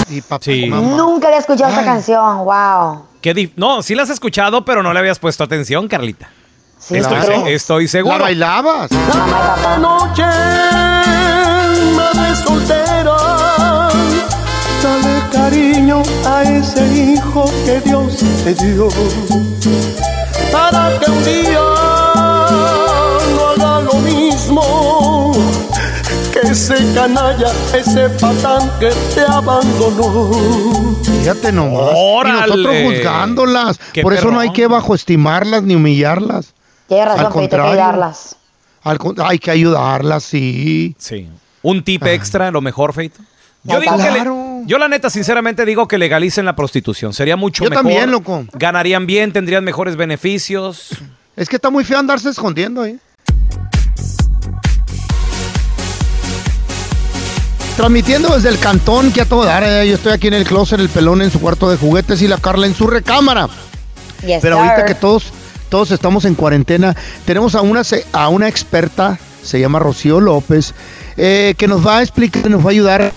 Y 0.09 0.21
papá 0.21 0.43
Sí. 0.45 0.65
Nunca 0.67 1.27
había 1.27 1.39
escuchado 1.39 1.69
esta 1.71 1.83
canción. 1.83 2.37
Wow. 2.45 3.03
Qué 3.21 3.35
dif- 3.35 3.51
no, 3.57 3.83
sí 3.83 3.95
la 3.95 4.03
has 4.03 4.09
escuchado, 4.09 4.63
pero 4.63 4.81
no 4.81 4.93
le 4.93 4.99
habías 4.99 5.19
puesto 5.19 5.43
atención, 5.43 5.87
Carlita. 5.89 6.29
Sí, 6.88 6.97
estoy, 6.97 7.19
claro. 7.19 7.45
se- 7.45 7.53
estoy 7.53 7.88
seguro. 7.88 8.17
¿La 8.17 8.23
bailabas? 8.23 8.91
La 8.91 9.77
noche, 9.77 10.23
madre 11.95 12.36
soltera. 12.36 13.17
Dale 14.83 15.23
cariño 15.31 16.03
a 16.25 16.43
ese 16.43 16.86
hijo 16.95 17.45
que 17.65 17.79
Dios 17.81 18.17
te 18.43 18.53
dio. 18.53 18.88
Para 20.51 20.99
que 20.99 21.11
un 21.11 21.23
día 21.23 21.59
no 23.36 23.47
haga 23.49 23.79
lo 23.81 23.93
mismo 23.95 25.31
que 26.31 26.41
ese 26.51 26.75
canalla, 26.93 27.51
ese 27.73 28.09
patán 28.09 28.69
que 28.79 28.89
te 29.15 29.21
abandonó. 29.21 30.95
Fíjate 31.21 31.51
nomás. 31.51 31.91
¡Órale! 31.95 32.38
Y 32.38 32.41
nosotros 32.63 32.75
juzgándolas. 32.86 33.79
¡Qué 33.91 34.01
Por 34.03 34.13
eso 34.13 34.29
no 34.29 34.39
hay 34.39 34.51
que 34.51 34.67
bajoestimarlas 34.67 35.63
ni 35.63 35.73
humillarlas. 35.75 36.53
Tienes 36.88 37.05
razón, 37.07 37.25
Al 37.25 37.31
Feito, 37.33 37.39
hay 37.39 37.47
que 37.49 37.49
contrario. 37.57 37.71
ayudarlas. 37.71 38.36
Al 38.83 38.97
con- 38.99 39.15
hay 39.21 39.39
que 39.39 39.51
ayudarlas, 39.51 40.23
sí. 40.23 40.95
Sí. 40.99 41.27
Un 41.63 41.83
tip 41.83 42.05
extra, 42.05 42.51
lo 42.51 42.61
mejor, 42.61 42.93
Feito. 42.93 43.19
Yo 43.63 43.79
digo 43.79 43.97
que 43.97 44.11
le- 44.11 44.65
yo 44.67 44.77
la 44.77 44.88
neta, 44.88 45.09
sinceramente 45.09 45.65
digo 45.65 45.88
que 45.88 45.97
legalicen 45.97 46.45
la 46.45 46.55
prostitución. 46.55 47.13
Sería 47.13 47.36
mucho 47.36 47.63
Yo 47.63 47.69
mejor. 47.71 47.83
también, 47.83 48.11
loco. 48.11 48.45
Ganarían 48.53 49.07
bien, 49.07 49.33
tendrían 49.33 49.63
mejores 49.63 49.95
beneficios. 49.95 50.89
Es 51.36 51.49
que 51.49 51.55
está 51.55 51.71
muy 51.71 51.83
feo 51.83 51.97
andarse 51.97 52.29
escondiendo, 52.29 52.86
¿eh? 52.86 52.97
Transmitiendo 57.75 58.29
desde 58.33 58.49
el 58.49 58.57
cantón 58.59 59.11
que 59.11 59.21
a 59.21 59.25
todo 59.25 59.43
dar, 59.43 59.63
eh, 59.63 59.88
yo 59.88 59.95
estoy 59.95 60.13
aquí 60.13 60.27
en 60.27 60.33
el 60.36 60.45
closet, 60.45 60.79
el 60.79 60.88
pelón 60.88 61.21
en 61.21 61.29
su 61.29 61.41
cuarto 61.41 61.69
de 61.69 61.75
juguetes 61.77 62.21
y 62.21 62.27
la 62.27 62.38
Carla 62.38 62.67
en 62.67 62.73
su 62.73 62.88
recámara. 62.88 63.49
Yes, 64.25 64.39
Pero 64.41 64.57
ahorita 64.57 64.77
sir. 64.77 64.86
que 64.86 64.95
todos, 64.95 65.25
todos 65.76 65.91
estamos 65.91 66.23
en 66.23 66.36
cuarentena, 66.36 66.95
tenemos 67.26 67.53
a 67.53 67.59
una, 67.59 67.82
a 68.13 68.30
una 68.30 68.47
experta, 68.47 69.19
se 69.43 69.59
llama 69.59 69.78
Rocío 69.78 70.21
López, 70.21 70.73
eh, 71.17 71.53
que 71.57 71.67
nos 71.67 71.86
va 71.86 71.97
a 71.97 72.01
explicar, 72.01 72.49
nos 72.49 72.61
va 72.61 72.69
a 72.69 72.71
ayudar 72.71 73.11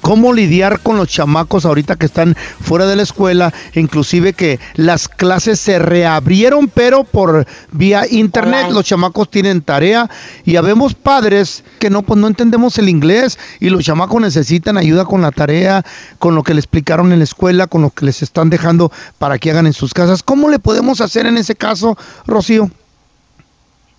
cómo 0.00 0.32
lidiar 0.32 0.80
con 0.80 0.96
los 0.96 1.08
chamacos 1.08 1.64
ahorita 1.64 1.96
que 1.96 2.06
están 2.06 2.36
fuera 2.60 2.86
de 2.86 2.96
la 2.96 3.02
escuela, 3.02 3.52
inclusive 3.74 4.32
que 4.32 4.60
las 4.74 5.08
clases 5.08 5.60
se 5.60 5.78
reabrieron, 5.78 6.68
pero 6.68 7.04
por 7.04 7.46
vía 7.72 8.06
internet, 8.08 8.60
Online. 8.64 8.74
los 8.74 8.84
chamacos 8.84 9.30
tienen 9.30 9.62
tarea 9.62 10.10
y 10.44 10.56
habemos 10.56 10.94
padres 10.94 11.64
que 11.78 11.90
no, 11.90 12.02
pues 12.02 12.18
no 12.18 12.26
entendemos 12.26 12.78
el 12.78 12.88
inglés 12.88 13.38
y 13.60 13.70
los 13.70 13.84
chamacos 13.84 14.20
necesitan 14.20 14.76
ayuda 14.76 15.04
con 15.04 15.22
la 15.22 15.30
tarea, 15.30 15.84
con 16.18 16.34
lo 16.34 16.42
que 16.42 16.54
le 16.54 16.60
explicaron 16.60 17.12
en 17.12 17.18
la 17.18 17.24
escuela, 17.24 17.66
con 17.66 17.82
lo 17.82 17.90
que 17.90 18.06
les 18.06 18.22
están 18.22 18.50
dejando 18.50 18.92
para 19.18 19.38
que 19.38 19.50
hagan 19.50 19.66
en 19.66 19.72
sus 19.72 19.94
casas. 19.94 20.22
¿Cómo 20.22 20.48
le 20.48 20.58
podemos 20.58 21.00
hacer 21.00 21.26
en 21.26 21.36
ese 21.36 21.54
caso, 21.54 21.96
Rocío? 22.26 22.70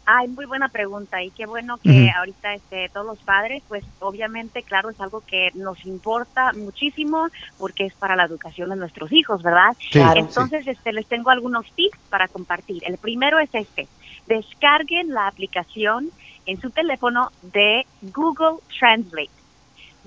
Ay, 0.06 0.28
muy 0.28 0.45
buena 0.45 0.70
pregunta 0.70 1.24
y 1.24 1.32
qué 1.32 1.47
bueno 1.47 1.78
que 1.82 2.12
ahorita 2.16 2.53
este, 2.53 2.89
todos 2.93 3.08
los 3.08 3.20
padres, 3.24 3.64
pues 3.68 3.84
obviamente, 3.99 4.62
claro, 4.64 4.91
es 4.91 4.99
algo 4.99 5.22
que 5.22 5.49
nos 5.56 5.84
importa 5.84 6.53
muchísimo 6.53 7.28
porque 7.58 7.88
es 7.88 7.95
para 7.95 8.16
la 8.16 8.26
educación 8.26 8.70
de 8.70 8.76
nuestros 8.76 9.12
hijos, 9.12 9.41
¿verdad? 9.41 9.76
Sí, 9.80 9.99
Claro. 9.99 10.20
Entonces, 10.20 10.68
este, 10.68 10.93
les 10.93 11.08
tengo 11.08 11.32
algunos 11.32 11.66
tips 11.76 11.97
para 12.10 12.28
compartir. 12.28 12.84
El 12.86 12.97
primero 12.97 13.39
es 13.39 13.49
este, 13.53 13.88
descarguen 14.28 15.10
la 15.10 15.28
aplicación 15.28 16.12
en 16.45 16.62
su 16.62 16.70
teléfono 16.70 17.32
de 17.41 17.86
Google 18.01 18.60
Translate. 18.80 19.34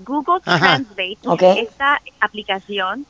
Google. 0.05 0.41
Translate, 0.43 1.17
Ok. 1.25 1.41
esta 1.57 2.01
aplicación 2.19 3.05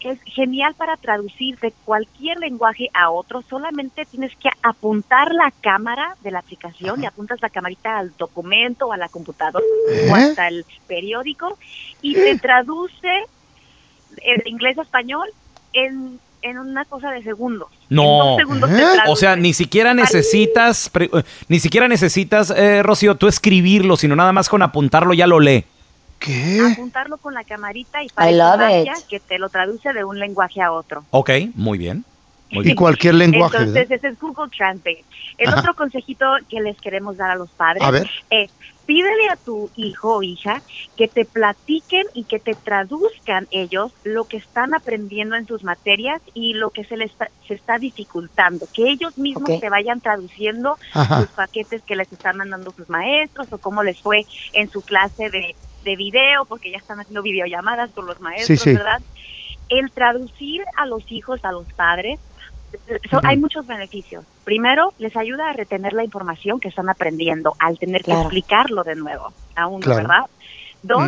es 0.00 0.18
genial 0.26 0.74
para 0.74 0.96
traducir 0.96 1.58
de 1.60 1.72
cualquier 1.84 2.38
lenguaje 2.38 2.88
a 2.94 3.10
otro. 3.10 3.42
Solamente 3.48 4.04
tienes 4.06 4.32
que 4.36 4.48
apuntar 4.62 5.32
la 5.34 5.52
cámara 5.60 6.16
de 6.22 6.30
la 6.30 6.38
aplicación 6.40 7.02
y 7.02 7.06
apuntas 7.06 7.40
la 7.42 7.48
camarita 7.50 7.98
al 7.98 8.12
documento 8.18 8.86
o 8.86 8.92
a 8.92 8.96
la 8.96 9.08
computadora 9.08 9.64
o 9.64 10.16
¿Eh? 10.16 10.22
hasta 10.22 10.48
el 10.48 10.64
periódico 10.86 11.58
y 12.02 12.14
te 12.14 12.38
traduce 12.38 13.08
el 14.22 14.42
inglés 14.46 14.76
a 14.78 14.82
español 14.82 15.28
en, 15.72 16.18
en 16.42 16.58
una 16.58 16.84
cosa 16.84 17.10
de 17.10 17.22
segundos. 17.22 17.68
En 17.90 17.96
No. 17.96 18.02
dos 18.02 18.36
segundos 18.38 18.70
te 18.70 18.76
traduce. 18.76 19.02
O 19.08 19.16
sea, 19.16 19.36
ni 19.36 19.52
siquiera 19.52 19.94
necesitas, 19.94 20.88
pre- 20.88 21.10
eh, 21.12 21.22
ni 21.48 21.60
siquiera 21.60 21.86
necesitas, 21.88 22.50
eh, 22.50 22.82
Rocío, 22.82 23.14
tú 23.16 23.28
escribirlo, 23.28 23.96
sino 23.96 24.16
nada 24.16 24.32
más 24.32 24.48
con 24.48 24.62
apuntarlo 24.62 25.14
ya 25.14 25.26
lo 25.26 25.38
lee. 25.40 25.64
¿Qué? 26.20 26.58
apuntarlo 26.72 27.18
con 27.18 27.34
la 27.34 27.44
camarita 27.44 28.02
y 28.02 28.06
it. 28.06 29.06
que 29.08 29.20
te 29.20 29.38
lo 29.38 29.48
traduce 29.48 29.92
de 29.92 30.04
un 30.04 30.18
lenguaje 30.18 30.60
a 30.60 30.70
otro. 30.72 31.06
Ok, 31.10 31.30
muy 31.54 31.78
bien. 31.78 32.04
Muy 32.52 32.68
Y 32.68 32.74
cualquier 32.74 33.14
lenguaje, 33.14 33.58
Entonces, 33.58 33.88
¿verdad? 33.88 33.98
ese 33.98 34.08
es 34.08 34.18
Google 34.18 34.50
Translate. 34.56 35.06
El 35.38 35.48
Ajá. 35.48 35.60
otro 35.60 35.74
consejito 35.74 36.26
que 36.48 36.60
les 36.60 36.76
queremos 36.80 37.16
dar 37.16 37.30
a 37.30 37.36
los 37.36 37.52
padres 37.52 37.82
A 37.84 37.90
ver. 37.92 38.10
es 38.28 38.50
pídele 38.86 39.28
a 39.30 39.36
tu 39.36 39.70
hijo 39.76 40.16
o 40.16 40.22
hija 40.24 40.64
que 40.96 41.06
te 41.06 41.24
platiquen 41.24 42.02
y 42.12 42.24
que 42.24 42.40
te 42.40 42.56
traduzcan 42.56 43.46
ellos 43.52 43.92
lo 44.02 44.24
que 44.24 44.38
están 44.38 44.74
aprendiendo 44.74 45.36
en 45.36 45.46
sus 45.46 45.62
materias 45.62 46.20
y 46.34 46.54
lo 46.54 46.70
que 46.72 46.82
se 46.84 46.96
les 46.96 47.12
está- 47.12 47.30
se 47.46 47.54
está 47.54 47.78
dificultando, 47.78 48.68
que 48.72 48.90
ellos 48.90 49.16
mismos 49.16 49.48
Ok. 49.48 49.60
te 49.60 49.70
vayan 49.70 50.00
traduciendo 50.00 50.76
Ajá. 50.92 51.20
sus 51.20 51.30
paquetes 51.34 51.84
que 51.84 51.94
les 51.94 52.10
están 52.10 52.38
mandando 52.38 52.72
sus 52.72 52.88
maestros 52.88 53.46
o 53.52 53.58
cómo 53.60 53.84
les 53.84 54.00
fue 54.02 54.26
en 54.54 54.68
su 54.70 54.82
clase 54.82 55.30
de, 55.30 55.54
de 55.82 55.96
video, 55.96 56.44
porque 56.46 56.70
ya 56.70 56.78
están 56.78 57.00
haciendo 57.00 57.22
videollamadas 57.22 57.90
con 57.92 58.06
los 58.06 58.20
maestros, 58.20 58.60
sí. 58.60 58.74
¿verdad? 58.74 59.00
El 59.68 59.90
traducir 59.92 60.62
a 60.76 60.86
los 60.86 61.04
hijos, 61.10 61.40
a 61.44 61.52
los 61.52 61.66
padres, 61.74 62.18
so- 63.10 63.20
hay 63.24 63.36
muchos 63.36 63.66
beneficios. 63.66 64.24
Primero, 64.44 64.92
les 64.98 65.16
ayuda 65.16 65.50
a 65.50 65.52
retener 65.52 65.92
la 65.92 66.04
información 66.04 66.60
que 66.60 66.68
están 66.68 66.88
aprendiendo 66.88 67.54
al 67.58 67.78
tener 67.78 68.02
Claro. 68.02 68.20
que 68.20 68.24
explicarlo 68.26 68.84
de 68.84 68.96
nuevo 68.96 69.32
a 69.56 69.66
uno, 69.66 69.80
Claro. 69.80 69.96
¿verdad? 70.02 70.24
Dos, 70.82 71.02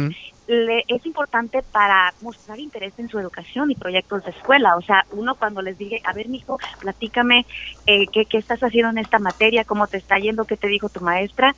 le- 0.46 0.84
es 0.86 1.06
importante 1.06 1.62
para 1.62 2.12
mostrar 2.20 2.58
interés 2.60 2.92
en 2.98 3.08
su 3.08 3.18
educación 3.18 3.70
y 3.70 3.74
proyectos 3.74 4.22
de 4.24 4.32
escuela. 4.32 4.76
O 4.76 4.82
sea, 4.82 5.06
uno 5.10 5.34
cuando 5.36 5.62
les 5.62 5.78
diga, 5.78 5.96
a 6.04 6.12
ver, 6.12 6.28
mijo, 6.28 6.58
platícame 6.80 7.46
eh, 7.86 8.06
qué, 8.12 8.26
qué 8.26 8.38
estás 8.38 8.60
haciendo 8.60 8.90
en 8.90 8.98
esta 8.98 9.18
materia, 9.18 9.64
cómo 9.64 9.86
te 9.86 9.96
está 9.96 10.18
yendo, 10.18 10.44
qué 10.44 10.56
te 10.56 10.66
dijo 10.68 10.88
tu 10.90 11.00
maestra. 11.00 11.56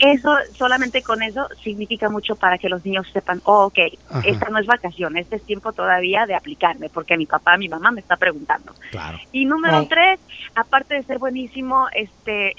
Eso, 0.00 0.34
solamente 0.56 1.02
con 1.02 1.22
eso, 1.22 1.46
significa 1.62 2.08
mucho 2.08 2.34
para 2.34 2.56
que 2.58 2.68
los 2.68 2.84
niños 2.84 3.06
sepan, 3.12 3.40
oh, 3.44 3.66
ok, 3.66 3.78
Ajá. 4.08 4.22
esta 4.26 4.48
no 4.48 4.58
es 4.58 4.66
vacación, 4.66 5.16
este 5.18 5.36
es 5.36 5.44
tiempo 5.44 5.72
todavía 5.72 6.26
de 6.26 6.34
aplicarme, 6.34 6.88
porque 6.88 7.18
mi 7.18 7.26
papá, 7.26 7.56
mi 7.58 7.68
mamá 7.68 7.90
me 7.90 8.00
está 8.00 8.16
preguntando. 8.16 8.74
Claro. 8.90 9.18
Y 9.30 9.44
número 9.44 9.86
tres, 9.88 10.18
aparte 10.54 10.94
de 10.94 11.02
ser 11.02 11.18
buenísimo, 11.18 11.86
este 11.94 12.54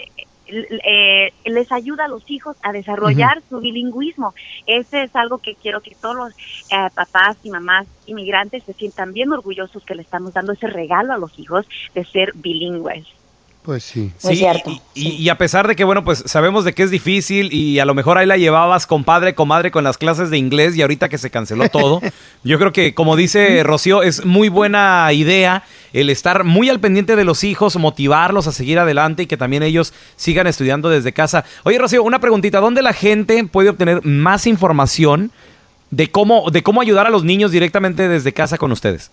eh, 0.51 1.33
les 1.45 1.71
ayuda 1.71 2.05
a 2.05 2.07
los 2.07 2.29
hijos 2.29 2.57
a 2.61 2.71
desarrollar 2.71 3.41
su 3.49 3.59
bilingüismo. 3.59 4.33
Ese 4.65 5.03
es 5.03 5.15
algo 5.15 5.37
que 5.37 5.55
quiero 5.55 5.81
que 5.81 5.95
todos 5.95 6.15
los 6.15 6.33
eh, 6.69 6.89
papás 6.93 7.37
y 7.43 7.49
mamás 7.49 7.87
inmigrantes 8.05 8.63
se 8.63 8.73
sientan 8.73 9.13
bien 9.13 9.31
orgullosos 9.31 9.83
que 9.85 9.95
le 9.95 10.01
estamos 10.01 10.33
dando 10.33 10.53
ese 10.53 10.67
regalo 10.67 11.13
a 11.13 11.17
los 11.17 11.37
hijos 11.39 11.65
de 11.93 12.03
ser 12.05 12.33
bilingües. 12.35 13.07
Pues 13.63 13.83
sí. 13.83 14.11
Sí, 14.17 14.43
y, 14.65 14.81
y- 14.95 15.15
y 15.17 15.29
a 15.29 15.37
pesar 15.37 15.67
de 15.67 15.75
que, 15.75 15.83
bueno, 15.83 16.03
pues 16.03 16.23
sabemos 16.25 16.65
de 16.65 16.73
que 16.73 16.81
es 16.81 16.89
difícil 16.89 17.53
y 17.53 17.77
a 17.77 17.85
lo 17.85 17.93
mejor 17.93 18.17
ahí 18.17 18.25
la 18.25 18.35
llevabas 18.37 18.87
compadre, 18.87 19.35
comadre 19.35 19.69
con 19.69 19.83
las 19.83 19.99
clases 19.99 20.31
de 20.31 20.39
inglés 20.39 20.75
y 20.75 20.81
ahorita 20.81 21.09
que 21.09 21.19
se 21.19 21.29
canceló 21.29 21.69
todo, 21.69 22.01
yo 22.43 22.57
creo 22.57 22.73
que, 22.73 22.95
como 22.95 23.15
dice 23.15 23.61
Rocío, 23.63 24.01
es 24.01 24.25
muy 24.25 24.49
buena 24.49 25.07
idea 25.13 25.61
el 25.93 26.09
estar 26.09 26.43
muy 26.43 26.69
al 26.69 26.79
pendiente 26.79 27.15
de 27.15 27.23
los 27.23 27.43
hijos, 27.43 27.75
motivarlos 27.77 28.47
a 28.47 28.51
seguir 28.51 28.79
adelante 28.79 29.23
y 29.23 29.27
que 29.27 29.37
también 29.37 29.61
ellos 29.61 29.93
sigan 30.15 30.47
estudiando 30.47 30.89
desde 30.89 31.13
casa. 31.13 31.45
Oye, 31.63 31.77
Rocío, 31.77 32.01
una 32.01 32.19
preguntita, 32.19 32.59
¿dónde 32.61 32.81
la 32.81 32.93
gente 32.93 33.43
puede 33.43 33.69
obtener 33.69 34.03
más 34.03 34.47
información 34.47 35.31
de 35.91 36.09
cómo, 36.09 36.49
de 36.49 36.63
cómo 36.63 36.81
ayudar 36.81 37.05
a 37.05 37.11
los 37.11 37.23
niños 37.23 37.51
directamente 37.51 38.07
desde 38.09 38.33
casa 38.33 38.57
con 38.57 38.71
ustedes? 38.71 39.11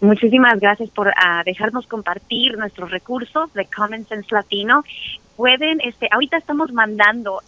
Muchísimas 0.00 0.58
gracias 0.60 0.88
por 0.90 1.12
ah, 1.16 1.42
dejarnos 1.44 1.86
compartir 1.86 2.56
nuestros 2.56 2.90
recursos 2.90 3.52
de 3.52 3.66
Common 3.66 4.06
Sense 4.06 4.34
Latino. 4.34 4.82
Pueden, 5.36 5.80
este, 5.82 6.08
ahorita 6.10 6.38
estamos 6.38 6.72
mandando 6.72 7.42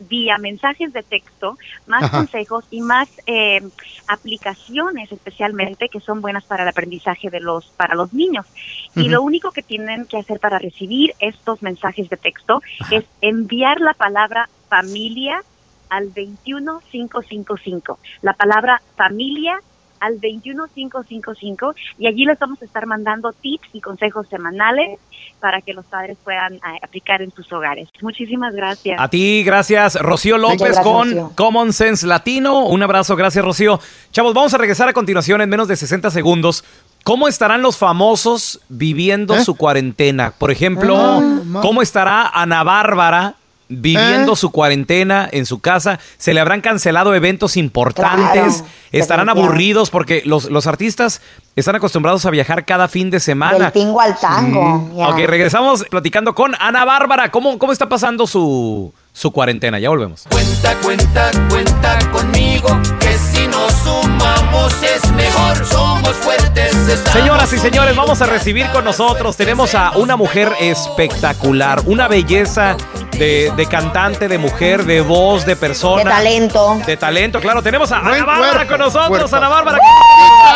vía 0.00 0.38
mensajes 0.38 0.92
de 0.92 1.02
texto 1.02 1.58
más 1.86 2.04
Ajá. 2.04 2.18
consejos 2.18 2.64
y 2.70 2.80
más 2.80 3.08
eh, 3.26 3.60
aplicaciones 4.08 5.12
especialmente 5.12 5.88
que 5.88 6.00
son 6.00 6.20
buenas 6.20 6.44
para 6.44 6.62
el 6.62 6.68
aprendizaje 6.68 7.30
de 7.30 7.40
los 7.40 7.66
para 7.76 7.94
los 7.94 8.12
niños 8.12 8.46
y 8.94 9.08
lo 9.08 9.22
único 9.22 9.52
que 9.52 9.62
tienen 9.62 10.06
que 10.06 10.18
hacer 10.18 10.40
para 10.40 10.58
recibir 10.58 11.14
estos 11.20 11.62
mensajes 11.62 12.08
de 12.08 12.16
texto 12.16 12.62
es 12.90 13.04
enviar 13.20 13.80
la 13.80 13.94
palabra 13.94 14.48
familia 14.68 15.42
al 15.88 16.12
21555 16.14 17.98
la 18.22 18.32
palabra 18.32 18.82
familia 18.96 19.60
al 20.00 20.20
21555 20.20 21.74
y 21.98 22.06
allí 22.06 22.24
les 22.24 22.38
vamos 22.38 22.60
a 22.62 22.64
estar 22.64 22.86
mandando 22.86 23.32
tips 23.32 23.68
y 23.72 23.80
consejos 23.80 24.26
semanales 24.28 24.98
para 25.40 25.60
que 25.60 25.72
los 25.72 25.84
padres 25.86 26.16
puedan 26.24 26.58
ah, 26.62 26.76
aplicar 26.82 27.22
en 27.22 27.32
sus 27.32 27.52
hogares. 27.52 27.88
Muchísimas 28.00 28.54
gracias. 28.54 28.98
A 29.00 29.08
ti, 29.08 29.42
gracias, 29.44 30.00
Rocío 30.00 30.38
López 30.38 30.58
gracias, 30.60 30.84
con 30.84 31.08
Rocío. 31.08 31.32
Common 31.34 31.72
Sense 31.72 32.06
Latino. 32.06 32.66
Un 32.66 32.82
abrazo, 32.82 33.16
gracias, 33.16 33.44
Rocío. 33.44 33.80
Chavos, 34.12 34.34
vamos 34.34 34.54
a 34.54 34.58
regresar 34.58 34.88
a 34.88 34.92
continuación 34.92 35.40
en 35.40 35.48
menos 35.48 35.68
de 35.68 35.76
60 35.76 36.10
segundos. 36.10 36.64
¿Cómo 37.04 37.28
estarán 37.28 37.62
los 37.62 37.76
famosos 37.76 38.60
viviendo 38.68 39.38
su 39.40 39.54
cuarentena? 39.56 40.32
Por 40.36 40.50
ejemplo, 40.50 40.96
Ah, 40.96 41.40
¿cómo 41.62 41.82
estará 41.82 42.28
Ana 42.28 42.64
Bárbara 42.64 43.36
viviendo 43.68 44.32
¿Eh? 44.34 44.36
su 44.36 44.50
cuarentena 44.50 45.28
en 45.30 45.46
su 45.46 45.60
casa? 45.60 45.98
¿Se 46.18 46.34
le 46.34 46.40
habrán 46.40 46.60
cancelado 46.60 47.14
eventos 47.14 47.56
importantes? 47.56 48.56
Claro, 48.56 48.66
¿Estarán 48.92 49.28
aburridos? 49.28 49.90
Porque 49.90 50.22
los, 50.24 50.50
los 50.50 50.66
artistas 50.66 51.20
están 51.56 51.76
acostumbrados 51.76 52.24
a 52.26 52.30
viajar 52.30 52.64
cada 52.64 52.88
fin 52.88 53.10
de 53.10 53.20
semana. 53.20 53.70
Del 53.70 53.72
tingo 53.72 54.00
al 54.00 54.18
tango. 54.18 54.90
ya. 54.96 55.08
Ok, 55.08 55.18
regresamos 55.26 55.84
platicando 55.90 56.34
con 56.34 56.54
Ana 56.58 56.84
Bárbara. 56.84 57.30
¿Cómo, 57.30 57.58
cómo 57.58 57.72
está 57.72 57.88
pasando 57.88 58.26
su, 58.26 58.92
su 59.12 59.32
cuarentena? 59.32 59.78
Ya 59.78 59.88
volvemos. 59.90 60.24
Cuenta, 60.30 60.74
cuenta, 60.82 61.30
cuenta 61.48 61.98
conmigo, 62.10 62.68
que 63.00 63.12
si 63.18 63.46
nos 63.48 63.72
sumamos 63.72 64.72
es 64.82 65.10
mejor, 65.12 65.66
somos 65.66 66.12
fuertes. 66.16 66.74
Señoras 67.12 67.52
y 67.52 67.58
señores, 67.58 67.96
vamos 67.96 68.22
a 68.22 68.26
recibir 68.26 68.66
con 68.70 68.84
nosotros. 68.84 69.36
Tenemos 69.36 69.74
a 69.74 69.92
una 69.96 70.16
mujer 70.16 70.52
espectacular, 70.60 71.82
una 71.86 72.08
belleza 72.08 72.76
de, 73.18 73.52
de 73.56 73.66
cantante, 73.66 74.28
de 74.28 74.38
mujer, 74.38 74.84
de 74.84 75.00
voz, 75.00 75.44
de 75.46 75.56
persona. 75.56 76.04
De 76.04 76.10
talento. 76.10 76.78
De 76.86 76.96
talento, 76.96 77.40
claro. 77.40 77.62
Tenemos 77.62 77.90
a 77.92 78.00
Buen 78.00 78.14
Ana 78.14 78.24
Bárbara 78.24 78.52
cuerpo, 78.52 78.70
con 78.72 78.78
nosotros. 78.80 79.08
cuerpo. 79.08 79.36
Ana 79.36 79.48
Bárbara. 79.48 79.78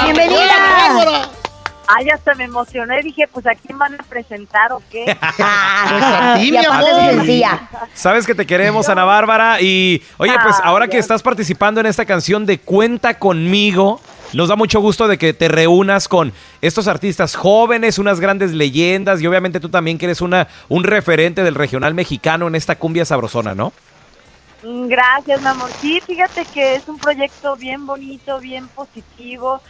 ¡Bienvenida! 0.04 1.30
Ay, 1.92 2.08
hasta 2.10 2.34
me 2.34 2.44
emocioné. 2.44 3.02
Dije, 3.02 3.26
pues, 3.32 3.44
¿a 3.46 3.54
quién 3.54 3.76
van 3.76 3.94
a 3.94 4.02
presentar 4.04 4.72
o 4.72 4.80
qué? 4.90 5.04
a 5.20 6.34
ti, 6.38 6.48
Y 6.48 6.50
mi 6.52 6.58
aparte 6.58 7.10
sencilla. 7.16 7.68
Sabes 7.94 8.26
que 8.26 8.34
te 8.34 8.46
queremos, 8.46 8.88
Ana 8.88 9.04
Bárbara. 9.04 9.60
Y 9.60 10.00
oye, 10.18 10.34
pues 10.42 10.56
Ah, 10.60 10.68
ahora 10.68 10.86
que 10.86 10.98
estás 10.98 11.20
participando 11.22 11.80
en 11.80 11.86
esta 11.86 12.04
canción 12.04 12.46
de 12.46 12.60
Cuenta 12.60 13.18
conmigo, 13.18 14.00
nos 14.32 14.48
da 14.48 14.56
mucho 14.56 14.80
gusto 14.80 15.08
de 15.08 15.18
que 15.18 15.32
te 15.34 15.48
reúnas 15.48 16.08
con 16.08 16.32
estos 16.60 16.88
artistas 16.88 17.34
jóvenes, 17.34 17.98
unas 17.98 18.20
grandes 18.20 18.52
leyendas 18.52 19.20
y 19.20 19.26
obviamente 19.26 19.60
tú 19.60 19.68
también 19.68 19.98
que 19.98 20.06
eres 20.06 20.20
una, 20.20 20.48
un 20.68 20.84
referente 20.84 21.42
del 21.42 21.54
regional 21.54 21.94
mexicano 21.94 22.46
en 22.48 22.54
esta 22.54 22.76
cumbia 22.76 23.04
sabrosona, 23.04 23.54
¿no? 23.54 23.72
Mm, 24.62 24.88
Gracias, 24.88 25.40
mi 25.40 25.48
amor. 25.48 25.70
Sí, 25.80 26.00
fíjate 26.06 26.44
que 26.52 26.74
es 26.76 26.86
un 26.88 26.98
proyecto 26.98 27.56
bien 27.56 27.86
bonito, 27.86 28.38
bien 28.40 28.68
positivo, 28.68 29.60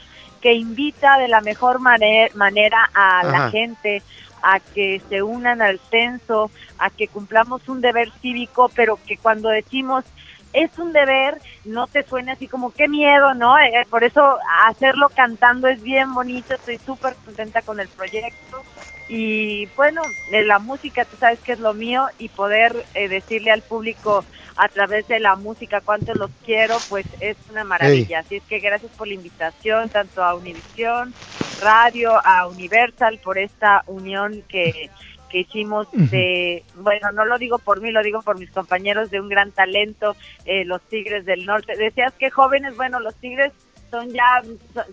que 0.40 0.54
invita 0.54 1.18
de 1.18 1.28
la 1.28 1.40
mejor 1.40 1.80
mane- 1.80 2.30
manera 2.34 2.90
a 2.94 3.24
la 3.24 3.50
gente 3.50 4.02
a 4.42 4.58
que 4.58 5.02
se 5.08 5.22
unan 5.22 5.61
al 5.61 5.78
censo, 5.90 6.50
a 6.78 6.88
que 6.88 7.08
cumplamos 7.08 7.68
un 7.68 7.82
deber 7.82 8.11
cívico, 8.22 8.70
pero 8.74 8.98
que 9.06 9.18
cuando 9.18 9.50
decimos 9.50 10.04
es 10.53 10.78
un 10.78 10.92
deber, 10.92 11.40
no 11.64 11.86
te 11.86 12.03
suene 12.03 12.32
así 12.32 12.48
como 12.48 12.72
qué 12.72 12.88
miedo, 12.88 13.34
¿no? 13.34 13.59
Eh, 13.59 13.86
por 13.88 14.05
eso 14.05 14.38
hacerlo 14.66 15.09
cantando 15.14 15.68
es 15.68 15.82
bien 15.82 16.12
bonito, 16.14 16.55
estoy 16.55 16.78
súper 16.78 17.14
contenta 17.24 17.62
con 17.62 17.80
el 17.80 17.88
proyecto. 17.88 18.62
Y 19.09 19.66
bueno, 19.76 20.03
eh, 20.30 20.44
la 20.44 20.61
música, 20.61 21.05
tú 21.05 21.16
sabes 21.16 21.40
que 21.40 21.53
es 21.53 21.59
lo 21.59 21.74
mío 21.74 22.07
y 22.18 22.28
poder 22.28 22.84
eh, 22.94 23.09
decirle 23.09 23.51
al 23.51 23.62
público 23.62 24.24
a 24.57 24.68
través 24.68 25.09
de 25.09 25.18
la 25.18 25.34
música 25.34 25.80
cuánto 25.80 26.14
los 26.14 26.30
quiero, 26.44 26.76
pues 26.88 27.07
es 27.18 27.36
una 27.51 27.64
maravilla. 27.64 28.20
Así 28.20 28.36
es 28.36 28.42
que 28.44 28.61
gracias 28.61 28.92
por 28.92 29.09
la 29.09 29.14
invitación, 29.14 29.88
tanto 29.88 30.22
a 30.22 30.34
Univisión 30.34 31.12
Radio, 31.61 32.24
a 32.24 32.46
Universal, 32.46 33.18
por 33.24 33.38
esta 33.38 33.82
unión 33.86 34.44
que, 34.48 34.90
que 35.31 35.41
hicimos 35.41 35.89
de, 35.93 36.64
bueno, 36.74 37.12
no 37.12 37.24
lo 37.24 37.39
digo 37.39 37.59
por 37.59 37.81
mí, 37.81 37.91
lo 37.91 38.03
digo 38.03 38.20
por 38.22 38.39
mis 38.39 38.51
compañeros 38.51 39.11
de 39.11 39.20
un 39.20 39.28
gran 39.28 39.53
talento, 39.53 40.16
eh, 40.45 40.64
los 40.64 40.83
Tigres 40.83 41.24
del 41.24 41.47
Norte. 41.47 41.76
Decías 41.76 42.12
que 42.18 42.31
jóvenes, 42.31 42.76
bueno, 42.76 43.01
los 43.01 43.14
Tigres 43.16 43.53
son 43.91 44.09
ya 44.11 44.43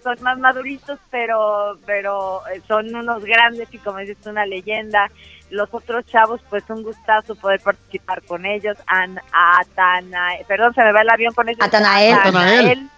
son, 0.04 0.18
más 0.22 0.40
maduritos 0.40 0.98
pero 1.12 1.78
pero 1.86 2.42
eh, 2.48 2.62
son 2.68 2.94
unos 2.96 3.24
grandes 3.24 3.72
y 3.72 3.78
como 3.78 4.00
dices 4.00 4.18
una 4.26 4.46
leyenda 4.48 5.12
los 5.52 5.72
otros 5.72 6.04
chavos 6.08 6.42
pues 6.50 6.64
un 6.70 6.82
gustazo 6.82 7.36
poder 7.36 7.60
participar 7.60 8.24
con 8.24 8.46
ellos 8.46 8.76
An, 8.88 9.20
Atana, 9.32 10.30
perdón 10.48 10.74
se 10.74 10.84
me 10.84 10.92
va 10.92 11.02
el 11.02 11.10
avión 11.10 11.34
con 11.34 11.48
ese 11.48 11.64
Atanael. 11.64 12.16
Atanael. 12.16 12.90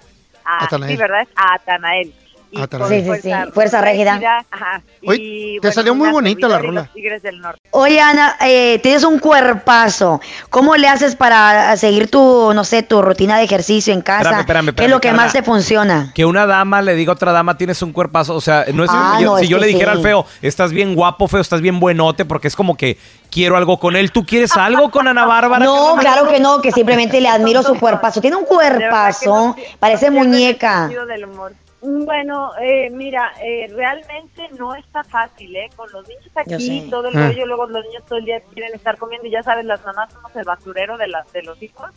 Ah, 0.46 0.64
Atanael. 0.64 0.92
sí 0.92 0.98
verdad 0.98 1.22
es 1.22 1.30
Atanael 1.36 2.14
Y 2.52 2.60
Atanael. 2.62 3.06
con 3.06 3.16
Sí, 3.16 3.22
sí, 3.22 3.30
sí, 3.32 3.52
Fuerza 3.54 3.82
Régida. 3.82 4.20
Ajá. 4.50 4.82
Oye, 5.06 5.18
Y, 5.22 5.60
te 5.60 5.72
salió 5.72 5.94
muy 5.94 6.10
bonita 6.10 6.48
la 6.48 6.58
rola. 6.60 6.90
Tigres 6.94 7.22
del 7.22 7.40
Norte. 7.42 7.62
Oye, 7.72 8.02
Ana, 8.02 8.38
eh, 8.42 8.80
tienes 8.82 9.04
un 9.04 9.20
cuerpazo. 9.20 10.20
¿Cómo 10.50 10.76
le 10.76 10.88
haces 10.88 11.16
para 11.16 11.76
seguir 11.78 12.10
tu, 12.10 12.52
no 12.54 12.64
sé, 12.64 12.82
tu 12.84 13.02
rutina 13.02 13.38
de 13.38 13.44
ejercicio 13.44 13.94
en 13.94 14.02
casa? 14.02 14.22
Espérame, 14.40 14.40
espérame, 14.70 14.76
¿Qué 14.76 14.86
es 14.86 14.90
lo 14.90 15.00
que 15.00 15.10
Carla. 15.10 15.24
más 15.24 15.34
te 15.34 15.44
funciona? 15.44 16.12
Que 16.16 16.26
una 16.26 16.46
dama 16.48 16.82
le 16.82 16.96
diga 16.96 17.12
a 17.12 17.16
otra 17.16 17.32
dama, 17.32 17.58
tienes 17.58 17.82
un 17.82 17.94
cuerpazo. 17.94 18.34
O 18.36 18.42
sea, 18.42 18.66
no 18.74 18.84
es 18.84 18.90
Ah, 18.92 19.18
yo- 19.22 19.32
no, 19.34 19.38
si 19.38 19.44
es 19.44 19.50
yo 19.50 19.58
le 19.60 19.68
dijera 19.68 19.92
sí. 19.94 19.98
al 19.98 20.04
feo, 20.04 20.26
estás 20.42 20.72
bien 20.72 20.96
guapo, 20.96 21.28
feo, 21.28 21.42
estás 21.42 21.62
bien 21.62 21.80
buenote, 21.80 22.26
porque 22.26 22.48
es 22.48 22.56
como 22.56 22.76
que 22.76 22.98
quiero 23.30 23.58
algo 23.58 23.80
con 23.80 23.96
él. 23.96 24.12
¿Tú 24.12 24.26
quieres 24.26 24.58
algo 24.58 24.90
con 24.90 25.08
Ana 25.08 25.26
Bárbara? 25.26 25.64
No, 25.64 25.96
claro 26.00 26.28
que 26.28 26.40
no, 26.40 26.62
que 26.62 26.72
simplemente 26.72 27.22
le 27.22 27.28
admiro 27.30 27.62
su 27.62 27.76
cuerpazo. 27.76 28.22
Tiene 28.22 28.38
un 28.38 28.46
cuerpazo, 28.46 29.56
parece 29.80 30.10
muñeca. 30.10 30.80
sentido 30.88 31.06
del 31.06 31.26
humor. 31.26 31.54
Bueno, 31.82 32.52
eh, 32.60 32.90
mira, 32.90 33.32
eh, 33.42 33.68
realmente 33.74 34.50
no 34.58 34.76
está 34.76 35.04
fácil, 35.04 35.56
¿eh? 35.56 35.70
Con 35.76 35.90
los 35.92 36.08
niños 36.08 36.30
aquí, 36.36 36.88
todo 36.90 37.08
el 37.08 37.18
Ah. 37.18 37.28
rollo, 37.28 37.46
luego 37.46 37.68
los 37.68 37.86
niños 37.86 38.04
todo 38.06 38.20
el 38.20 38.26
día 38.26 38.42
quieren 38.54 38.74
estar 38.76 38.98
comiendo 38.98 39.28
y 39.28 39.32
ya 39.32 39.44
sabes, 39.44 39.64
las 39.66 39.84
mamás 39.86 40.12
somos 40.12 40.36
el 40.36 40.44
basurero 40.44 40.98
de, 40.98 41.08
las 41.08 41.32
de 41.32 41.42
los 41.44 41.62
hijos, 41.64 41.90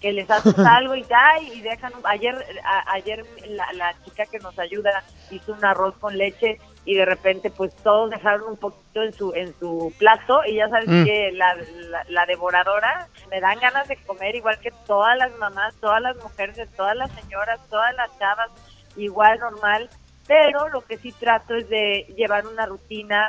que 0.00 0.12
les 0.12 0.30
haces 0.30 0.54
algo 0.80 0.94
y 0.94 1.02
ya, 1.04 1.38
y 1.40 1.60
dejan, 1.60 1.92
un- 1.94 2.06
ayer 2.06 2.34
a- 2.64 2.92
ayer 2.94 3.24
la, 3.48 3.70
la 3.74 3.94
chica 4.04 4.24
que 4.24 4.38
nos 4.38 4.58
ayuda 4.58 5.02
hizo 5.30 5.52
un 5.52 5.64
arroz 5.64 5.94
con 5.98 6.16
leche 6.16 6.58
y 6.86 6.94
de 6.94 7.04
repente 7.04 7.50
pues 7.50 7.74
todos 7.76 8.08
dejaron 8.10 8.50
un 8.52 8.56
poquito 8.56 9.02
en 9.02 9.12
su 9.12 9.34
en 9.34 9.52
su 9.58 9.92
plato 9.98 10.44
y 10.46 10.54
ya 10.54 10.68
sabes 10.68 10.86
Mm. 10.88 11.04
que 11.04 11.32
la, 11.32 11.54
la, 11.90 12.04
la 12.08 12.26
devoradora 12.26 13.08
me 13.28 13.40
dan 13.40 13.58
ganas 13.58 13.88
de 13.88 13.96
comer 13.96 14.36
igual 14.36 14.58
que 14.60 14.70
todas 14.86 15.18
las 15.18 15.36
mamás, 15.38 15.74
todas 15.80 16.00
las 16.00 16.16
mujeres, 16.22 16.56
todas 16.76 16.94
las 16.96 17.10
señoras, 17.12 17.58
todas 17.68 17.92
las 17.96 18.16
chavas, 18.20 18.50
igual 18.96 19.38
normal, 19.38 19.88
pero 20.26 20.68
lo 20.68 20.80
que 20.84 20.96
sí 20.98 21.12
trato 21.12 21.54
es 21.54 21.68
de 21.68 22.12
llevar 22.16 22.46
una 22.46 22.66
rutina 22.66 23.28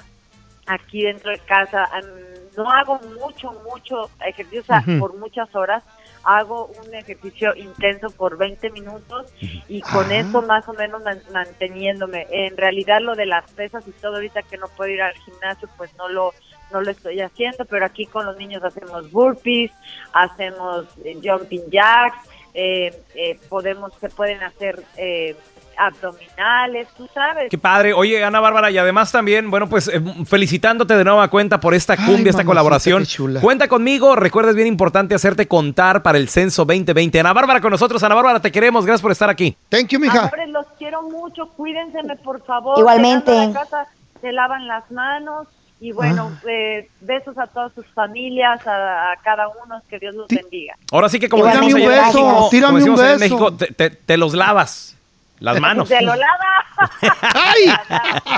aquí 0.65 1.03
dentro 1.03 1.31
de 1.31 1.39
casa. 1.39 1.87
No 2.57 2.69
hago 2.71 2.99
mucho, 3.19 3.51
mucho 3.69 4.09
ejercicio 4.25 4.63
por 4.99 5.15
muchas 5.17 5.53
horas. 5.55 5.83
Hago 6.23 6.71
un 6.83 6.93
ejercicio 6.93 7.55
intenso 7.55 8.09
por 8.09 8.35
20 8.37 8.69
minutos 8.71 9.31
y 9.69 9.81
con 9.81 10.11
Ah. 10.11 10.17
eso 10.17 10.41
más 10.41 10.67
o 10.67 10.73
menos 10.73 11.01
man- 11.03 11.21
manteniéndome. 11.31 12.25
En 12.31 12.57
realidad 12.57 12.99
lo 12.99 13.15
de 13.15 13.27
las 13.27 13.49
pesas 13.51 13.87
y 13.87 13.91
todo 13.91 14.15
ahorita 14.15 14.41
que 14.41 14.57
no 14.57 14.67
puedo 14.69 14.89
ir 14.91 15.01
al 15.01 15.13
gimnasio, 15.13 15.69
pues 15.77 15.95
no 15.97 16.09
lo 16.09 16.33
no 16.69 16.81
lo 16.81 16.91
estoy 16.91 17.21
haciendo, 17.21 17.63
pero 17.63 17.85
aquí 17.85 18.05
con 18.07 18.25
los 18.25 18.35
niños 18.35 18.61
hacemos 18.61 19.09
burpees, 19.09 19.71
hacemos 20.11 20.85
eh, 21.05 21.17
jumping 21.23 21.63
jacks, 21.71 22.17
eh, 22.53 22.91
eh, 23.15 23.39
podemos, 23.47 23.93
se 24.01 24.09
pueden 24.09 24.43
hacer 24.43 24.83
eh, 24.97 25.33
abdominales, 25.77 26.87
tú 26.97 27.07
sabes. 27.13 27.49
Qué 27.49 27.57
padre. 27.57 27.93
Oye, 27.93 28.23
Ana 28.23 28.39
Bárbara, 28.39 28.71
y 28.71 28.77
además 28.77 29.11
también, 29.11 29.49
bueno, 29.51 29.67
pues 29.69 29.87
eh, 29.87 30.01
felicitándote 30.25 30.95
de 30.95 31.03
nueva 31.03 31.27
cuenta 31.29 31.59
por 31.59 31.73
esta 31.73 31.95
cumbia, 31.95 32.13
esta 32.31 32.43
mamacita, 32.43 32.45
colaboración. 32.45 33.03
qué 33.03 33.07
chula. 33.07 33.41
Cuenta 33.41 33.67
conmigo, 33.67 34.15
recuerda, 34.15 34.49
es 34.51 34.55
bien 34.55 34.67
importante 34.67 35.15
hacerte 35.15 35.47
contar 35.47 36.03
para 36.03 36.17
el 36.17 36.29
censo 36.29 36.65
2020. 36.65 37.19
Ana 37.19 37.33
Bárbara 37.33 37.61
con 37.61 37.71
nosotros. 37.71 38.01
Ana 38.03 38.15
Bárbara, 38.15 38.39
te 38.41 38.51
queremos. 38.51 38.85
Gracias 38.85 39.01
por 39.01 39.11
estar 39.11 39.29
aquí. 39.29 39.55
Thank 39.69 39.89
you, 39.89 39.99
Amores, 40.09 40.49
los 40.49 40.65
quiero 40.77 41.01
mucho, 41.03 41.47
cuídense 41.55 41.97
por 42.23 42.43
favor. 42.45 42.79
Igualmente. 42.79 43.31
La 43.31 43.53
casa, 43.53 43.85
se 44.21 44.31
lavan 44.31 44.67
las 44.67 44.89
manos 44.91 45.47
y 45.79 45.91
bueno, 45.91 46.31
Ah. 46.33 46.41
eh, 46.49 46.89
besos 47.01 47.37
a 47.37 47.45
todas 47.45 47.71
sus 47.73 47.85
familias, 47.93 48.65
a, 48.65 49.11
a 49.11 49.15
cada 49.23 49.47
uno, 49.47 49.79
que 49.87 49.99
Dios 49.99 50.15
los 50.15 50.27
bendiga. 50.27 50.75
Ahora 50.91 51.07
sí 51.07 51.19
que 51.19 51.29
como 51.29 51.45
decimos 51.45 51.73
un 51.73 51.81
allá 51.81 51.85
en 51.85 52.05
beso, 52.07 52.23
México, 52.25 52.47
tírame 52.49 52.67
como 52.71 52.77
decimos 52.79 52.99
en 52.99 53.05
beso. 53.05 53.19
México, 53.19 53.53
te, 53.53 53.67
te- 53.73 53.89
te 53.91 54.17
los 54.17 54.33
lavas 54.33 54.96
las 55.39 55.59
manos. 55.59 55.87
Se 55.87 56.01
lo 56.01 56.13
lava. 56.15 56.65
¡Ay! 57.21 57.69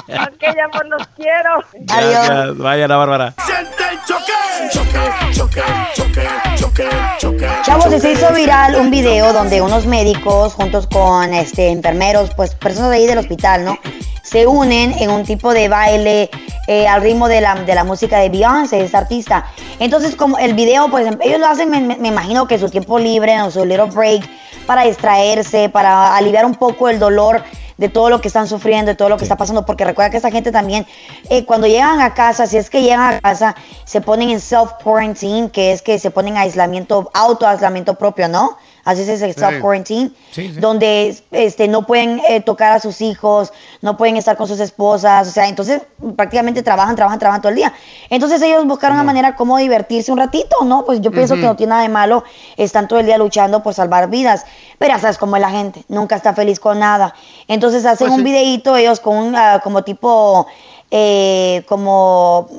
ok, 0.07 0.57
amor, 0.63 0.85
los 0.87 1.07
quiero. 1.09 1.63
Gracias. 1.73 2.57
Vaya, 2.57 2.85
Ana 2.85 2.97
Bárbara. 2.97 3.33
Siente 3.45 3.83
el 3.91 3.99
choque, 4.05 4.33
choque, 4.71 5.33
choque, 5.33 5.61
choque, 5.95 6.27
choque, 6.57 6.89
choque. 7.19 7.47
Chavos, 7.63 8.01
se 8.01 8.11
hizo 8.11 8.31
viral 8.33 8.75
un 8.75 8.89
video 8.91 9.33
donde 9.33 9.61
unos 9.61 9.85
médicos 9.85 10.53
juntos 10.53 10.87
con 10.87 11.33
este 11.33 11.69
enfermeros, 11.69 12.31
pues 12.35 12.55
personas 12.55 12.91
de 12.91 12.97
ahí 12.97 13.07
del 13.07 13.17
hospital, 13.17 13.65
¿no? 13.65 13.77
Se 14.23 14.45
unen 14.45 14.93
en 14.99 15.09
un 15.09 15.23
tipo 15.23 15.53
de 15.53 15.69
baile 15.69 16.29
eh, 16.67 16.87
al 16.87 17.01
ritmo 17.01 17.27
de 17.27 17.41
la, 17.41 17.55
de 17.55 17.73
la 17.73 17.83
música 17.83 18.19
de 18.19 18.29
Beyoncé, 18.29 18.81
esta 18.83 18.99
artista. 18.99 19.45
Entonces, 19.79 20.15
como 20.15 20.37
el 20.37 20.53
video, 20.53 20.87
pues 20.89 21.07
ellos 21.21 21.39
lo 21.39 21.47
hacen, 21.47 21.71
me, 21.71 21.81
me- 21.81 21.95
me 21.97 22.09
imagino 22.09 22.47
que 22.47 22.59
su 22.59 22.69
tiempo 22.69 22.99
libre, 22.99 23.41
o 23.41 23.49
su 23.49 23.65
little 23.65 23.85
break, 23.85 24.23
para 24.67 24.83
distraerse, 24.83 25.69
para 25.69 26.15
aliviar 26.15 26.45
un 26.45 26.53
poco 26.53 26.88
el 26.89 26.99
dolor 26.99 27.43
de 27.77 27.87
todo 27.87 28.09
lo 28.09 28.19
que 28.19 28.27
están 28.27 28.47
sufriendo, 28.47 28.89
de 28.91 28.95
todo 28.95 29.07
lo 29.07 29.17
que 29.17 29.23
está 29.23 29.37
pasando, 29.37 29.65
porque 29.65 29.85
recuerda 29.85 30.11
que 30.11 30.17
esa 30.17 30.31
gente 30.31 30.51
también, 30.51 30.85
eh, 31.29 31.45
cuando 31.45 31.65
llegan 31.65 32.01
a 32.01 32.13
casa, 32.13 32.45
si 32.45 32.57
es 32.57 32.69
que 32.69 32.81
llegan 32.81 33.13
a 33.13 33.21
casa, 33.21 33.55
se 33.85 34.01
ponen 34.01 34.29
en 34.29 34.41
self-quarantine, 34.41 35.49
que 35.49 35.71
es 35.71 35.81
que 35.81 35.97
se 35.97 36.11
ponen 36.11 36.37
aislamiento, 36.37 37.09
auto-aislamiento 37.13 37.95
propio, 37.95 38.27
¿no? 38.27 38.57
Así 38.89 39.01
es 39.03 39.21
el 39.21 39.33
Sí. 39.33 39.39
self-quarantine, 39.39 40.11
Sí, 40.31 40.51
sí. 40.53 40.59
donde 40.59 41.15
este, 41.31 41.67
no 41.67 41.85
pueden 41.85 42.21
eh, 42.27 42.41
tocar 42.41 42.73
a 42.73 42.79
sus 42.79 43.01
hijos, 43.01 43.53
no 43.81 43.97
pueden 43.97 44.17
estar 44.17 44.35
con 44.35 44.47
sus 44.47 44.59
esposas, 44.59 45.27
o 45.27 45.31
sea, 45.31 45.47
entonces 45.47 45.81
prácticamente 46.15 46.63
trabajan, 46.63 46.95
trabajan, 46.95 47.19
trabajan 47.19 47.41
todo 47.41 47.49
el 47.49 47.55
día. 47.57 47.73
Entonces 48.09 48.41
ellos 48.41 48.65
buscaron 48.65 48.95
una 48.97 49.03
manera 49.03 49.35
como 49.35 49.57
divertirse 49.57 50.11
un 50.11 50.17
ratito, 50.17 50.55
¿no? 50.65 50.85
Pues 50.85 51.01
yo 51.01 51.11
pienso 51.11 51.35
que 51.35 51.41
no 51.41 51.55
tiene 51.55 51.69
nada 51.71 51.81
de 51.83 51.89
malo, 51.89 52.23
están 52.57 52.87
todo 52.87 52.99
el 52.99 53.05
día 53.05 53.17
luchando 53.17 53.61
por 53.61 53.73
salvar 53.73 54.09
vidas, 54.09 54.45
pero 54.77 54.93
ya 54.95 54.99
sabes 54.99 55.17
cómo 55.17 55.35
es 55.35 55.41
la 55.41 55.49
gente, 55.51 55.83
nunca 55.87 56.15
está 56.15 56.33
feliz 56.33 56.59
con 56.59 56.79
nada. 56.79 57.13
Entonces 57.47 57.85
hacen 57.85 58.07
Pues 58.07 58.17
un 58.17 58.23
videíto 58.23 58.75
ellos 58.75 58.99
con 58.99 59.15
un, 59.15 59.35
ah, 59.35 59.59
como 59.63 59.83
tipo... 59.83 60.47
eh, 60.91 61.63
como 61.67 62.49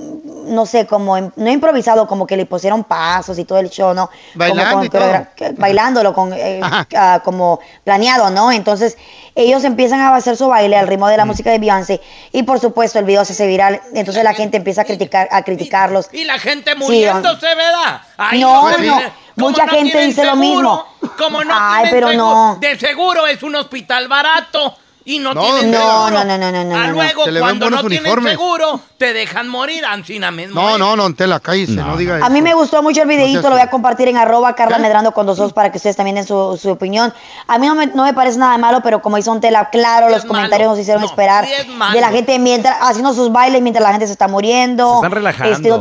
no 0.46 0.66
sé, 0.66 0.86
como 0.86 1.18
no 1.20 1.50
improvisado, 1.50 2.06
como 2.08 2.26
que 2.26 2.36
le 2.36 2.44
pusieron 2.46 2.82
pasos 2.84 3.38
y 3.38 3.44
todo 3.44 3.58
el 3.58 3.70
show, 3.70 3.94
¿no? 3.94 4.06
Como 4.08 4.18
Bailando 4.34 4.74
con 4.76 4.84
y 4.84 4.88
todo. 4.88 5.00
coreogra- 5.02 5.34
que- 5.34 5.50
bailándolo 5.52 6.12
con 6.14 6.32
eh, 6.32 6.60
ah, 6.62 7.20
como 7.24 7.60
planeado, 7.84 8.30
¿no? 8.30 8.50
Entonces 8.50 8.96
ellos 9.34 9.62
empiezan 9.64 10.00
a 10.00 10.14
hacer 10.16 10.36
su 10.36 10.48
baile 10.48 10.76
al 10.76 10.88
ritmo 10.88 11.06
de 11.08 11.14
Mm. 11.14 11.18
la 11.18 11.24
música 11.24 11.50
de 11.50 11.58
Beyoncé 11.58 12.00
y 12.32 12.42
por 12.42 12.58
supuesto 12.58 12.98
el 12.98 13.04
video 13.04 13.24
se 13.24 13.32
hace 13.34 13.46
viral, 13.46 13.80
entonces 13.94 14.24
la 14.24 14.34
gente 14.34 14.56
empieza 14.56 14.82
a 14.82 14.84
criticar 14.84 15.28
a 15.30 15.42
criticarlos. 15.42 16.08
Y 16.12 16.24
la 16.24 16.38
gente 16.38 16.72
Sí, 16.72 16.78
muriéndose, 16.78 17.46
¿verdad? 17.54 18.00
Ay, 18.16 18.40
No, 18.40 18.54
como 18.54 18.70
no, 18.70 18.76
como 18.76 19.48
mucha 19.50 19.66
no 19.66 19.72
gente 19.72 20.00
dice 20.00 20.24
lo 20.24 20.36
mismo. 20.36 20.84
Como 21.16 21.44
no 21.44 21.54
Ay, 21.56 21.88
pero 21.90 22.08
seguro, 22.08 22.26
no. 22.34 22.56
De 22.60 22.78
seguro 22.78 23.26
es 23.26 23.42
un 23.42 23.54
hospital 23.56 24.08
barato 24.08 24.76
y 25.14 25.18
no, 25.18 25.34
No, 25.34 25.42
tienen 25.42 25.70
no, 25.70 25.78
seguro. 25.78 26.10
no, 26.10 26.24
no, 26.24 26.38
no, 26.38 26.52
no, 26.52 26.64
no, 26.64 26.76
Ah, 26.76 26.86
no. 26.86 26.92
luego, 26.92 27.24
Se 27.24 27.30
le 27.32 27.40
ven 27.40 27.48
cuando 27.58 27.70
no 27.70 27.80
tienen 27.80 28.00
uniformes. 28.00 28.32
seguro, 28.32 28.80
te 28.98 29.12
dejan 29.12 29.48
morir, 29.48 29.84
Ancina 29.84 30.30
mismo. 30.30 30.60
No, 30.60 30.78
no, 30.78 30.94
no, 30.96 31.06
en 31.06 31.30
la 31.30 31.40
cállese, 31.40 31.72
no, 31.72 31.96
diga 31.96 32.16
eso. 32.18 32.24
A 32.24 32.28
mí 32.28 32.42
me 32.42 32.54
gustó 32.54 32.82
mucho 32.82 33.02
el 33.02 33.08
videito, 33.08 33.34
No 33.34 33.40
seas- 33.40 33.50
lo 33.50 33.56
voy 33.56 33.60
a 33.66 33.70
compartir 33.70 34.08
en 34.08 34.16
arroba 34.16 34.54
Carla 34.54 34.78
Medrano 34.78 35.12
con 35.12 35.26
dos 35.26 35.36
dos 35.38 35.52
para 35.52 35.70
que 35.70 35.78
ustedes 35.78 35.96
también 35.96 36.14
den 36.16 36.26
su, 36.26 36.58
su 36.60 36.70
opinión. 36.70 37.12
A 37.46 37.58
mí 37.58 37.66
no 37.66 37.74
me, 37.74 37.86
no 37.88 38.04
me 38.04 38.14
parece 38.14 38.38
nada 38.38 38.52
de 38.52 38.58
malo, 38.58 38.80
pero 38.82 39.02
como 39.02 39.18
hizo 39.18 39.32
un 39.32 39.40
tela, 39.40 39.68
claro, 39.70 40.08
los 40.10 40.24
comentarios 40.24 40.68
nos 40.70 40.78
hicieron 40.78 41.02
esperar 41.02 41.44
sí 41.46 41.52
es 41.58 41.66
malo. 41.68 41.94
de 41.94 42.00
la 42.00 42.10
gente 42.10 42.38
mientras 42.38 42.76
haciendo 42.80 43.12
sus 43.14 43.32
bailes 43.32 43.60
mientras 43.62 43.82
la 43.82 43.90
gente 43.90 44.06
se 44.06 44.12
está 44.12 44.28
muriendo. 44.28 44.88
Se 44.90 44.96
están 44.96 45.12
relajando. 45.12 45.52
Este, 45.56 45.68
no, 45.68 45.80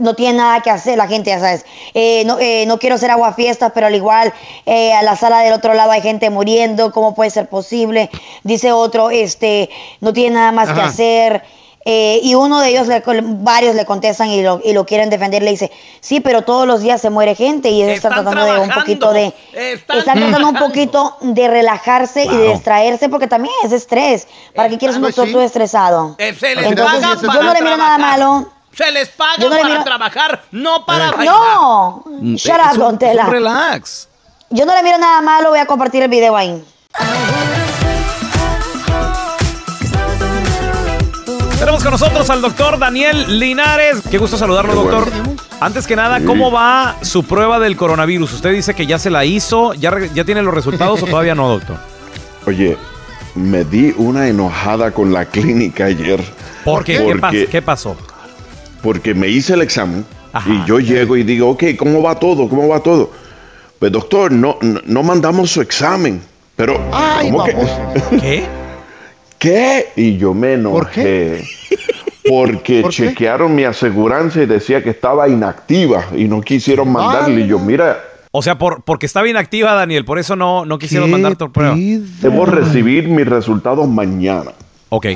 no 0.00 0.14
tiene 0.14 0.38
nada 0.38 0.60
que 0.60 0.70
hacer 0.70 0.98
la 0.98 1.06
gente, 1.08 1.30
ya 1.30 1.40
sabes. 1.40 1.64
Eh, 1.94 2.24
no, 2.26 2.38
eh, 2.38 2.64
no 2.66 2.78
quiero 2.78 2.98
ser 2.98 3.10
aguafiestas, 3.10 3.72
pero 3.74 3.86
al 3.86 3.94
igual 3.94 4.32
eh, 4.66 4.92
a 4.92 5.02
la 5.02 5.16
sala 5.16 5.40
del 5.40 5.52
otro 5.54 5.72
lado 5.74 5.90
hay 5.92 6.02
gente 6.02 6.28
muriendo, 6.30 6.92
¿cómo 6.92 7.14
puede 7.14 7.30
ser 7.30 7.48
posible? 7.48 8.10
Dice 8.42 8.65
otro, 8.72 9.10
este, 9.10 9.70
no 10.00 10.12
tiene 10.12 10.36
nada 10.36 10.52
más 10.52 10.72
que 10.72 10.80
hacer. 10.80 11.42
Eh, 11.88 12.18
y 12.24 12.34
uno 12.34 12.58
de 12.60 12.70
ellos, 12.70 12.88
le- 12.88 13.00
varios 13.22 13.76
le 13.76 13.84
contestan 13.86 14.28
y 14.28 14.42
lo, 14.42 14.60
y 14.64 14.72
lo 14.72 14.84
quieren 14.84 15.08
defender, 15.08 15.40
le 15.44 15.50
dice, 15.52 15.70
sí, 16.00 16.18
pero 16.18 16.42
todos 16.42 16.66
los 16.66 16.80
días 16.80 17.00
se 17.00 17.10
muere 17.10 17.36
gente 17.36 17.68
y 17.68 17.80
ellos 17.80 17.94
están 17.94 18.10
Están 18.10 18.24
tratando 18.24 18.54
de 18.54 18.60
un 18.60 18.70
poquito 18.70 19.12
de... 19.12 19.32
están 19.54 19.98
Están 19.98 20.18
tratando 20.18 20.48
un 20.48 20.56
poquito 20.56 21.16
de 21.20 21.46
relajarse 21.46 22.24
y 22.24 22.36
de 22.36 22.48
distraerse 22.54 23.08
porque 23.08 23.28
también 23.28 23.54
es 23.64 23.70
estrés. 23.70 24.26
¿Para 24.56 24.68
qué 24.68 24.78
quieres 24.78 24.96
un 24.96 25.02
Pues 25.02 25.14
doctor 25.14 25.40
sí. 25.42 25.46
estresado? 25.46 26.16
Eh, 26.18 26.34
se 26.34 26.56
les 26.56 26.66
Entonces, 26.66 27.00
paga 27.02 27.14
yo 27.22 27.26
para 27.28 27.42
no 27.44 27.52
le 27.54 27.62
miro 27.62 27.76
nada 27.76 27.98
malo. 27.98 28.46
Se 28.76 28.90
les 28.90 29.08
paga 29.10 29.36
Yo 29.38 29.48
no 29.48 29.54
le 29.54 29.60
para 29.62 29.72
miro- 29.74 29.84
trabajar, 29.84 30.42
no 30.50 30.84
para 30.84 31.12
bailar. 31.12 31.34
No, 31.36 32.02
Mm, 32.04 32.34
shut 32.34 32.56
up, 32.72 32.76
Don 32.78 32.98
Tela. 32.98 33.26
relax. 33.26 34.08
Yo 34.50 34.66
no 34.66 34.74
le 34.74 34.82
miro 34.82 34.98
nada 34.98 35.20
malo, 35.22 35.50
voy 35.50 35.60
a 35.60 35.66
compartir 35.66 36.02
el 36.02 36.08
video 36.08 36.36
ahí. 36.36 36.64
Tenemos 41.58 41.82
con 41.82 41.92
nosotros 41.92 42.28
al 42.30 42.42
doctor 42.42 42.78
Daniel 42.78 43.38
Linares. 43.38 44.02
Qué 44.10 44.18
gusto 44.18 44.36
saludarlo, 44.36 44.74
doctor. 44.74 45.08
Antes 45.60 45.86
que 45.86 45.96
nada, 45.96 46.20
¿cómo 46.24 46.50
va 46.50 46.96
su 47.02 47.24
prueba 47.24 47.58
del 47.58 47.76
coronavirus? 47.76 48.34
Usted 48.34 48.52
dice 48.52 48.74
que 48.74 48.86
ya 48.86 48.98
se 48.98 49.10
la 49.10 49.24
hizo, 49.24 49.72
¿ya, 49.74 49.92
tiene 50.24 50.42
los 50.42 50.52
resultados 50.54 51.02
o 51.02 51.06
todavía 51.06 51.34
no, 51.34 51.48
doctor? 51.48 51.76
Oye, 52.46 52.76
me 53.34 53.64
di 53.64 53.94
una 53.96 54.28
enojada 54.28 54.90
con 54.90 55.12
la 55.12 55.24
clínica 55.24 55.86
ayer. 55.86 56.22
¿Por 56.64 56.84
qué? 56.84 56.98
¿Qué, 56.98 57.04
Porque, 57.04 57.20
pas- 57.20 57.48
qué 57.48 57.62
pasó? 57.62 57.96
porque 58.82 59.14
me 59.14 59.26
hice 59.26 59.54
el 59.54 59.62
examen 59.62 60.04
y 60.46 60.64
yo 60.68 60.78
llego 60.78 61.16
y 61.16 61.24
digo, 61.24 61.50
ok, 61.50 61.64
¿cómo 61.76 62.02
va 62.02 62.14
todo? 62.20 62.48
¿Cómo 62.48 62.68
va 62.68 62.78
todo? 62.80 63.10
Pues 63.80 63.90
doctor, 63.90 64.30
no, 64.30 64.58
no, 64.60 64.80
no 64.84 65.02
mandamos 65.02 65.50
su 65.50 65.60
examen. 65.60 66.22
Pero, 66.54 66.80
Ay, 66.92 67.30
¿cómo 67.30 67.44
que? 67.44 67.56
¿Qué? 68.20 68.46
¿Qué? 69.38 69.86
Y 69.96 70.16
yo 70.16 70.34
me 70.34 70.54
enojé. 70.54 71.44
Porque 72.28 72.80
¿Por 72.82 72.90
qué? 72.90 72.96
chequearon 73.08 73.54
mi 73.54 73.62
aseguranza 73.64 74.42
y 74.42 74.46
decía 74.46 74.82
que 74.82 74.90
estaba 74.90 75.28
inactiva 75.28 76.06
y 76.16 76.24
no 76.24 76.40
quisieron 76.40 76.90
mandarle. 76.90 77.42
Y 77.42 77.46
yo, 77.46 77.58
mira, 77.60 78.00
O 78.32 78.42
sea, 78.42 78.58
por, 78.58 78.82
porque 78.82 79.06
estaba 79.06 79.28
inactiva, 79.28 79.74
Daniel, 79.74 80.04
por 80.04 80.18
eso 80.18 80.34
no, 80.34 80.64
no 80.64 80.76
quisieron 80.78 81.08
mandar 81.08 81.36
tu 81.36 81.52
prueba. 81.52 81.76
debo 81.76 82.44
recibir 82.46 83.06
mis 83.08 83.26
resultados 83.28 83.88
mañana. 83.88 84.50
Ok. 84.88 85.06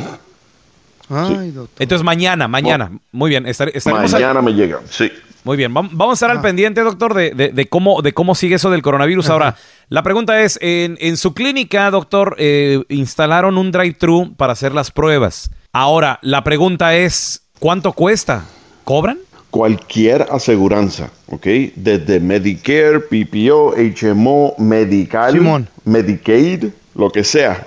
Ay, 1.11 1.51
doctor. 1.51 1.83
Entonces 1.83 2.05
mañana, 2.05 2.47
mañana. 2.47 2.93
Muy 3.11 3.31
bien, 3.31 3.45
estar- 3.47 3.71
estaremos 3.75 4.15
al- 4.15 4.21
Mañana 4.23 4.41
me 4.43 4.53
llegan, 4.53 4.81
sí. 4.89 5.11
Muy 5.45 5.57
bien, 5.57 5.73
vam- 5.75 5.89
vamos 5.93 6.13
a 6.13 6.15
estar 6.27 6.31
al 6.31 6.43
pendiente, 6.43 6.83
doctor, 6.83 7.15
de, 7.15 7.31
de- 7.31 7.49
de 7.49 7.67
cómo, 7.67 8.03
de 8.03 8.13
cómo 8.13 8.35
sigue 8.35 8.57
eso 8.57 8.71
del 8.71 8.83
coronavirus. 8.83 9.31
Ahora, 9.31 9.57
la 9.89 10.03
pregunta 10.03 10.43
es, 10.43 10.59
en, 10.61 10.99
en 11.01 11.17
su 11.17 11.33
clínica, 11.33 11.91
doctor, 11.91 12.37
eh, 12.39 12.83
instalaron 12.91 13.57
un 13.57 13.73
drive-thru 13.73 14.35
para 14.37 14.53
hacer 14.53 14.73
las 14.75 14.91
pruebas. 14.91 15.51
Ahora, 15.73 16.19
la 16.23 16.45
pregunta 16.45 16.95
es, 16.95 17.43
¿cuánto 17.59 17.93
cuesta? 17.93 18.45
¿Cobran? 18.85 19.19
Cualquier 19.51 20.27
aseguranza, 20.31 21.11
¿ok? 21.27 21.47
Desde 21.75 22.21
Medicare, 22.21 23.01
PPO, 23.01 23.75
HMO, 23.77 24.55
Medical, 24.59 25.33
Simón. 25.33 25.69
Medicaid, 25.85 26.67
lo 26.95 27.11
que 27.11 27.25
sea. 27.25 27.67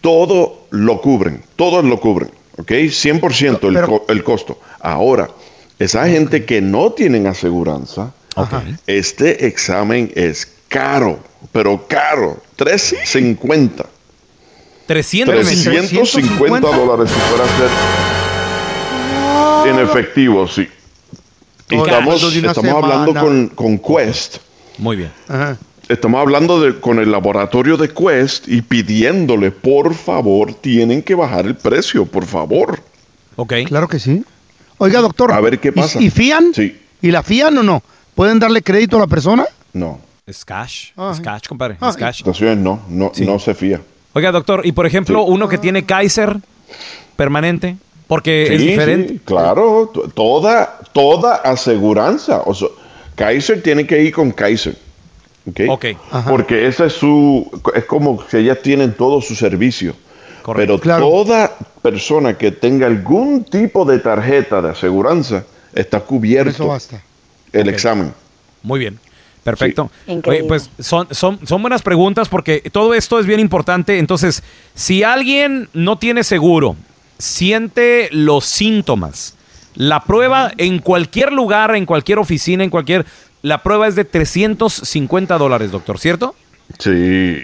Todo 0.00 0.66
lo 0.70 1.00
cubren, 1.00 1.42
todos 1.56 1.84
lo 1.84 1.98
cubren, 2.00 2.30
¿ok? 2.58 2.70
100% 2.70 3.68
el, 3.68 3.84
co- 3.84 4.04
el 4.08 4.22
costo. 4.24 4.58
Ahora, 4.80 5.28
esa 5.78 6.08
gente 6.08 6.44
que 6.44 6.60
no 6.60 6.92
tienen 6.92 7.26
aseguranza, 7.26 8.12
este 8.86 9.46
examen 9.46 10.12
es 10.14 10.48
caro, 10.68 11.20
pero 11.52 11.86
caro, 11.88 12.42
350. 12.56 13.86
350. 14.86 15.42
350 15.42 16.76
dólares 16.76 17.10
si 17.10 17.20
fuera 17.20 17.44
a 17.44 17.58
ser 17.58 17.68
en 19.66 19.78
efectivo, 19.80 20.46
sí. 20.46 20.68
Y 21.70 21.76
estamos, 21.76 22.22
estamos 22.34 22.84
hablando 22.84 23.14
con, 23.14 23.48
con 23.48 23.78
Quest. 23.78 24.36
Muy 24.78 24.96
bien. 24.96 25.10
Ajá. 25.28 25.56
Estamos 25.88 26.20
hablando 26.20 26.60
de, 26.60 26.78
con 26.80 26.98
el 26.98 27.10
laboratorio 27.10 27.76
de 27.76 27.92
Quest 27.92 28.48
y 28.48 28.62
pidiéndole, 28.62 29.50
por 29.50 29.94
favor, 29.94 30.54
tienen 30.54 31.02
que 31.02 31.14
bajar 31.14 31.46
el 31.46 31.56
precio, 31.56 32.06
por 32.06 32.24
favor. 32.24 32.80
Ok. 33.36 33.54
Claro 33.66 33.88
que 33.88 33.98
sí. 33.98 34.24
Oiga, 34.78 35.00
doctor. 35.00 35.32
A 35.32 35.40
ver 35.40 35.58
qué 35.58 35.68
¿y- 35.68 35.72
pasa. 35.72 36.00
¿Y, 36.00 36.10
fían? 36.10 36.52
Sí. 36.54 36.78
¿Y 37.02 37.10
la 37.10 37.22
fían 37.22 37.56
o 37.58 37.62
no? 37.62 37.82
¿Pueden 38.14 38.38
darle 38.38 38.62
crédito 38.62 38.96
a 38.96 39.00
la 39.00 39.06
persona? 39.06 39.44
No. 39.72 40.00
Es 40.26 40.44
cash. 40.44 40.90
Ay. 40.96 41.12
Es 41.12 41.20
cash, 41.20 41.42
compadre. 41.48 41.76
Ay. 41.80 41.90
Es 41.90 41.96
cash. 41.96 42.16
Situaciones 42.18 42.58
no, 42.58 42.80
no, 42.88 43.12
no 43.16 43.38
se 43.38 43.54
fía. 43.54 43.80
Oiga, 44.12 44.32
doctor, 44.32 44.64
y 44.64 44.72
por 44.72 44.86
ejemplo, 44.86 45.22
uno 45.24 45.48
que 45.48 45.58
tiene 45.58 45.84
Kaiser 45.84 46.36
permanente, 47.16 47.76
porque 48.06 48.54
es 48.54 48.60
Sí, 48.60 48.68
diferente. 48.68 49.12
sí, 49.14 49.20
claro, 49.24 49.92
toda, 50.14 50.78
toda 50.92 51.34
aseguranza. 51.36 52.42
O 52.46 52.54
sea, 52.54 52.68
Kaiser 53.14 53.62
tiene 53.62 53.86
que 53.86 54.02
ir 54.02 54.12
con 54.14 54.30
Kaiser. 54.32 54.76
¿ok? 55.48 55.60
Ok. 55.68 55.84
Porque 56.28 56.66
esa 56.66 56.86
es 56.86 56.94
su, 56.94 57.48
es 57.74 57.84
como 57.84 58.24
que 58.26 58.38
ellas 58.38 58.58
tienen 58.62 58.94
todo 58.94 59.20
su 59.20 59.34
servicio. 59.34 59.94
Pero 60.54 60.78
toda 60.78 61.56
persona 61.82 62.36
que 62.36 62.52
tenga 62.52 62.86
algún 62.86 63.44
tipo 63.44 63.84
de 63.84 63.98
tarjeta 63.98 64.62
de 64.62 64.70
aseguranza 64.70 65.44
está 65.74 66.00
cubierto 66.00 66.50
Eso 66.50 66.66
basta. 66.68 67.02
el 67.52 67.68
examen. 67.68 68.12
Muy 68.62 68.78
bien. 68.80 68.98
Perfecto. 69.42 69.90
Sí. 70.06 70.20
Oye, 70.24 70.44
pues 70.44 70.70
son, 70.80 71.06
son, 71.12 71.38
son 71.46 71.62
buenas 71.62 71.82
preguntas 71.82 72.28
porque 72.28 72.68
todo 72.72 72.94
esto 72.94 73.20
es 73.20 73.26
bien 73.26 73.38
importante. 73.38 73.98
Entonces, 73.98 74.42
si 74.74 75.04
alguien 75.04 75.68
no 75.72 75.98
tiene 75.98 76.24
seguro, 76.24 76.74
siente 77.18 78.08
los 78.10 78.44
síntomas, 78.44 79.36
la 79.76 80.00
prueba 80.00 80.50
en 80.56 80.80
cualquier 80.80 81.32
lugar, 81.32 81.76
en 81.76 81.86
cualquier 81.86 82.18
oficina, 82.18 82.64
en 82.64 82.70
cualquier... 82.70 83.06
La 83.42 83.62
prueba 83.62 83.86
es 83.86 83.94
de 83.94 84.04
350 84.04 85.38
dólares, 85.38 85.70
doctor, 85.70 86.00
¿cierto? 86.00 86.34
Sí. 86.80 87.42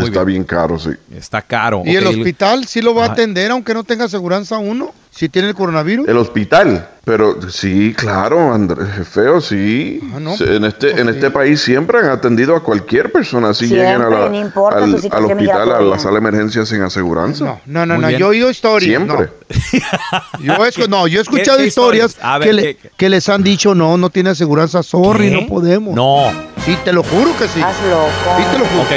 Muy 0.00 0.10
está 0.10 0.24
bien. 0.24 0.44
caro, 0.44 0.78
sí. 0.78 0.90
Está 1.16 1.42
caro. 1.42 1.82
¿Y 1.84 1.94
el 1.96 2.06
hospital 2.06 2.66
sí 2.66 2.80
lo 2.82 2.94
va 2.94 3.04
a 3.06 3.12
atender 3.12 3.50
aunque 3.50 3.74
no 3.74 3.84
tenga 3.84 4.04
aseguranza 4.04 4.58
uno? 4.58 4.92
Si 5.10 5.28
tiene 5.28 5.46
el 5.50 5.54
coronavirus. 5.54 6.08
El 6.08 6.16
hospital, 6.16 6.88
pero 7.04 7.38
sí, 7.48 7.94
claro, 7.96 8.52
Andrés, 8.52 8.88
feo, 9.08 9.40
sí. 9.40 10.00
Ah, 10.12 10.18
no. 10.18 10.36
Sí, 10.36 10.42
En 10.44 10.64
este, 10.64 11.00
en 11.00 11.08
este 11.08 11.30
país 11.30 11.60
siempre 11.60 12.00
han 12.00 12.06
atendido 12.06 12.56
a 12.56 12.64
cualquier 12.64 13.12
persona, 13.12 13.50
así 13.50 13.68
Siempre, 13.68 13.86
lleguen 13.90 14.02
a 14.02 14.10
la- 14.10 14.28
no 14.28 14.34
importa 14.40 14.78
al, 14.78 14.82
al 15.12 15.24
hospital, 15.26 15.70
a 15.70 15.80
la 15.80 15.98
sala 16.00 16.14
de 16.14 16.18
emergencia 16.18 16.66
sin 16.66 16.82
aseguranza. 16.82 17.44
No, 17.64 17.86
no, 17.86 17.96
no, 17.96 18.10
yo 18.10 18.16
he 18.18 18.24
oído 18.24 18.50
historias. 18.50 18.88
Siempre. 18.88 19.30
no. 20.40 20.56
Yo 20.56 20.66
he, 20.66 20.88
no, 20.88 21.06
yo 21.06 21.20
he 21.20 21.22
escuchado 21.22 21.58
¿Qué- 21.58 21.62
qué 21.62 21.68
historias, 21.68 22.16
ver, 22.40 22.48
que, 22.48 22.52
le- 22.52 22.76
¿qué- 22.76 22.90
que 22.96 23.08
les 23.08 23.28
han 23.28 23.44
dicho, 23.44 23.76
no, 23.76 23.96
no 23.96 24.10
tiene 24.10 24.30
aseguranza, 24.30 24.82
sorry, 24.82 25.28
¿Qué? 25.30 25.42
no 25.42 25.46
podemos. 25.46 25.94
No. 25.94 26.24
Sí, 26.64 26.76
te 26.84 26.92
lo 26.92 27.04
juro 27.04 27.30
que 27.38 27.46
sí. 27.46 27.60
Loco. 27.60 28.08
Sí, 28.36 28.42
te 28.52 28.58
lo 28.58 28.64
juro. 28.64 28.82
Ok. 28.82 28.90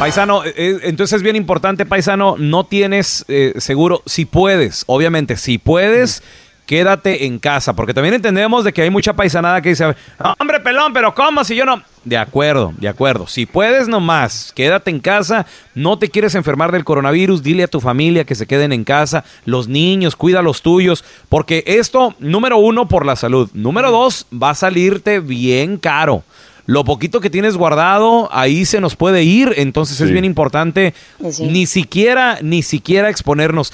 Paisano, 0.00 0.42
eh, 0.46 0.54
eh, 0.56 0.78
entonces 0.84 1.18
es 1.18 1.22
bien 1.22 1.36
importante, 1.36 1.84
paisano, 1.84 2.36
no 2.38 2.64
tienes 2.64 3.22
eh, 3.28 3.52
seguro, 3.58 4.02
si 4.06 4.24
puedes, 4.24 4.84
obviamente, 4.86 5.36
si 5.36 5.58
puedes, 5.58 6.22
quédate 6.64 7.26
en 7.26 7.38
casa, 7.38 7.76
porque 7.76 7.92
también 7.92 8.14
entendemos 8.14 8.64
de 8.64 8.72
que 8.72 8.80
hay 8.80 8.88
mucha 8.88 9.12
paisanada 9.12 9.60
que 9.60 9.68
dice, 9.68 9.94
hombre 10.38 10.60
pelón, 10.60 10.94
pero 10.94 11.14
¿cómo 11.14 11.44
si 11.44 11.54
yo 11.54 11.66
no? 11.66 11.82
De 12.02 12.16
acuerdo, 12.16 12.72
de 12.78 12.88
acuerdo. 12.88 13.26
Si 13.26 13.44
puedes 13.44 13.88
nomás, 13.88 14.54
quédate 14.56 14.90
en 14.90 15.00
casa, 15.00 15.44
no 15.74 15.98
te 15.98 16.08
quieres 16.08 16.34
enfermar 16.34 16.72
del 16.72 16.84
coronavirus, 16.84 17.42
dile 17.42 17.64
a 17.64 17.68
tu 17.68 17.78
familia 17.78 18.24
que 18.24 18.34
se 18.34 18.46
queden 18.46 18.72
en 18.72 18.84
casa, 18.84 19.24
los 19.44 19.68
niños, 19.68 20.16
cuida 20.16 20.38
a 20.38 20.42
los 20.42 20.62
tuyos, 20.62 21.04
porque 21.28 21.62
esto, 21.66 22.14
número 22.20 22.56
uno, 22.56 22.88
por 22.88 23.04
la 23.04 23.16
salud. 23.16 23.50
Número 23.52 23.90
dos, 23.90 24.26
va 24.32 24.48
a 24.48 24.54
salirte 24.54 25.20
bien 25.20 25.76
caro. 25.76 26.24
Lo 26.66 26.84
poquito 26.84 27.20
que 27.20 27.30
tienes 27.30 27.56
guardado, 27.56 28.28
ahí 28.32 28.64
se 28.64 28.80
nos 28.80 28.96
puede 28.96 29.22
ir, 29.22 29.52
entonces 29.56 30.00
es 30.00 30.10
bien 30.10 30.24
importante 30.24 30.94
Sí. 31.30 31.46
ni 31.46 31.66
siquiera, 31.66 32.38
ni 32.42 32.62
siquiera 32.62 33.08
exponernos. 33.10 33.72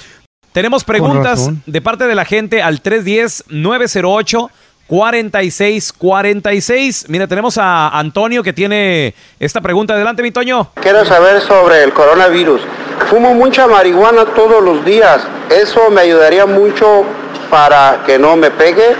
Tenemos 0.51 0.83
preguntas 0.83 1.49
de 1.65 1.81
parte 1.81 2.05
de 2.07 2.15
la 2.15 2.25
gente 2.25 2.61
al 2.61 2.81
310-908. 2.81 4.49
4646. 4.89 7.05
Mira, 7.09 7.27
tenemos 7.27 7.57
a 7.57 7.89
Antonio 7.89 8.41
que 8.41 8.53
tiene 8.53 9.13
esta 9.37 9.59
pregunta. 9.61 9.93
Adelante, 9.93 10.23
mi 10.23 10.31
Toño. 10.31 10.71
Quiero 10.75 11.03
saber 11.05 11.41
sobre 11.41 11.83
el 11.83 11.91
coronavirus. 11.93 12.61
Fumo 13.09 13.33
mucha 13.33 13.67
marihuana 13.67 14.23
todos 14.25 14.63
los 14.63 14.85
días. 14.85 15.21
¿Eso 15.49 15.89
me 15.91 15.99
ayudaría 16.01 16.45
mucho 16.45 17.03
para 17.49 18.03
que 18.05 18.17
no 18.17 18.35
me 18.37 18.49
pegue? 18.51 18.95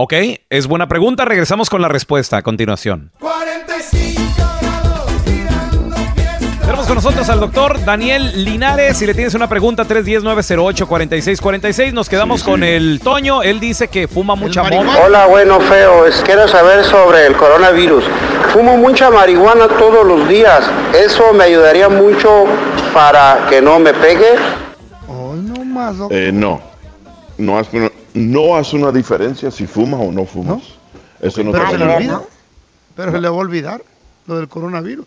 Ok, 0.00 0.12
es 0.48 0.68
buena 0.68 0.86
pregunta. 0.86 1.24
Regresamos 1.24 1.68
con 1.68 1.82
la 1.82 1.88
respuesta 1.88 2.36
a 2.36 2.42
continuación. 2.42 3.10
Tenemos 6.60 6.86
con 6.86 6.94
nosotros 6.94 7.28
al 7.28 7.40
doctor 7.40 7.84
Daniel 7.84 8.44
Linares. 8.44 8.96
Si 8.98 9.06
le 9.06 9.14
tienes 9.14 9.34
una 9.34 9.48
pregunta, 9.48 9.84
310-908-4646. 9.88 11.92
Nos 11.92 12.08
quedamos 12.08 12.44
con 12.44 12.62
el 12.62 13.00
Toño. 13.02 13.42
Él 13.42 13.58
dice 13.58 13.88
que 13.88 14.06
fuma 14.06 14.36
mucha 14.36 14.62
mota. 14.62 15.02
Hola, 15.04 15.26
bueno, 15.26 15.58
feo. 15.60 16.06
Es- 16.06 16.22
Quiero 16.24 16.46
saber 16.46 16.84
sobre 16.84 17.26
el 17.26 17.34
coronavirus. 17.34 18.04
Fumo 18.52 18.76
mucha 18.76 19.10
marihuana 19.10 19.66
todos 19.66 20.06
los 20.06 20.28
días. 20.28 20.62
¿Eso 20.94 21.32
me 21.32 21.42
ayudaría 21.42 21.88
mucho 21.88 22.44
para 22.94 23.48
que 23.50 23.60
no 23.60 23.80
me 23.80 23.92
pegue? 23.94 24.36
Hoy 25.08 25.40
no 25.40 25.64
más. 25.64 25.96
Eh, 26.10 26.30
no. 26.32 26.60
No 27.36 27.60
una, 27.72 27.90
no 28.18 28.56
hace 28.56 28.76
una 28.76 28.92
diferencia 28.92 29.50
si 29.50 29.66
fumas 29.66 30.00
o 30.02 30.12
no 30.12 30.24
fumas. 30.26 30.62
Eso 31.20 31.42
no 31.42 31.52
Pero 31.52 31.64
te 31.64 31.70
se 31.72 31.78
le 31.78 31.84
va 31.86 31.92
a 31.92 31.96
olvida. 31.96 32.12
ayudar. 32.14 32.28
Pero 32.96 33.12
se 33.12 33.20
le 33.20 33.28
va 33.28 33.34
a 33.36 33.38
olvidar 33.38 33.82
lo 34.26 34.36
del 34.36 34.48
coronavirus. 34.48 35.06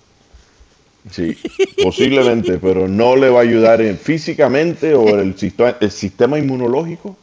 Sí, 1.10 1.36
posiblemente, 1.82 2.60
pero 2.60 2.88
no 2.88 3.16
le 3.16 3.30
va 3.30 3.40
a 3.40 3.44
ayudar 3.44 3.82
en- 3.82 3.98
físicamente 3.98 4.94
o 4.94 5.08
el, 5.20 5.36
el 5.80 5.92
sistema 5.92 6.38
inmunológico. 6.38 7.18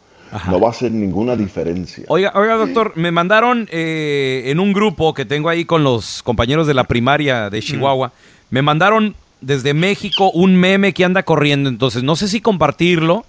No 0.51 0.61
va 0.61 0.68
a 0.68 0.70
hacer 0.72 0.93
ninguna 0.93 1.36
diferencia. 1.36 2.05
Oiga, 2.09 2.32
oiga, 2.34 2.57
doctor, 2.57 2.93
me 2.97 3.11
mandaron 3.11 3.66
eh, 3.72 4.43
en 4.47 4.61
un 4.61 4.74
grupo 4.74 5.14
que 5.14 5.24
tengo 5.24 5.49
ahí 5.49 5.64
con 5.64 5.82
los 5.84 6.22
compañeros 6.22 6.66
de 6.66 6.74
la 6.74 6.84
primaria 6.84 7.49
de 7.49 7.62
Chihuahua, 7.62 8.12
me 8.51 8.61
mandaron 8.61 9.14
desde 9.41 9.72
México 9.72 10.30
un 10.32 10.55
meme 10.55 10.93
que 10.93 11.07
anda 11.07 11.22
corriendo, 11.22 11.70
entonces 11.70 12.03
no 12.03 12.14
sé 12.14 12.28
si 12.28 12.43
compartirlo 12.43 13.24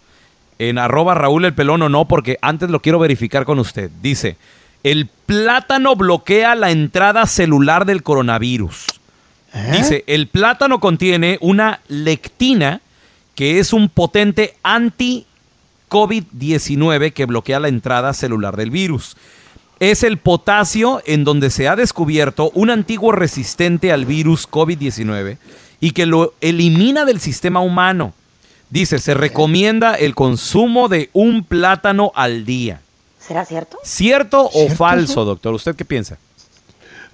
en 0.59 0.77
arroba 0.77 1.15
Raúl 1.15 1.45
el 1.45 1.53
Pelón 1.53 1.81
o 1.81 1.89
no, 1.89 2.07
porque 2.07 2.37
antes 2.41 2.69
lo 2.69 2.81
quiero 2.81 2.99
verificar 2.99 3.45
con 3.45 3.59
usted. 3.59 3.89
Dice, 4.01 4.37
el 4.83 5.07
plátano 5.25 5.95
bloquea 5.95 6.55
la 6.55 6.71
entrada 6.71 7.25
celular 7.25 7.85
del 7.85 8.03
coronavirus. 8.03 8.85
Dice, 9.71 10.03
el 10.05 10.27
plátano 10.27 10.79
contiene 10.79 11.39
una 11.41 11.79
lectina 11.87 12.81
que 13.33 13.59
es 13.59 13.73
un 13.73 13.89
potente 13.89 14.55
anti 14.61 15.25
COVID-19 15.89 17.13
que 17.13 17.25
bloquea 17.25 17.59
la 17.59 17.67
entrada 17.67 18.13
celular 18.13 18.55
del 18.55 18.69
virus. 18.69 19.17
Es 19.79 20.03
el 20.03 20.17
potasio 20.17 21.01
en 21.05 21.23
donde 21.23 21.49
se 21.49 21.67
ha 21.67 21.75
descubierto 21.75 22.51
un 22.53 22.69
antiguo 22.69 23.11
resistente 23.11 23.91
al 23.91 24.05
virus 24.05 24.47
COVID-19 24.47 25.37
y 25.79 25.91
que 25.91 26.05
lo 26.05 26.33
elimina 26.41 27.05
del 27.05 27.19
sistema 27.19 27.61
humano. 27.61 28.13
Dice, 28.69 28.99
se 28.99 29.13
recomienda 29.13 29.95
el 29.95 30.13
consumo 30.15 30.89
de 30.89 31.09
un 31.13 31.43
plátano 31.43 32.11
al 32.15 32.45
día. 32.45 32.81
¿Será 33.19 33.45
cierto? 33.45 33.77
¿Cierto 33.83 34.49
o 34.53 34.69
falso, 34.69 35.25
doctor? 35.25 35.53
¿Usted 35.53 35.75
qué 35.75 35.85
piensa? 35.85 36.17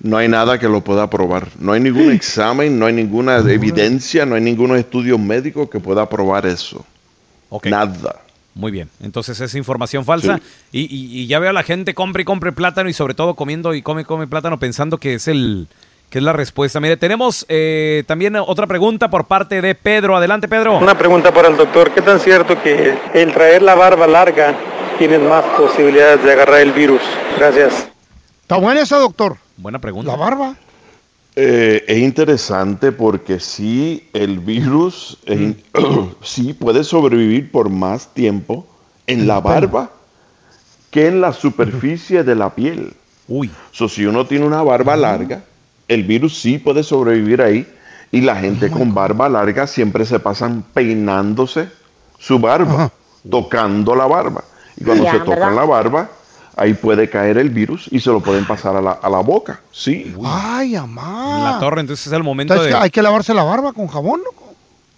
No 0.01 0.17
hay 0.17 0.27
nada 0.27 0.59
que 0.59 0.67
lo 0.67 0.81
pueda 0.81 1.09
probar. 1.09 1.47
No 1.57 1.71
hay 1.71 1.79
ningún 1.79 2.11
examen, 2.11 2.77
no 2.77 2.85
hay 2.85 2.93
ninguna 2.93 3.37
evidencia, 3.37 4.25
no 4.25 4.35
hay 4.35 4.41
ningún 4.41 4.75
estudio 4.75 5.17
médico 5.17 5.69
que 5.69 5.79
pueda 5.79 6.07
probar 6.09 6.45
eso. 6.45 6.85
Nada. 7.69 8.21
Muy 8.53 8.71
bien, 8.71 8.89
entonces 9.01 9.39
es 9.41 9.53
información 9.55 10.05
falsa 10.05 10.39
y, 10.71 10.81
y- 10.83 11.19
y 11.21 11.27
ya 11.27 11.39
veo 11.39 11.49
a 11.49 11.53
la 11.53 11.63
gente 11.63 11.93
compre 11.93 12.21
y 12.21 12.25
compre 12.25 12.53
plátano 12.53 12.89
y 12.89 12.93
sobre 12.93 13.13
todo 13.13 13.35
comiendo 13.35 13.73
y 13.73 13.81
come 13.81 14.01
y 14.03 14.05
come 14.05 14.27
plátano 14.27 14.59
pensando 14.59 14.97
que 14.97 15.15
es 15.15 15.27
el 15.27 15.67
que 16.15 16.19
es 16.19 16.23
la 16.23 16.31
respuesta. 16.31 16.79
Mire, 16.79 16.95
tenemos 16.95 17.45
eh, 17.49 18.05
también 18.07 18.37
otra 18.37 18.67
pregunta 18.67 19.09
por 19.09 19.25
parte 19.25 19.61
de 19.61 19.75
Pedro. 19.75 20.15
Adelante, 20.15 20.47
Pedro. 20.47 20.77
Una 20.77 20.97
pregunta 20.97 21.33
para 21.33 21.49
el 21.49 21.57
doctor. 21.57 21.91
¿Qué 21.93 22.01
tan 22.01 22.21
cierto 22.21 22.55
que 22.63 22.97
el 23.13 23.33
traer 23.33 23.61
la 23.61 23.75
barba 23.75 24.07
larga 24.07 24.55
tienes 24.97 25.19
más 25.19 25.43
posibilidades 25.57 26.23
de 26.23 26.31
agarrar 26.31 26.61
el 26.61 26.71
virus? 26.71 27.01
Gracias. 27.37 27.89
Está 28.43 28.55
buena 28.55 28.79
esa, 28.79 28.95
doctor. 28.97 29.35
Buena 29.57 29.79
pregunta. 29.79 30.09
La 30.09 30.15
barba. 30.17 30.55
Eh, 31.35 31.83
es 31.85 31.97
interesante 31.97 32.93
porque 32.93 33.41
sí, 33.41 34.07
el 34.13 34.39
virus 34.39 35.17
es 35.25 35.37
in- 35.41 35.63
sí 36.21 36.53
puede 36.53 36.85
sobrevivir 36.85 37.51
por 37.51 37.69
más 37.69 38.13
tiempo 38.13 38.65
en 39.05 39.27
la 39.27 39.41
barba 39.41 39.89
que 40.91 41.07
en 41.07 41.19
la 41.19 41.33
superficie 41.33 42.23
de 42.23 42.35
la 42.35 42.55
piel. 42.55 42.93
Uy. 43.27 43.51
So, 43.73 43.89
si 43.89 44.05
uno 44.05 44.25
tiene 44.25 44.45
una 44.45 44.63
barba 44.63 44.95
larga, 44.95 45.43
el 45.87 46.03
virus 46.03 46.39
sí 46.39 46.57
puede 46.57 46.83
sobrevivir 46.83 47.41
ahí. 47.41 47.67
Y 48.11 48.21
la 48.21 48.35
gente 48.37 48.69
con 48.69 48.93
barba 48.93 49.27
larga 49.27 49.67
siempre 49.67 50.05
se 50.05 50.19
pasan 50.19 50.63
peinándose 50.73 51.67
su 52.17 52.39
barba, 52.39 52.91
tocando 53.29 53.95
la 53.95 54.05
barba. 54.05 54.43
Y 54.77 54.83
cuando 54.85 55.03
Ya, 55.03 55.11
se 55.13 55.19
tocan 55.19 55.39
¿verdad? 55.39 55.55
la 55.55 55.65
barba, 55.65 56.09
ahí 56.55 56.73
puede 56.75 57.09
caer 57.09 57.37
el 57.37 57.49
virus 57.49 57.87
y 57.91 57.99
se 57.99 58.09
lo 58.11 58.21
pueden 58.21 58.45
pasar 58.45 58.75
a 58.75 58.81
la, 58.81 58.91
a 58.91 59.09
la 59.09 59.19
boca. 59.19 59.59
Sí. 59.71 60.13
Ay, 60.23 60.75
En 60.75 60.81
amá. 60.83 61.51
la 61.53 61.59
torre, 61.59 61.81
entonces 61.81 62.07
es 62.07 62.13
el 62.13 62.23
momento 62.23 62.53
Entonces, 62.53 62.73
de... 62.73 62.79
Hay 62.79 62.89
que 62.89 63.01
lavarse 63.01 63.33
la 63.33 63.43
barba 63.43 63.73
con 63.73 63.87
jabón, 63.87 64.21
¿no? 64.23 64.29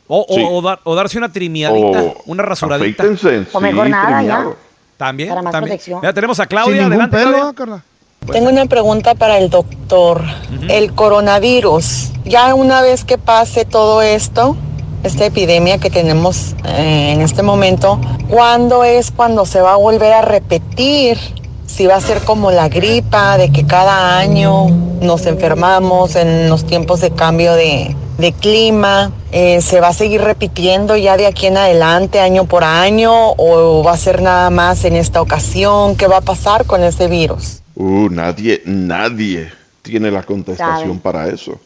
O, 0.09 0.25
o- 0.29 0.35
Sí. 0.35 0.45
o 0.47 0.61
dar- 0.61 0.79
o 0.83 0.93
darse 0.95 1.17
una 1.17 1.31
trimiadita, 1.31 2.01
O 2.01 2.15
una 2.27 2.43
rasuradita. 2.43 3.03
O 3.51 3.59
mejor 3.61 3.85
sí, 3.85 3.91
nada, 3.91 4.21
ya. 4.23 4.47
También, 4.95 5.29
Para 5.29 5.41
más 5.41 5.51
también. 5.51 5.71
protección. 5.71 6.01
Ya 6.03 6.13
tenemos 6.13 6.39
a 6.39 6.43
Sin 6.43 6.49
Claudia. 6.49 6.75
ningún 6.87 6.93
Adelante, 6.93 7.17
pelo, 7.17 7.29
Claudia. 7.31 7.49
¿ah, 7.49 7.53
Carla? 7.55 7.83
Tengo 8.31 8.49
una 8.49 8.65
pregunta 8.65 9.15
para 9.15 9.37
el 9.37 9.49
doctor. 9.49 10.21
El 10.67 10.93
coronavirus, 10.93 12.11
ya 12.25 12.53
una 12.55 12.81
vez 12.81 13.05
que 13.05 13.17
pase 13.17 13.63
todo 13.63 14.01
esto, 14.01 14.57
esta 15.03 15.25
epidemia 15.25 15.77
que 15.77 15.89
tenemos 15.89 16.55
eh, 16.65 17.11
en 17.13 17.21
este 17.21 17.41
momento, 17.41 17.99
¿cuándo 18.29 18.83
es 18.83 19.11
cuando 19.11 19.45
se 19.45 19.61
va 19.61 19.73
a 19.73 19.77
volver 19.77 20.11
a 20.11 20.21
repetir? 20.21 21.17
Si 21.65 21.87
va 21.87 21.95
a 21.95 22.01
ser 22.01 22.21
como 22.21 22.51
la 22.51 22.67
gripa, 22.67 23.37
de 23.37 23.51
que 23.51 23.65
cada 23.65 24.17
año 24.17 24.67
nos 25.01 25.25
enfermamos 25.25 26.15
en 26.15 26.49
los 26.49 26.65
tiempos 26.65 27.01
de 27.01 27.11
cambio 27.11 27.53
de, 27.53 27.95
de 28.17 28.33
clima, 28.33 29.11
eh, 29.31 29.61
¿se 29.61 29.79
va 29.79 29.89
a 29.89 29.93
seguir 29.93 30.21
repitiendo 30.21 30.97
ya 30.97 31.17
de 31.17 31.27
aquí 31.27 31.45
en 31.45 31.57
adelante, 31.57 32.19
año 32.19 32.45
por 32.45 32.63
año, 32.63 33.31
o 33.37 33.83
va 33.83 33.93
a 33.93 33.97
ser 33.97 34.21
nada 34.21 34.49
más 34.49 34.83
en 34.85 34.95
esta 34.95 35.21
ocasión? 35.21 35.95
¿Qué 35.95 36.07
va 36.07 36.17
a 36.17 36.21
pasar 36.21 36.65
con 36.65 36.83
este 36.83 37.07
virus? 37.07 37.61
Uh, 37.79 38.09
nadie, 38.09 38.61
nadie 38.65 39.51
tiene 39.83 40.09
la 40.09 40.23
contestación 40.23 40.87
Sabe. 40.89 40.99
para 41.01 41.27
eso. 41.29 41.59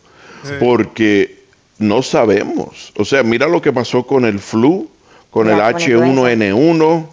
Porque 0.60 1.44
no 1.80 2.02
sabemos. 2.02 2.92
O 2.98 3.06
sea, 3.06 3.24
mira 3.24 3.48
lo 3.48 3.62
que 3.62 3.72
pasó 3.72 4.06
con 4.06 4.26
el 4.26 4.40
flu, 4.40 4.90
con 5.30 5.48
Ya, 5.48 5.70
el 5.70 5.74
con 5.74 5.82
el 5.82 6.42
H1N1, 6.52 7.06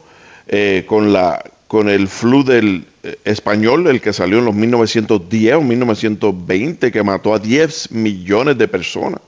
eh, 0.48 0.84
con, 0.88 1.12
la, 1.12 1.42
con 1.68 1.88
el 1.88 2.08
flu 2.08 2.42
del 2.42 2.86
eh, 3.04 3.16
español, 3.24 3.86
el 3.86 4.00
que 4.00 4.12
salió 4.12 4.38
en 4.38 4.46
los 4.46 4.54
1910 4.54 5.54
o 5.54 5.60
1920, 5.62 6.90
que 6.90 7.02
mató 7.04 7.34
a 7.34 7.38
10 7.38 7.92
millones 7.92 8.58
de 8.58 8.66
personas. 8.66 9.20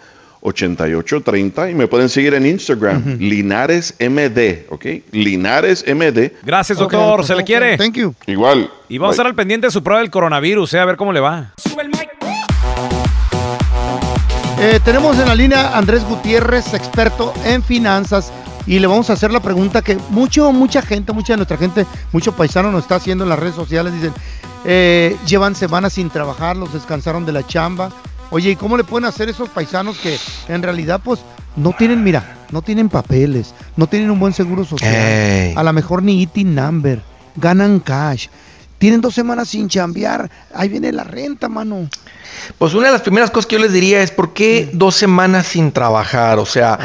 323-230-8830. 0.42 1.70
Y 1.70 1.74
me 1.74 1.86
pueden 1.86 2.08
seguir 2.08 2.34
en 2.34 2.46
Instagram, 2.46 3.18
Linares 3.18 3.94
MD, 3.98 4.66
¿ok? 4.70 4.86
Linares 5.12 5.84
MD. 5.86 6.32
Gracias, 6.42 6.78
doctor, 6.78 7.24
se 7.24 7.34
le 7.34 7.44
quiere. 7.44 7.76
Thank 7.76 7.94
you. 7.94 8.14
Igual. 8.26 8.70
Y 8.88 8.98
vamos 8.98 9.12
a 9.12 9.14
estar 9.14 9.26
al 9.26 9.34
pendiente 9.34 9.66
de 9.66 9.70
su 9.70 9.82
prueba 9.82 10.00
del 10.00 10.10
coronavirus, 10.10 10.74
eh, 10.74 10.80
a 10.80 10.84
ver 10.84 10.96
cómo 10.96 11.12
le 11.12 11.20
va. 11.20 11.52
Eh, 14.64 14.78
tenemos 14.84 15.18
en 15.18 15.26
la 15.26 15.34
línea 15.34 15.76
Andrés 15.76 16.04
Gutiérrez, 16.04 16.72
experto 16.74 17.32
en 17.44 17.64
finanzas, 17.64 18.32
y 18.64 18.78
le 18.78 18.86
vamos 18.86 19.10
a 19.10 19.14
hacer 19.14 19.32
la 19.32 19.40
pregunta 19.40 19.82
que 19.82 19.96
mucho, 20.10 20.52
mucha 20.52 20.82
gente, 20.82 21.12
mucha 21.12 21.32
de 21.32 21.38
nuestra 21.38 21.56
gente, 21.56 21.84
muchos 22.12 22.32
paisanos 22.34 22.72
nos 22.72 22.82
está 22.82 22.94
haciendo 22.96 23.24
en 23.24 23.30
las 23.30 23.40
redes 23.40 23.56
sociales, 23.56 23.92
dicen, 23.92 24.12
eh, 24.64 25.16
llevan 25.26 25.56
semanas 25.56 25.94
sin 25.94 26.10
trabajar, 26.10 26.56
los 26.56 26.72
descansaron 26.72 27.26
de 27.26 27.32
la 27.32 27.44
chamba. 27.44 27.90
Oye, 28.32 28.50
¿y 28.50 28.56
cómo 28.56 28.76
le 28.76 28.84
pueden 28.84 29.04
hacer 29.04 29.28
esos 29.28 29.48
paisanos 29.50 29.98
que 29.98 30.18
en 30.48 30.62
realidad 30.62 31.00
pues 31.04 31.20
no 31.54 31.72
tienen, 31.76 32.02
mira, 32.02 32.36
no 32.50 32.62
tienen 32.62 32.88
papeles, 32.88 33.54
no 33.76 33.86
tienen 33.86 34.10
un 34.10 34.18
buen 34.18 34.32
seguro 34.32 34.64
social, 34.64 34.92
a 35.54 35.62
lo 35.62 35.72
mejor 35.74 36.02
ni 36.02 36.22
ITIN 36.22 36.54
number, 36.54 37.02
ganan 37.36 37.78
cash, 37.80 38.28
tienen 38.78 39.00
dos 39.02 39.14
semanas 39.14 39.48
sin 39.50 39.68
chambear, 39.68 40.30
ahí 40.54 40.68
viene 40.68 40.90
la 40.92 41.04
renta, 41.04 41.48
mano. 41.48 41.88
Pues 42.58 42.72
una 42.74 42.86
de 42.86 42.92
las 42.92 43.02
primeras 43.02 43.30
cosas 43.30 43.46
que 43.46 43.56
yo 43.56 43.62
les 43.62 43.72
diría 43.72 44.02
es 44.02 44.10
por 44.10 44.32
qué 44.32 44.70
dos 44.72 44.94
semanas 44.96 45.46
sin 45.46 45.70
trabajar. 45.70 46.38
O 46.38 46.46
sea, 46.46 46.78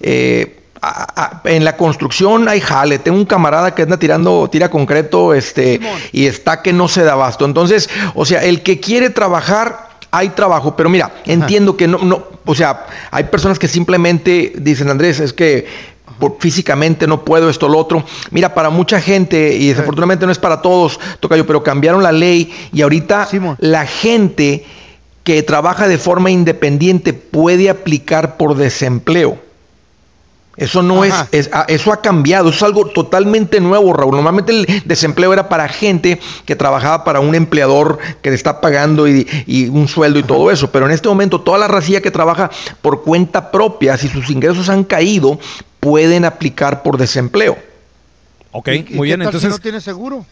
eh, 0.00 0.62
a- 0.80 1.40
a- 1.44 1.48
en 1.48 1.64
la 1.64 1.76
construcción 1.76 2.48
hay 2.48 2.60
jale. 2.60 2.98
Tengo 2.98 3.18
un 3.18 3.24
camarada 3.26 3.74
que 3.74 3.82
anda 3.82 3.98
tirando, 3.98 4.48
tira 4.50 4.70
concreto, 4.70 5.32
este, 5.34 5.78
y 6.12 6.26
está 6.26 6.62
que 6.62 6.72
no 6.72 6.88
se 6.88 7.04
da 7.04 7.12
abasto. 7.12 7.44
Entonces, 7.44 7.88
o 8.14 8.24
sea, 8.24 8.42
el 8.42 8.62
que 8.62 8.80
quiere 8.80 9.10
trabajar, 9.10 9.83
hay 10.16 10.30
trabajo. 10.30 10.76
Pero 10.76 10.88
mira, 10.88 11.12
entiendo 11.26 11.76
que 11.76 11.88
no, 11.88 11.98
no, 11.98 12.24
o 12.44 12.54
sea, 12.54 12.86
hay 13.10 13.24
personas 13.24 13.58
que 13.58 13.68
simplemente 13.68 14.52
dicen, 14.56 14.88
Andrés, 14.90 15.20
es 15.20 15.32
que 15.32 15.66
por- 16.18 16.36
físicamente 16.38 17.06
no 17.06 17.24
puedo 17.24 17.50
esto, 17.50 17.68
lo 17.68 17.78
otro. 17.78 18.04
Mira, 18.30 18.54
para 18.54 18.70
mucha 18.70 19.00
gente, 19.00 19.56
y 19.56 19.68
desafortunadamente 19.68 20.26
no 20.26 20.32
es 20.32 20.38
para 20.38 20.62
todos, 20.62 21.00
Tocayo, 21.20 21.46
pero 21.46 21.62
cambiaron 21.62 22.02
la 22.02 22.12
ley 22.12 22.52
y 22.72 22.82
ahorita 22.82 23.26
la 23.58 23.86
gente 23.86 24.64
que 25.24 25.42
trabaja 25.42 25.88
de 25.88 25.96
forma 25.98 26.30
independiente 26.30 27.14
puede 27.14 27.70
aplicar 27.70 28.36
por 28.36 28.54
desempleo. 28.56 29.38
Eso 30.56 30.82
no 30.82 31.04
es, 31.04 31.12
Ajá. 31.12 31.28
es- 31.32 31.50
ah, 31.52 31.64
eso 31.68 31.92
ha 31.92 32.00
cambiado, 32.00 32.48
eso 32.50 32.56
es 32.58 32.62
algo 32.62 32.86
totalmente 32.86 33.60
nuevo, 33.60 33.92
Raúl. 33.92 34.14
Normalmente 34.14 34.52
el 34.52 34.82
desempleo 34.84 35.32
era 35.32 35.48
para 35.48 35.68
gente 35.68 36.20
que 36.44 36.54
trabajaba 36.54 37.02
para 37.02 37.18
un 37.20 37.34
empleador 37.34 37.98
que 38.22 38.30
le 38.30 38.36
está 38.36 38.60
pagando 38.60 39.08
y, 39.08 39.26
y 39.46 39.68
un 39.68 39.88
sueldo 39.88 40.18
y 40.18 40.22
todo 40.22 40.50
eso, 40.52 40.70
pero 40.70 40.86
en 40.86 40.92
este 40.92 41.08
momento 41.08 41.40
toda 41.40 41.58
la 41.58 41.66
racía 41.66 42.00
que 42.00 42.10
trabaja 42.12 42.50
por 42.82 43.02
cuenta 43.02 43.50
propia, 43.50 43.96
si 43.98 44.08
sus 44.08 44.30
ingresos 44.30 44.68
han 44.68 44.84
caído, 44.84 45.38
pueden 45.80 46.24
aplicar 46.24 46.82
por 46.82 46.98
desempleo. 46.98 47.58
Ok, 48.52 48.68
¿Y 48.68 48.94
muy 48.94 49.08
bien, 49.08 49.18
tal 49.20 49.32
si 49.32 49.36
entonces... 49.38 49.50
no 49.50 49.58
tiene 49.58 49.80
seguro? 49.80 50.24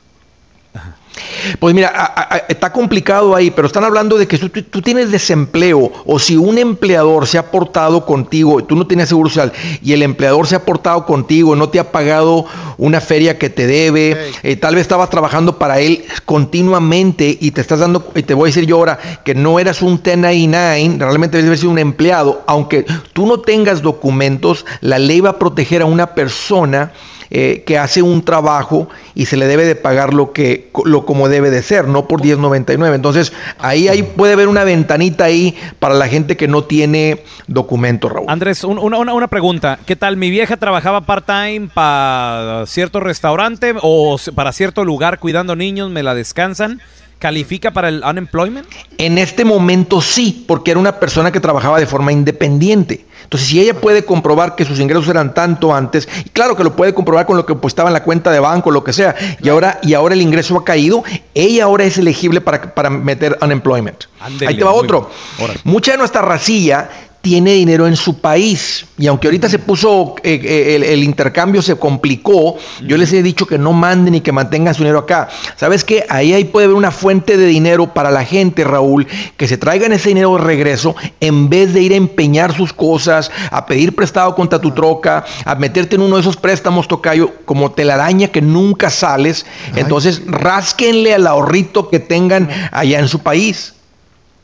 Pues 1.58 1.74
mira, 1.74 1.88
a- 1.94 2.04
a- 2.06 2.34
a- 2.36 2.42
está 2.48 2.72
complicado 2.72 3.34
ahí, 3.34 3.50
pero 3.50 3.66
están 3.66 3.84
hablando 3.84 4.16
de 4.16 4.26
que 4.26 4.38
tú, 4.38 4.48
tú- 4.48 4.62
tú 4.62 4.80
tienes 4.82 5.10
desempleo 5.10 5.92
o 6.06 6.18
si 6.18 6.36
un 6.36 6.56
empleador 6.58 7.26
se 7.26 7.38
ha 7.38 7.50
portado 7.50 8.06
contigo, 8.06 8.64
tú 8.64 8.76
no 8.76 8.86
tienes 8.86 9.08
seguro 9.08 9.28
social 9.28 9.52
y 9.82 9.92
el 9.92 10.02
empleador 10.02 10.46
se 10.46 10.56
ha 10.56 10.64
portado 10.64 11.04
contigo, 11.04 11.54
no 11.56 11.68
te 11.68 11.78
ha 11.78 11.92
pagado 11.92 12.46
una 12.78 13.00
feria 13.00 13.38
que 13.38 13.50
te 13.50 13.66
debe, 13.66 14.30
eh, 14.42 14.56
tal 14.56 14.74
vez 14.74 14.82
estabas 14.82 15.10
trabajando 15.10 15.58
para 15.58 15.80
él 15.80 16.04
continuamente 16.24 17.36
y 17.40 17.50
te 17.50 17.60
estás 17.60 17.80
dando, 17.80 18.10
y 18.14 18.22
te 18.22 18.34
voy 18.34 18.46
a 18.46 18.50
decir 18.50 18.66
yo 18.66 18.76
ahora 18.76 18.98
que 19.24 19.34
no 19.34 19.58
eras 19.58 19.82
un 19.82 20.00
1099, 20.02 20.96
realmente 20.98 21.36
debes 21.36 21.48
haber 21.48 21.58
sido 21.58 21.70
un 21.72 21.78
empleado, 21.78 22.42
aunque 22.46 22.84
tú 23.12 23.26
no 23.26 23.40
tengas 23.40 23.82
documentos, 23.82 24.64
la 24.80 24.98
ley 24.98 25.20
va 25.20 25.30
a 25.30 25.38
proteger 25.38 25.82
a 25.82 25.86
una 25.86 26.14
persona 26.14 26.92
eh, 27.34 27.62
que 27.66 27.78
hace 27.78 28.02
un 28.02 28.22
trabajo 28.24 28.90
y 29.14 29.24
se 29.24 29.38
le 29.38 29.46
debe 29.46 29.64
de 29.64 29.74
pagar 29.74 30.12
lo 30.12 30.32
que 30.34 30.70
lo 30.84 31.06
como 31.06 31.30
debe 31.30 31.48
de 31.50 31.62
ser, 31.62 31.88
no 31.88 32.06
por 32.06 32.20
10.99. 32.20 32.94
Entonces, 32.94 33.32
ahí, 33.58 33.88
ahí 33.88 34.02
puede 34.02 34.34
haber 34.34 34.48
una 34.48 34.64
ventanita 34.64 35.24
ahí 35.24 35.56
para 35.78 35.94
la 35.94 36.08
gente 36.08 36.36
que 36.36 36.46
no 36.46 36.64
tiene 36.64 37.22
documentos, 37.46 38.12
Raúl. 38.12 38.26
Andrés, 38.28 38.64
un- 38.64 38.78
una, 38.78 38.98
una- 38.98 39.28
pregunta. 39.28 39.78
¿Qué 39.86 39.96
tal? 39.96 40.18
Mi 40.18 40.28
vieja 40.28 40.58
trabajaba 40.58 41.00
part-time 41.06 41.70
para 41.72 42.64
cierto 42.66 43.00
restaurante 43.00 43.74
o 43.80 44.18
para 44.34 44.52
cierto 44.52 44.84
lugar 44.84 45.18
cuidando 45.18 45.56
niños, 45.56 45.90
me 45.90 46.02
la 46.02 46.14
descansan. 46.14 46.82
¿Califica 47.18 47.70
para 47.70 47.88
el 47.88 48.02
unemployment? 48.04 48.66
En 48.98 49.16
este 49.16 49.44
momento 49.44 50.00
sí, 50.02 50.44
porque 50.48 50.72
era 50.72 50.80
una 50.80 50.98
persona 50.98 51.30
que 51.30 51.38
trabajaba 51.40 51.78
de 51.78 51.86
forma 51.86 52.12
independiente. 52.12 53.06
Entonces, 53.32 53.48
si 53.48 53.62
ella 53.62 53.80
puede 53.80 54.04
comprobar 54.04 54.56
que 54.56 54.66
sus 54.66 54.78
ingresos 54.78 55.08
eran 55.08 55.32
tanto 55.32 55.74
antes, 55.74 56.06
y 56.22 56.28
claro 56.28 56.54
que 56.54 56.64
lo 56.64 56.76
puede 56.76 56.92
comprobar 56.92 57.24
con 57.24 57.38
lo 57.38 57.46
que 57.46 57.54
pues, 57.54 57.70
estaba 57.70 57.88
en 57.88 57.94
la 57.94 58.02
cuenta 58.02 58.30
de 58.30 58.38
banco, 58.38 58.70
lo 58.70 58.84
que 58.84 58.92
sea, 58.92 59.16
y 59.40 59.48
ahora, 59.48 59.78
y 59.82 59.94
ahora 59.94 60.12
el 60.12 60.20
ingreso 60.20 60.54
ha 60.58 60.64
caído, 60.66 61.02
ella 61.32 61.64
ahora 61.64 61.84
es 61.84 61.96
elegible 61.96 62.42
para, 62.42 62.74
para 62.74 62.90
meter 62.90 63.38
unemployment. 63.40 64.04
Ahí 64.20 64.58
te 64.58 64.64
va 64.64 64.72
otro. 64.72 65.08
Mucha 65.64 65.92
de 65.92 65.96
nuestra 65.96 66.20
racilla 66.20 66.90
tiene 67.22 67.52
dinero 67.54 67.86
en 67.86 67.96
su 67.96 68.20
país 68.20 68.84
y 68.98 69.06
aunque 69.06 69.28
ahorita 69.28 69.48
se 69.48 69.58
puso 69.58 70.16
eh, 70.22 70.40
eh, 70.42 70.76
el, 70.76 70.82
el 70.82 71.04
intercambio 71.04 71.62
se 71.62 71.76
complicó, 71.76 72.56
yo 72.84 72.96
les 72.96 73.12
he 73.12 73.22
dicho 73.22 73.46
que 73.46 73.58
no 73.58 73.72
manden 73.72 74.16
y 74.16 74.20
que 74.20 74.32
mantengan 74.32 74.74
su 74.74 74.82
dinero 74.82 75.00
acá. 75.00 75.28
¿Sabes 75.56 75.84
qué? 75.84 76.04
Ahí, 76.08 76.32
ahí 76.34 76.44
puede 76.44 76.66
haber 76.66 76.76
una 76.76 76.90
fuente 76.90 77.36
de 77.36 77.46
dinero 77.46 77.94
para 77.94 78.10
la 78.10 78.24
gente, 78.24 78.64
Raúl, 78.64 79.06
que 79.36 79.48
se 79.48 79.56
traigan 79.56 79.92
ese 79.92 80.10
dinero 80.10 80.36
de 80.36 80.42
regreso 80.42 80.94
en 81.20 81.48
vez 81.48 81.72
de 81.72 81.82
ir 81.82 81.92
a 81.92 81.96
empeñar 81.96 82.54
sus 82.54 82.72
cosas, 82.72 83.30
a 83.50 83.66
pedir 83.66 83.94
prestado 83.94 84.34
contra 84.34 84.60
tu 84.60 84.72
troca, 84.72 85.24
a 85.44 85.54
meterte 85.54 85.96
en 85.96 86.02
uno 86.02 86.16
de 86.16 86.22
esos 86.22 86.36
préstamos, 86.36 86.88
tocayo, 86.88 87.32
como 87.44 87.72
telaraña 87.72 88.28
que 88.28 88.42
nunca 88.42 88.90
sales. 88.90 89.46
Entonces, 89.76 90.22
rásquenle 90.26 91.14
al 91.14 91.26
ahorrito 91.26 91.88
que 91.88 92.00
tengan 92.00 92.48
allá 92.72 92.98
en 92.98 93.08
su 93.08 93.20
país. 93.20 93.74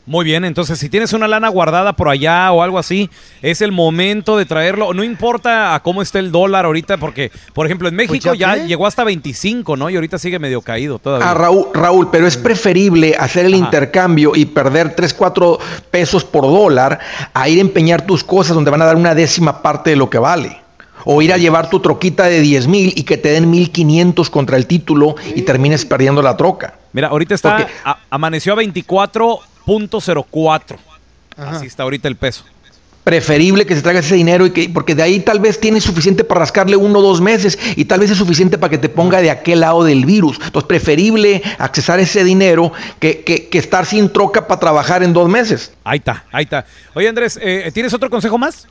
Muy 0.09 0.25
bien, 0.25 0.47
entonces 0.47 0.79
si 0.79 0.89
tienes 0.89 1.13
una 1.13 1.29
lana 1.29 1.51
guardada 1.51 1.93
por 1.93 2.09
allá 2.09 2.51
o 2.51 2.63
algo 2.63 2.79
así, 2.79 3.11
es 3.43 3.61
el 3.61 3.73
momento 3.73 4.39
de 4.39 4.47
traerlo. 4.47 4.95
No 4.95 5.05
importa 5.05 5.75
a 5.75 5.83
cómo 5.83 6.01
esté 6.01 6.19
el 6.19 6.33
dólar 6.33 6.65
ahorita, 6.65 6.97
porque, 6.97 7.31
por 7.53 7.67
ejemplo, 7.67 7.89
en 7.89 7.95
México 7.95 8.29
Pues 8.31 8.39
ya 8.39 8.57
ya 8.57 8.65
llegó 8.65 8.87
hasta 8.87 9.05
25, 9.05 9.77
¿no? 9.77 9.91
Y 9.91 9.97
ahorita 9.97 10.19
sigue 10.19 10.39
medio 10.39 10.63
caído 10.63 10.99
todavía. 10.99 11.31
Ah, 11.31 11.35
Raúl, 11.35 11.67
Raúl, 11.75 12.09
pero 12.11 12.27
es 12.27 12.39
preferible 12.39 13.17
hacer 13.19 13.45
el 13.45 13.55
intercambio 13.55 14.33
y 14.35 14.47
perder 14.47 14.97
3, 14.97 15.13
4 15.13 15.59
pesos 15.91 16.25
por 16.25 16.45
dólar 16.45 16.99
a 17.35 17.49
ir 17.51 17.59
a 17.59 17.61
empeñar 17.61 18.07
tus 18.07 18.25
cosas 18.25 18.55
donde 18.55 18.71
van 18.71 18.81
a 18.81 18.87
dar 18.87 18.97
una 18.97 19.15
décima 19.15 19.61
parte 19.61 19.91
de 19.91 19.97
lo 19.97 20.09
que 20.09 20.19
vale. 20.19 20.59
O 21.05 21.21
ir 21.21 21.35
a 21.35 21.37
llevar 21.37 21.69
tu 21.69 21.81
troquita 21.81 22.25
de 22.25 22.41
10 22.41 22.67
mil 22.67 22.93
y 22.97 23.03
que 23.05 23.19
te 23.19 23.29
den 23.31 23.51
1500 23.51 24.31
contra 24.31 24.57
el 24.57 24.67
título 24.67 25.17
y 25.35 25.43
termines 25.43 25.85
perdiendo 25.85 26.23
la 26.23 26.37
troca. 26.37 26.75
Mira, 26.93 27.09
ahorita 27.09 27.35
está, 27.35 27.69
a- 27.85 27.99
amaneció 28.11 28.55
a 28.55 28.57
24.04. 29.69 30.77
Así 31.37 31.67
está 31.67 31.83
ahorita 31.85 32.09
el 32.09 32.17
peso. 32.17 32.45
Preferible 33.05 33.65
que 33.65 33.75
se 33.75 33.81
traiga 33.81 34.01
ese 34.01 34.17
dinero 34.17 34.45
y 34.45 34.51
que, 34.51 34.69
porque 34.69 34.95
de 34.95 35.03
ahí 35.03 35.21
tal 35.21 35.41
vez 35.41 35.59
tienes 35.61 35.83
suficiente 35.85 36.25
para 36.25 36.41
rascarle 36.41 36.77
uno 36.77 36.99
o 36.99 37.03
dos 37.03 37.23
meses 37.23 37.59
y 37.75 37.87
tal 37.87 38.01
vez 38.01 38.11
es 38.11 38.19
suficiente 38.19 38.59
para 38.59 38.69
que 38.71 38.77
te 38.77 38.91
ponga 38.91 39.23
de 39.23 39.31
aquel 39.31 39.61
lado 39.61 39.83
del 39.85 40.05
virus. 40.05 40.39
Entonces, 40.45 40.67
preferible 40.69 41.43
accesar 41.59 42.01
ese 42.01 42.23
dinero 42.23 42.71
que, 42.99 43.23
que- 43.25 43.49
que 43.49 43.59
estar 43.59 43.87
sin 43.87 44.11
troca 44.13 44.47
para 44.47 44.61
trabajar 44.61 45.03
en 45.03 45.15
dos 45.15 45.29
meses. 45.29 45.73
Ahí 45.85 45.99
está, 45.99 46.25
ahí 46.33 46.45
está. 46.45 46.67
Oye, 46.95 47.09
Andrés, 47.09 47.39
eh, 47.41 47.71
¿tienes 47.73 47.95
otro 47.95 48.11
consejo 48.11 48.37
más? 48.37 48.67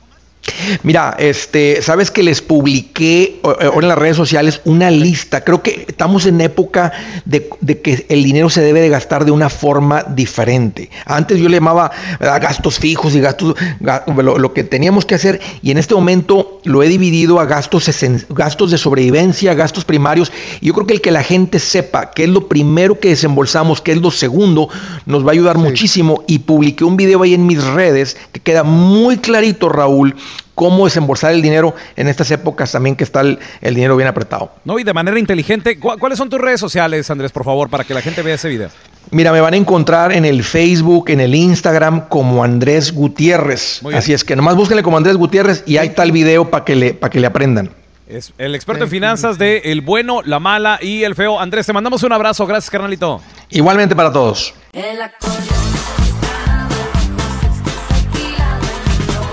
Mira, 0.82 1.16
este, 1.18 1.80
sabes 1.82 2.10
que 2.10 2.22
les 2.22 2.42
publiqué 2.42 3.38
o- 3.42 3.50
ahora 3.50 3.78
en 3.82 3.88
las 3.88 3.98
redes 3.98 4.16
sociales 4.16 4.60
una 4.64 4.90
lista. 4.90 5.42
Creo 5.44 5.62
que 5.62 5.84
estamos 5.88 6.26
en 6.26 6.40
época 6.40 6.92
de, 7.24 7.48
de 7.60 7.80
que 7.80 8.06
el 8.08 8.22
dinero 8.24 8.50
se 8.50 8.60
debe 8.60 8.80
de 8.80 8.88
gastar 8.88 9.24
de 9.24 9.30
una 9.30 9.48
forma 9.50 10.02
diferente. 10.04 10.90
Antes 11.04 11.38
yo 11.38 11.48
le 11.48 11.56
llamaba 11.56 11.90
¿verdad? 12.20 12.40
gastos 12.42 12.78
fijos 12.78 13.14
y 13.14 13.20
gastos, 13.20 13.54
ga- 13.80 14.04
lo, 14.22 14.38
lo 14.38 14.52
que 14.52 14.64
teníamos 14.64 15.04
que 15.04 15.14
hacer 15.14 15.40
y 15.62 15.70
en 15.70 15.78
este 15.78 15.94
momento 15.94 16.60
lo 16.64 16.82
he 16.82 16.88
dividido 16.88 17.40
a 17.40 17.44
gastos, 17.46 17.88
gastos 18.30 18.70
de 18.70 18.78
sobrevivencia, 18.78 19.54
gastos 19.54 19.84
primarios. 19.84 20.32
Y 20.60 20.66
yo 20.66 20.74
creo 20.74 20.86
que 20.86 20.94
el 20.94 21.00
que 21.00 21.10
la 21.10 21.22
gente 21.22 21.58
sepa 21.58 22.10
qué 22.10 22.24
es 22.24 22.28
lo 22.30 22.48
primero 22.48 22.98
que 22.98 23.08
desembolsamos, 23.08 23.80
qué 23.80 23.92
es 23.92 23.98
lo 23.98 24.10
segundo, 24.10 24.68
nos 25.06 25.24
va 25.24 25.30
a 25.30 25.32
ayudar 25.32 25.58
muchísimo. 25.58 26.24
Y 26.26 26.40
publiqué 26.40 26.84
un 26.84 26.96
video 26.96 27.22
ahí 27.22 27.34
en 27.34 27.46
mis 27.46 27.62
redes 27.64 28.16
que 28.32 28.40
queda 28.40 28.62
muy 28.64 29.18
clarito, 29.18 29.68
Raúl, 29.68 30.14
cómo 30.58 30.86
desembolsar 30.86 31.30
el 31.32 31.40
dinero 31.40 31.72
en 31.94 32.08
estas 32.08 32.28
épocas 32.32 32.72
también 32.72 32.96
que 32.96 33.04
está 33.04 33.20
el, 33.20 33.38
el 33.60 33.74
dinero 33.76 33.96
bien 33.96 34.08
apretado. 34.08 34.50
No, 34.64 34.76
y 34.80 34.82
de 34.82 34.92
manera 34.92 35.16
inteligente. 35.20 35.78
¿Cu- 35.78 35.96
¿Cuáles 36.00 36.18
son 36.18 36.28
tus 36.28 36.40
redes 36.40 36.58
sociales, 36.58 37.08
Andrés, 37.10 37.30
por 37.30 37.44
favor, 37.44 37.70
para 37.70 37.84
que 37.84 37.94
la 37.94 38.02
gente 38.02 38.22
vea 38.22 38.34
ese 38.34 38.48
video? 38.48 38.68
Mira, 39.12 39.30
me 39.30 39.40
van 39.40 39.54
a 39.54 39.56
encontrar 39.56 40.10
en 40.12 40.24
el 40.24 40.42
Facebook, 40.42 41.10
en 41.10 41.20
el 41.20 41.32
Instagram 41.34 42.08
como 42.08 42.42
Andrés 42.42 42.92
Gutiérrez. 42.92 43.80
Así 43.94 44.12
es 44.12 44.24
que 44.24 44.34
nomás 44.34 44.56
búsquenle 44.56 44.82
como 44.82 44.96
Andrés 44.96 45.16
Gutiérrez 45.16 45.62
y 45.64 45.76
ahí 45.76 45.86
está 45.88 46.02
el 46.02 46.10
video 46.12 46.50
para 46.50 46.64
que 46.64 46.74
le, 46.74 46.92
para 46.92 47.10
que 47.10 47.20
le 47.20 47.28
aprendan. 47.28 47.70
Es 48.08 48.32
el 48.38 48.54
experto 48.54 48.84
en 48.84 48.90
finanzas 48.90 49.38
de 49.38 49.58
El 49.66 49.82
Bueno, 49.82 50.22
La 50.24 50.40
Mala 50.40 50.78
y 50.82 51.04
El 51.04 51.14
Feo. 51.14 51.38
Andrés, 51.38 51.66
te 51.66 51.72
mandamos 51.72 52.02
un 52.02 52.12
abrazo. 52.12 52.46
Gracias, 52.46 52.70
carnalito. 52.70 53.20
Igualmente 53.50 53.94
para 53.94 54.12
todos. 54.12 54.54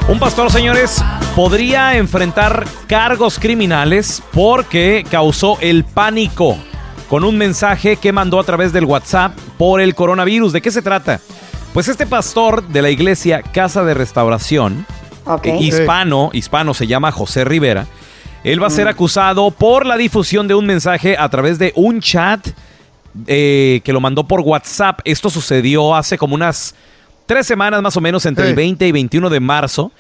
Un 0.07 0.19
pastor, 0.19 0.51
señores, 0.51 1.03
podría 1.35 1.97
enfrentar 1.97 2.65
cargos 2.85 3.39
criminales 3.39 4.21
porque 4.33 5.03
causó 5.09 5.57
el 5.61 5.83
pánico 5.83 6.59
con 7.09 7.23
un 7.23 7.39
mensaje 7.39 7.97
que 7.97 8.11
mandó 8.11 8.39
a 8.39 8.43
través 8.43 8.71
del 8.71 8.85
WhatsApp 8.85 9.35
por 9.57 9.81
el 9.81 9.95
coronavirus. 9.95 10.53
¿De 10.53 10.61
qué 10.61 10.69
se 10.69 10.83
trata? 10.83 11.21
Pues 11.73 11.87
este 11.87 12.05
pastor 12.05 12.67
de 12.67 12.83
la 12.83 12.91
iglesia 12.91 13.41
Casa 13.41 13.83
de 13.83 13.95
Restauración, 13.95 14.85
eh, 15.43 15.57
hispano, 15.59 16.29
hispano 16.33 16.75
se 16.75 16.85
llama 16.85 17.11
José 17.11 17.43
Rivera, 17.43 17.87
él 18.43 18.61
va 18.61 18.67
a 18.67 18.69
ser 18.69 18.87
acusado 18.87 19.49
por 19.49 19.87
la 19.87 19.97
difusión 19.97 20.47
de 20.47 20.53
un 20.53 20.67
mensaje 20.67 21.17
a 21.17 21.27
través 21.29 21.57
de 21.57 21.73
un 21.75 21.99
chat 21.99 22.47
eh, 23.25 23.81
que 23.83 23.91
lo 23.91 23.99
mandó 23.99 24.27
por 24.27 24.41
WhatsApp. 24.41 24.99
Esto 25.03 25.31
sucedió 25.31 25.95
hace 25.95 26.19
como 26.19 26.35
unas 26.35 26.75
tres 27.25 27.47
semanas 27.47 27.81
más 27.81 27.97
o 27.97 28.01
menos, 28.01 28.25
entre 28.25 28.49
el 28.49 28.55
20 28.55 28.87
y 28.87 28.91
21 28.91 29.29
de 29.29 29.39
marzo, 29.39 29.91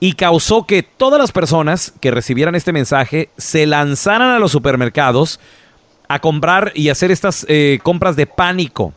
y 0.00 0.14
causó 0.14 0.66
que 0.66 0.82
todas 0.82 1.20
las 1.20 1.32
personas 1.32 1.92
que 2.00 2.10
recibieran 2.10 2.54
este 2.54 2.72
mensaje 2.72 3.30
se 3.36 3.66
lanzaran 3.66 4.30
a 4.30 4.38
los 4.38 4.52
supermercados 4.52 5.40
a 6.08 6.18
comprar 6.20 6.72
y 6.74 6.90
hacer 6.90 7.10
estas 7.10 7.46
eh, 7.48 7.78
compras 7.82 8.16
de 8.16 8.26
pánico. 8.26 8.92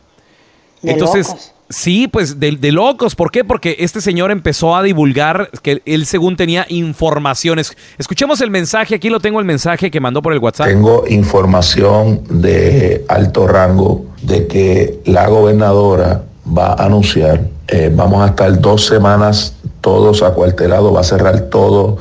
De 0.82 0.92
Entonces, 0.92 1.28
locos. 1.28 1.52
sí, 1.70 2.08
pues 2.08 2.38
de, 2.38 2.52
de 2.52 2.72
locos. 2.72 3.14
¿Por 3.14 3.30
qué? 3.30 3.44
Porque 3.44 3.76
este 3.78 4.00
señor 4.00 4.30
empezó 4.30 4.76
a 4.76 4.82
divulgar 4.82 5.50
que 5.62 5.82
él 5.86 6.04
según 6.04 6.36
tenía 6.36 6.66
informaciones. 6.68 7.74
Escuchemos 7.96 8.40
el 8.42 8.50
mensaje, 8.50 8.94
aquí 8.96 9.08
lo 9.08 9.20
tengo 9.20 9.38
el 9.40 9.46
mensaje 9.46 9.90
que 9.90 10.00
mandó 10.00 10.20
por 10.20 10.34
el 10.34 10.40
WhatsApp. 10.40 10.66
Tengo 10.66 11.04
información 11.08 12.22
de 12.28 13.04
alto 13.08 13.46
rango 13.46 14.04
de 14.20 14.46
que 14.46 15.00
la 15.06 15.26
gobernadora 15.28 16.24
va 16.56 16.72
a 16.72 16.86
anunciar, 16.86 17.40
eh, 17.66 17.90
vamos 17.94 18.22
a 18.22 18.28
estar 18.28 18.60
dos 18.60 18.86
semanas 18.86 19.54
todos 19.80 20.22
acuartelados, 20.22 20.94
va 20.94 21.00
a 21.00 21.04
cerrar 21.04 21.40
todo, 21.42 21.98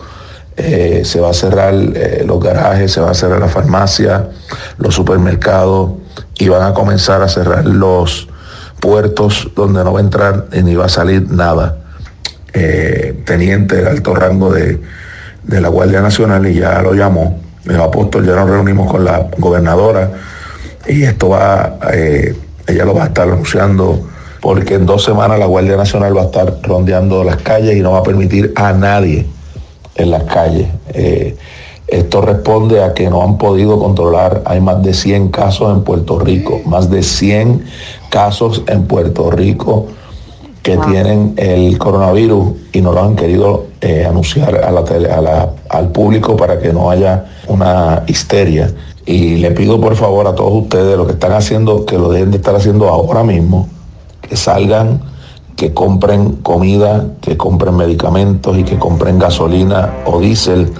eh, 0.56 1.04
se 1.06 1.20
va 1.20 1.30
a 1.30 1.34
cerrar 1.34 1.74
eh, 1.74 2.24
los 2.26 2.42
garajes, 2.42 2.92
se 2.92 3.02
va 3.02 3.12
a 3.12 3.14
cerrar 3.14 3.40
la 3.40 3.48
farmacia, 3.48 4.30
los 4.78 4.96
supermercados 4.96 5.92
y 6.36 6.48
van 6.48 6.64
a 6.64 6.74
comenzar 6.74 7.22
a 7.22 7.30
cerrar 7.30 7.66
los 7.66 8.28
puertos 8.80 9.50
donde 9.56 9.84
no 9.84 9.94
va 9.94 10.00
a 10.00 10.04
entrar 10.04 10.46
ni 10.64 10.76
va 10.76 10.86
a 10.86 10.90
salir 10.90 11.30
nada. 11.30 11.78
Teniente 13.26 13.84
de 13.84 13.88
alto 13.88 14.16
rango 14.16 14.52
de, 14.52 14.82
de 15.44 15.62
la 15.62 15.68
Guardia 15.68 16.02
Nacional 16.02 16.48
y 16.48 16.56
ya 16.56 16.82
lo 16.82 16.96
llamó. 16.96 17.40
Dijo, 17.64 17.84
apóstol, 17.84 18.26
ya 18.26 18.34
nos 18.34 18.50
reunimos 18.50 18.92
con 18.92 19.06
la 19.06 19.28
gobernadora 19.38 20.10
y 20.88 21.04
esto 21.04 21.30
va, 21.30 21.78
ella 22.66 22.86
lo 22.86 22.96
va 22.96 23.04
a 23.04 23.08
estar 23.08 23.30
anunciando 23.30 24.08
porque 24.42 24.76
en 24.76 24.86
dos 24.86 25.04
semanas 25.04 25.40
la 25.40 25.46
Guardia 25.46 25.76
Nacional 25.78 26.16
va 26.16 26.22
a 26.22 26.26
estar 26.26 26.60
rondeando 26.64 27.24
las 27.24 27.38
calles 27.38 27.76
y 27.78 27.82
no 27.82 27.92
va 27.92 28.00
a 28.00 28.04
permitir 28.04 28.54
a 28.56 28.74
nadie 28.74 29.26
en 29.96 30.12
las 30.12 30.24
calles. 30.24 30.68
Eh, 30.90 31.36
esto 31.88 32.20
responde 32.22 32.84
a 32.84 32.94
que 32.94 33.10
no 33.10 33.22
han 33.24 33.38
podido 33.38 33.80
controlar, 33.80 34.42
hay 34.46 34.60
más 34.60 34.84
de 34.84 34.94
100 34.94 35.30
casos 35.30 35.74
en 35.74 35.84
Puerto 35.84 36.20
Rico, 36.20 36.60
más 36.66 36.90
de 36.90 37.02
100 37.02 37.64
casos 38.10 38.64
en 38.68 38.84
Puerto 38.86 39.32
Rico 39.32 39.88
que 40.64 40.76
tienen 40.92 41.34
el 41.38 41.78
coronavirus 41.78 42.50
y 42.74 42.82
no 42.82 42.92
lo 42.92 43.02
han 43.02 43.16
querido 43.16 43.68
eh, 43.80 44.06
anunciar 44.06 44.58
a 44.66 44.70
la 44.72 44.84
tele- 44.84 45.10
a 45.10 45.22
la- 45.22 45.50
al 45.70 45.90
público 45.90 46.36
para 46.36 46.60
que 46.60 46.74
no 46.74 46.90
haya 46.92 47.24
una 47.48 48.04
histeria. 48.08 48.70
Y 49.06 49.38
le 49.38 49.52
pido 49.52 49.80
por 49.80 49.96
favor 49.96 50.28
a 50.28 50.36
todos 50.36 50.64
ustedes 50.64 50.98
lo 50.98 51.06
que 51.08 51.14
están 51.14 51.32
haciendo, 51.32 51.86
que 51.86 51.98
lo 51.98 52.10
deben 52.10 52.32
de 52.32 52.38
estar 52.38 52.54
haciendo 52.54 52.90
ahora 52.90 53.24
mismo, 53.24 53.70
que 54.28 54.36
salgan, 54.36 55.02
que 55.56 55.74
compren 55.74 56.34
comida, 56.38 57.06
que 57.22 57.36
compren 57.38 57.76
medicamentos 57.76 58.58
y 58.58 58.64
que 58.64 58.78
compren 58.78 59.18
gasolina 59.20 59.94
o 60.06 60.20
diésel 60.20 60.72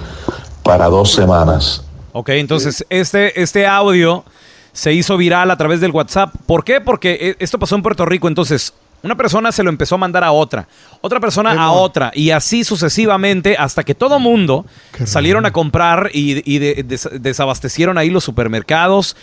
para 0.62 0.86
dos 0.86 1.12
semanas. 1.12 1.82
Ok, 2.12 2.30
entonces 2.30 2.84
este, 2.90 3.40
este 3.40 3.66
audio 3.66 4.24
se 4.72 4.92
hizo 4.92 5.16
viral 5.16 5.50
a 5.50 5.56
través 5.56 5.80
del 5.80 5.90
WhatsApp. 5.90 6.32
¿Por 6.46 6.62
qué? 6.64 6.80
Porque 6.80 7.18
eh, 7.20 7.36
esto 7.38 7.58
pasó 7.58 7.74
en 7.74 7.82
Puerto 7.82 8.04
Rico. 8.06 8.28
Entonces, 8.28 8.72
una 9.02 9.16
persona 9.16 9.50
se 9.52 9.62
lo 9.62 9.70
empezó 9.70 9.94
a 9.94 9.98
mandar 9.98 10.22
a 10.24 10.32
otra, 10.32 10.66
otra 11.00 11.20
persona 11.20 11.52
a 11.52 11.70
otra, 11.72 12.10
y 12.14 12.30
así 12.30 12.64
sucesivamente 12.64 13.56
hasta 13.56 13.84
que 13.84 13.94
todo 13.94 14.18
mundo 14.18 14.66
salieron 15.04 15.46
a 15.46 15.52
comprar 15.52 16.10
y, 16.12 16.42
y 16.52 16.58
de- 16.58 16.82
des- 16.84 17.08
desabastecieron 17.12 17.96
ahí 17.98 18.10
los 18.10 18.24
supermercados. 18.24 19.16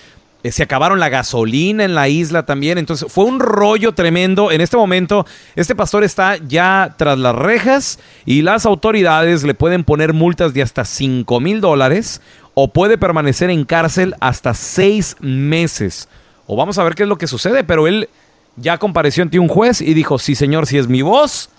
Eh, 0.45 0.51
Se 0.51 0.61
acabaron 0.61 0.99
la 0.99 1.09
gasolina 1.09 1.83
en 1.83 1.95
la 1.95 2.07
isla 2.07 2.45
también. 2.45 2.77
Entonces 2.77 3.11
fue 3.11 3.25
un 3.25 3.39
rollo 3.39 3.93
tremendo. 3.93 4.51
En 4.51 4.61
este 4.61 4.77
momento, 4.77 5.25
este 5.55 5.73
pastor 5.73 6.03
está 6.03 6.37
ya 6.37 6.93
tras 6.97 7.17
las 7.17 7.33
rejas 7.35 7.97
y 8.25 8.43
las 8.43 8.65
autoridades 8.67 9.43
le 9.43 9.55
pueden 9.55 9.83
poner 9.83 10.13
multas 10.13 10.53
de 10.53 10.61
hasta 10.61 10.85
5 10.85 11.39
mil 11.39 11.61
dólares 11.61 12.21
o 12.53 12.67
puede 12.71 12.97
permanecer 12.99 13.49
en 13.49 13.65
cárcel 13.65 14.15
hasta 14.19 14.53
seis 14.53 15.15
meses. 15.19 16.07
O 16.45 16.55
vamos 16.55 16.77
a 16.77 16.83
ver 16.83 16.93
qué 16.93 17.03
es 17.03 17.09
lo 17.09 17.17
que 17.17 17.25
sucede. 17.27 17.63
Pero 17.63 17.87
él 17.87 18.07
ya 18.55 18.77
compareció 18.77 19.23
ante 19.23 19.39
un 19.39 19.47
juez 19.47 19.81
y 19.81 19.93
dijo: 19.95 20.19
Sí, 20.19 20.35
señor, 20.35 20.67
si 20.67 20.77
es 20.77 20.87
mi 20.87 21.01
voz. 21.01 21.49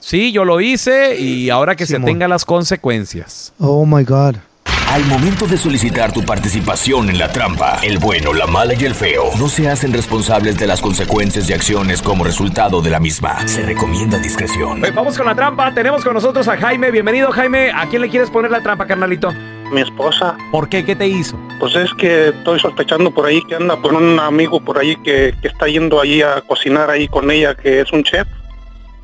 Sí, 0.00 0.30
yo 0.30 0.44
lo 0.44 0.60
hice 0.60 1.18
y 1.20 1.50
ahora 1.50 1.74
que 1.74 1.84
se 1.84 1.94
Simón. 1.94 2.08
atenga 2.08 2.26
a 2.26 2.28
las 2.28 2.44
consecuencias. 2.44 3.52
Oh 3.58 3.84
my 3.84 4.04
God. 4.04 4.36
Al 4.90 5.04
momento 5.04 5.46
de 5.46 5.58
solicitar 5.58 6.12
tu 6.12 6.22
participación 6.22 7.10
en 7.10 7.18
la 7.18 7.30
trampa, 7.30 7.78
el 7.82 7.98
bueno, 7.98 8.32
la 8.32 8.46
mala 8.46 8.72
y 8.72 8.84
el 8.86 8.94
feo 8.94 9.24
no 9.38 9.48
se 9.48 9.68
hacen 9.68 9.92
responsables 9.92 10.56
de 10.56 10.66
las 10.66 10.80
consecuencias 10.80 11.48
y 11.50 11.52
acciones 11.52 12.00
como 12.00 12.24
resultado 12.24 12.80
de 12.80 12.88
la 12.88 12.98
misma. 12.98 13.46
Se 13.46 13.62
recomienda 13.66 14.18
discreción. 14.18 14.82
Eh, 14.86 14.90
Vamos 14.90 15.18
con 15.18 15.26
la 15.26 15.34
trampa. 15.34 15.74
Tenemos 15.74 16.02
con 16.02 16.14
nosotros 16.14 16.48
a 16.48 16.56
Jaime. 16.56 16.90
Bienvenido, 16.90 17.30
Jaime. 17.32 17.70
¿A 17.70 17.86
quién 17.90 18.00
le 18.00 18.08
quieres 18.08 18.30
poner 18.30 18.50
la 18.50 18.62
trampa, 18.62 18.86
carnalito? 18.86 19.30
Mi 19.70 19.82
esposa. 19.82 20.38
¿Por 20.50 20.70
qué? 20.70 20.82
¿Qué 20.86 20.96
te 20.96 21.06
hizo? 21.06 21.38
Pues 21.60 21.76
es 21.76 21.92
que 21.92 22.28
estoy 22.28 22.58
sospechando 22.58 23.10
por 23.10 23.26
ahí 23.26 23.42
que 23.42 23.56
anda 23.56 23.76
por 23.76 23.92
un 23.92 24.18
amigo 24.18 24.58
por 24.58 24.78
ahí 24.78 24.96
que, 24.96 25.34
que 25.42 25.48
está 25.48 25.66
yendo 25.66 26.00
allí 26.00 26.22
a 26.22 26.40
cocinar 26.40 26.88
ahí 26.88 27.08
con 27.08 27.30
ella, 27.30 27.54
que 27.54 27.82
es 27.82 27.92
un 27.92 28.04
chef. 28.04 28.26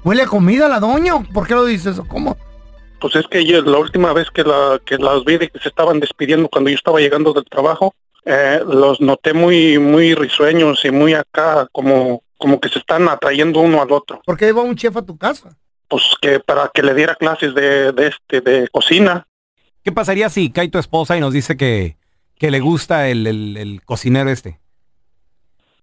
¿Huele 0.03 0.23
a 0.23 0.27
comida 0.27 0.67
la 0.67 0.81
doña? 0.81 1.21
¿Por 1.33 1.47
qué 1.47 1.55
lo 1.55 1.67
dices? 1.67 2.01
¿Cómo? 2.09 2.39
Pues 3.05 3.17
es 3.17 3.29
que 3.29 3.45
yo, 3.45 3.61
la 3.61 3.77
última 3.77 4.15
vez 4.15 4.31
que, 4.31 4.43
la, 4.45 4.81
que 4.83 4.97
las 4.97 5.23
vi 5.27 5.37
de 5.37 5.51
que 5.51 5.59
se 5.59 5.69
estaban 5.69 6.01
despidiendo 6.01 6.49
cuando 6.49 6.71
yo 6.71 6.77
estaba 6.77 7.01
llegando 7.01 7.35
del 7.35 7.45
trabajo, 7.45 7.95
eh, 8.25 8.61
los 8.67 8.99
noté 8.99 9.35
muy 9.35 9.79
muy 9.79 10.15
risueños 10.15 10.83
y 10.87 10.91
muy 10.91 11.13
acá, 11.13 11.69
como, 11.71 12.23
como 12.39 12.59
que 12.59 12.71
se 12.71 12.79
están 12.79 13.07
atrayendo 13.11 13.61
uno 13.61 13.83
al 13.83 13.93
otro. 13.93 14.23
¿Por 14.25 14.39
qué 14.39 14.51
va 14.53 14.63
un 14.63 14.75
chef 14.75 14.97
a 14.97 15.03
tu 15.05 15.19
casa? 15.19 15.55
Pues 15.87 16.03
que 16.23 16.41
para 16.41 16.71
que 16.73 16.83
le 16.83 16.95
diera 16.95 17.15
clases 17.15 17.55
de, 17.55 17.93
de 17.93 18.07
este 18.07 18.41
de 18.41 18.69
cocina. 18.69 19.27
¿Qué 19.83 19.93
pasaría 19.93 20.31
si 20.31 20.51
cae 20.51 20.71
tu 20.71 20.79
esposa 20.79 21.15
y 21.15 21.21
nos 21.21 21.35
dice 21.35 21.59
que, 21.59 21.99
que 22.39 22.51
le 22.51 22.61
gusta 22.61 23.09
el, 23.11 23.27
el- 23.27 23.59
el 23.59 23.85
cocinero 23.85 24.31
este? 24.31 24.61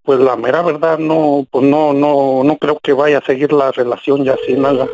Pues 0.02 0.20
la 0.20 0.36
mera 0.36 0.64
verdad 0.64 0.98
no, 0.98 1.46
pues 1.52 1.64
no, 1.64 1.94
no, 1.94 2.44
no 2.44 2.58
creo 2.58 2.80
que 2.82 2.94
vaya 2.94 3.20
a 3.20 3.26
seguir 3.26 3.54
la 3.54 3.72
relación 3.72 4.24
ya 4.24 4.36
sin 4.48 4.64
nada. 4.64 4.88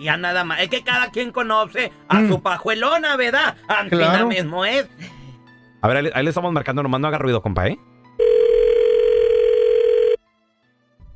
Ya 0.00 0.16
nada 0.16 0.44
más. 0.44 0.60
Es 0.60 0.68
que 0.68 0.82
cada 0.82 1.10
quien 1.10 1.32
conoce 1.32 1.90
a 2.08 2.26
su 2.26 2.42
pajuelona, 2.42 3.16
¿verdad? 3.16 3.56
Antina 3.68 4.10
Claro. 4.10 4.26
mismo 4.28 4.64
es. 4.64 4.86
A 5.80 5.88
ver, 5.88 5.96
ahí, 5.98 6.10
ahí 6.14 6.22
le 6.24 6.30
estamos 6.30 6.52
marcando, 6.52 6.82
nomás 6.82 7.00
no 7.00 7.08
haga 7.08 7.18
ruido, 7.18 7.40
compa, 7.42 7.68
¿eh? 7.68 7.78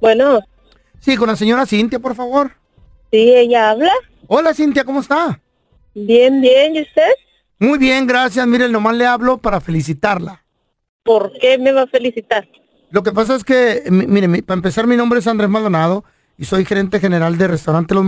Bueno. 0.01 0.41
Sí, 0.99 1.17
con 1.17 1.29
la 1.29 1.37
señora 1.37 1.67
Cintia, 1.67 1.99
por 1.99 2.15
favor. 2.15 2.53
Sí, 3.11 3.35
ella 3.35 3.71
habla. 3.71 3.93
Hola, 4.27 4.55
Cintia, 4.55 4.85
¿cómo 4.85 5.01
está? 5.01 5.41
Bien, 5.95 6.41
bien, 6.41 6.77
¿y 6.77 6.83
usted? 6.83 7.11
Muy 7.59 7.79
bien, 7.79 8.07
gracias. 8.07 8.47
Mire, 8.47 8.69
nomás 8.69 8.97
le 8.97 9.07
hablo 9.07 9.39
para 9.39 9.61
felicitarla. 9.61 10.45
¿Por 11.03 11.33
qué 11.41 11.59
me 11.59 11.73
va 11.73 11.83
a 11.83 11.87
felicitar? 11.87 12.49
Lo 12.91 13.03
que 13.03 13.13
pasa 13.13 13.35
es 13.35 13.45
que, 13.45 13.83
mi- 13.91 14.07
mire, 14.07 14.29
mi- 14.29 14.43
para 14.43 14.57
empezar, 14.59 14.87
mi 14.87 14.97
nombre 14.97 15.19
es 15.19 15.27
Andrés 15.27 15.49
Maldonado 15.51 16.05
y 16.39 16.45
soy 16.45 16.65
gerente 16.65 17.01
general 17.01 17.37
de 17.39 17.49
restaurante 17.49 17.95
Los 17.95 18.05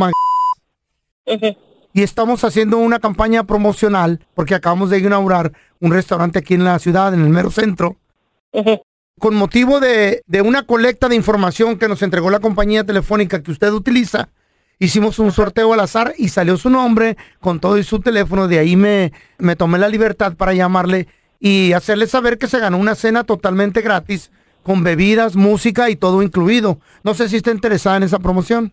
Y 1.94 2.02
estamos 2.02 2.42
haciendo 2.44 2.78
una 2.78 2.98
campaña 2.98 3.44
promocional 3.44 4.20
porque 4.34 4.54
acabamos 4.54 4.90
de 4.90 4.98
inaugurar 4.98 5.52
un 5.80 5.92
restaurante 5.92 6.38
aquí 6.38 6.54
en 6.54 6.64
la 6.64 6.78
ciudad, 6.78 7.12
en 7.12 7.20
el 7.20 7.28
mero 7.28 7.50
centro. 7.50 7.96
Con 9.18 9.34
motivo 9.34 9.78
de, 9.78 10.22
de 10.26 10.42
una 10.42 10.64
colecta 10.64 11.08
de 11.08 11.16
información 11.16 11.78
que 11.78 11.88
nos 11.88 12.02
entregó 12.02 12.30
la 12.30 12.40
compañía 12.40 12.84
telefónica 12.84 13.42
que 13.42 13.50
usted 13.50 13.70
utiliza, 13.70 14.30
hicimos 14.78 15.18
un 15.18 15.32
sorteo 15.32 15.72
al 15.72 15.80
azar 15.80 16.14
y 16.16 16.28
salió 16.28 16.56
su 16.56 16.70
nombre 16.70 17.16
con 17.40 17.60
todo 17.60 17.78
y 17.78 17.84
su 17.84 18.00
teléfono. 18.00 18.48
De 18.48 18.58
ahí 18.58 18.74
me, 18.74 19.12
me 19.38 19.54
tomé 19.54 19.78
la 19.78 19.88
libertad 19.88 20.34
para 20.34 20.54
llamarle 20.54 21.08
y 21.38 21.72
hacerle 21.72 22.06
saber 22.06 22.38
que 22.38 22.48
se 22.48 22.58
ganó 22.58 22.78
una 22.78 22.94
cena 22.94 23.24
totalmente 23.24 23.80
gratis 23.82 24.30
con 24.62 24.82
bebidas, 24.82 25.36
música 25.36 25.90
y 25.90 25.96
todo 25.96 26.22
incluido. 26.22 26.78
No 27.02 27.14
sé 27.14 27.28
si 27.28 27.36
está 27.36 27.50
interesada 27.50 27.96
en 27.96 28.04
esa 28.04 28.18
promoción. 28.18 28.72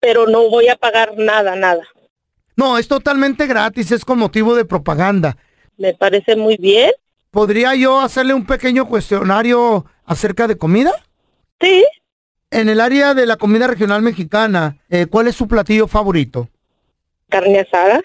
Pero 0.00 0.26
no 0.26 0.48
voy 0.48 0.68
a 0.68 0.76
pagar 0.76 1.16
nada, 1.16 1.56
nada. 1.56 1.82
No, 2.56 2.78
es 2.78 2.88
totalmente 2.88 3.46
gratis, 3.46 3.92
es 3.92 4.04
con 4.04 4.18
motivo 4.18 4.54
de 4.54 4.64
propaganda. 4.64 5.36
Me 5.76 5.94
parece 5.94 6.34
muy 6.34 6.56
bien. 6.56 6.90
¿Podría 7.30 7.74
yo 7.74 8.00
hacerle 8.00 8.34
un 8.34 8.46
pequeño 8.46 8.88
cuestionario 8.88 9.86
acerca 10.04 10.48
de 10.48 10.58
comida? 10.58 10.92
Sí. 11.60 11.84
En 12.50 12.68
el 12.68 12.80
área 12.80 13.14
de 13.14 13.26
la 13.26 13.36
comida 13.36 13.66
regional 13.66 14.02
mexicana, 14.02 14.78
eh, 14.88 15.06
¿cuál 15.06 15.28
es 15.28 15.36
su 15.36 15.46
platillo 15.46 15.86
favorito? 15.86 16.48
Carne 17.28 17.60
asada. 17.60 18.00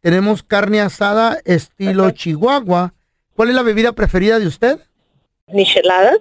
Tenemos 0.00 0.42
carne 0.42 0.80
asada 0.80 1.38
estilo 1.44 2.10
Chihuahua. 2.10 2.92
¿Cuál 3.34 3.50
es 3.50 3.54
la 3.54 3.62
bebida 3.62 3.92
preferida 3.92 4.38
de 4.38 4.46
usted? 4.46 4.78
Micheladas. 5.48 6.18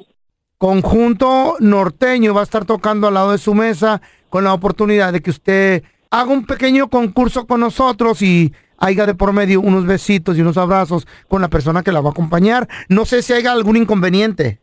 Conjunto 0.57 1.57
norteño 1.59 2.33
va 2.33 2.41
a 2.41 2.45
estar 2.45 2.65
tocando 2.65 3.07
al 3.07 3.13
lado 3.13 3.31
de 3.31 3.37
su 3.37 3.53
mesa 3.53 4.01
con 4.29 4.45
la 4.45 4.53
oportunidad 4.53 5.11
de 5.11 5.21
que 5.21 5.29
usted 5.29 5.83
haga 6.09 6.31
un 6.31 6.45
pequeño 6.45 6.89
concurso 6.89 7.45
con 7.45 7.59
nosotros 7.59 8.21
y 8.21 8.53
haya 8.77 9.05
de 9.05 9.15
por 9.15 9.33
medio 9.33 9.59
unos 9.59 9.85
besitos 9.85 10.37
y 10.37 10.41
unos 10.41 10.57
abrazos 10.57 11.07
con 11.27 11.41
la 11.41 11.49
persona 11.49 11.83
que 11.83 11.91
la 11.91 12.01
va 12.01 12.09
a 12.09 12.11
acompañar. 12.11 12.69
No 12.87 13.05
sé 13.05 13.21
si 13.21 13.33
haya 13.33 13.51
algún 13.51 13.75
inconveniente. 13.75 14.59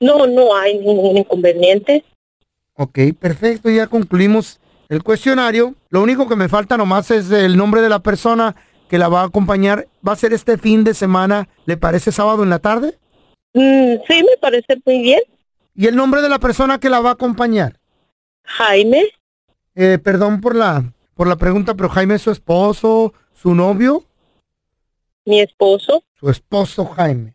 No, 0.00 0.26
no 0.26 0.56
hay 0.56 0.78
ningún 0.78 1.18
inconveniente. 1.18 2.04
Ok, 2.74 2.98
perfecto, 3.18 3.70
ya 3.70 3.86
concluimos 3.86 4.60
el 4.88 5.04
cuestionario. 5.04 5.74
Lo 5.90 6.02
único 6.02 6.28
que 6.28 6.34
me 6.34 6.48
falta 6.48 6.76
nomás 6.76 7.12
es 7.12 7.30
el 7.30 7.56
nombre 7.56 7.80
de 7.80 7.88
la 7.88 8.00
persona 8.00 8.56
que 8.88 8.98
la 8.98 9.08
va 9.08 9.20
a 9.20 9.26
acompañar. 9.26 9.86
Va 10.06 10.12
a 10.14 10.16
ser 10.16 10.32
este 10.32 10.58
fin 10.58 10.82
de 10.82 10.94
semana, 10.94 11.48
¿le 11.64 11.76
parece 11.76 12.10
sábado 12.10 12.42
en 12.42 12.50
la 12.50 12.58
tarde? 12.58 12.98
Mm, 13.54 13.94
sí, 14.08 14.22
me 14.22 14.36
parece 14.40 14.80
muy 14.84 15.02
bien. 15.02 15.20
¿Y 15.74 15.86
el 15.86 15.96
nombre 15.96 16.22
de 16.22 16.28
la 16.28 16.38
persona 16.38 16.78
que 16.78 16.90
la 16.90 17.00
va 17.00 17.10
a 17.10 17.14
acompañar? 17.14 17.78
Jaime. 18.44 19.04
Eh, 19.74 19.98
perdón 20.02 20.40
por 20.40 20.54
la, 20.54 20.84
por 21.14 21.26
la 21.26 21.36
pregunta, 21.36 21.74
pero 21.74 21.88
Jaime 21.88 22.14
es 22.16 22.22
su 22.22 22.30
esposo, 22.30 23.14
su 23.32 23.54
novio, 23.54 24.04
Mi 25.24 25.40
esposo. 25.40 26.02
su 26.18 26.28
esposo 26.28 26.86
Jaime. 26.86 27.34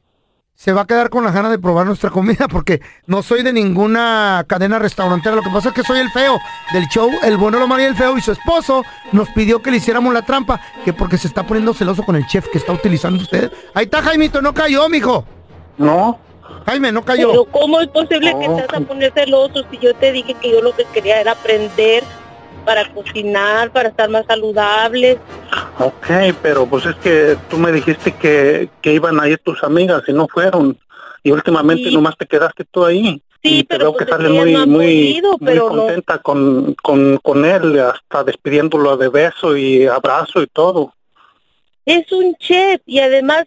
Se 0.53 0.71
va 0.73 0.81
a 0.81 0.87
quedar 0.87 1.09
con 1.11 1.23
la 1.23 1.31
gana 1.31 1.51
de 1.51 1.59
probar 1.59 1.85
nuestra 1.85 2.09
comida 2.09 2.47
porque 2.47 2.81
no 3.05 3.21
soy 3.21 3.43
de 3.43 3.53
ninguna 3.53 4.43
cadena 4.47 4.79
restaurantera. 4.79 5.35
Lo 5.35 5.43
que 5.43 5.51
pasa 5.51 5.69
es 5.69 5.75
que 5.75 5.83
soy 5.83 5.99
el 5.99 6.09
feo 6.09 6.37
del 6.73 6.87
show 6.87 7.09
El 7.23 7.37
Bueno, 7.37 7.59
lo 7.59 7.67
María 7.67 7.85
y 7.85 7.89
el 7.89 7.95
Feo 7.95 8.17
y 8.17 8.21
su 8.21 8.31
esposo 8.31 8.83
nos 9.11 9.29
pidió 9.29 9.61
que 9.61 9.69
le 9.71 9.77
hiciéramos 9.77 10.11
la 10.13 10.23
trampa, 10.23 10.59
que 10.83 10.93
porque 10.93 11.17
se 11.19 11.27
está 11.27 11.45
poniendo 11.45 11.73
celoso 11.75 12.03
con 12.03 12.15
el 12.15 12.25
chef 12.27 12.47
que 12.51 12.57
está 12.57 12.73
utilizando 12.73 13.21
usted. 13.21 13.51
Ahí 13.75 13.85
está 13.85 14.01
Jaimito, 14.01 14.41
no 14.41 14.53
cayó, 14.53 14.89
mijo. 14.89 15.25
No. 15.77 16.19
Jaime, 16.65 16.91
no 16.91 17.03
cayó. 17.03 17.29
Pero 17.31 17.45
¿cómo 17.45 17.79
es 17.81 17.87
posible 17.87 18.31
que 18.39 18.47
Oh. 18.49 18.55
te 18.55 18.61
vas 18.63 18.73
a 18.73 18.79
poner 18.81 19.11
celoso 19.13 19.63
si 19.71 19.77
yo 19.77 19.93
te 19.95 20.11
dije 20.11 20.33
que 20.35 20.51
yo 20.51 20.61
lo 20.61 20.75
que 20.75 20.85
quería 20.85 21.19
era 21.21 21.31
aprender 21.33 22.03
para 22.65 22.91
cocinar, 22.93 23.71
para 23.71 23.89
estar 23.89 24.09
más 24.09 24.25
saludable? 24.25 25.17
Ok, 25.79 26.07
pero 26.41 26.65
pues 26.65 26.85
es 26.85 26.95
que 26.97 27.37
tú 27.49 27.57
me 27.57 27.71
dijiste 27.71 28.13
que, 28.15 28.69
que 28.81 28.93
iban 28.93 29.19
a 29.19 29.27
ir 29.29 29.37
tus 29.39 29.63
amigas 29.63 30.03
y 30.07 30.13
no 30.13 30.27
fueron. 30.27 30.77
Y 31.23 31.31
últimamente 31.31 31.89
Sí. 31.89 31.95
nomás 31.95 32.17
te 32.17 32.25
quedaste 32.25 32.65
tú 32.65 32.85
ahí. 32.85 33.21
Sí, 33.43 33.59
y 33.59 33.63
te 33.63 33.77
pero 33.77 33.91
veo 33.91 33.97
que 33.97 34.05
pues 34.05 34.17
sales 34.17 34.31
ellas 34.31 34.43
muy, 34.43 34.53
no 34.53 34.67
muy, 34.67 34.85
podido, 34.85 35.31
muy 35.37 35.45
pero 35.47 35.69
no. 35.69 35.75
contenta 35.83 36.17
con, 36.19 36.73
con, 36.81 37.17
con 37.17 37.45
él, 37.45 37.79
hasta 37.79 38.23
despidiéndolo 38.23 38.97
de 38.97 39.09
beso 39.09 39.55
y 39.55 39.85
abrazo 39.85 40.41
y 40.41 40.47
todo. 40.47 40.93
Es 41.85 42.11
un 42.11 42.35
chef 42.35 42.81
y 42.85 42.99
además 42.99 43.45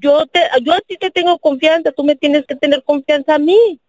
yo 0.00 0.26
te 0.26 0.40
yo 0.62 0.72
a 0.72 0.80
ti 0.80 0.96
te 0.96 1.10
tengo 1.10 1.38
confianza, 1.38 1.92
tú 1.92 2.04
me 2.04 2.16
tienes 2.16 2.46
que 2.46 2.56
tener 2.56 2.82
confianza 2.82 3.34
a 3.34 3.38
mí. 3.38 3.80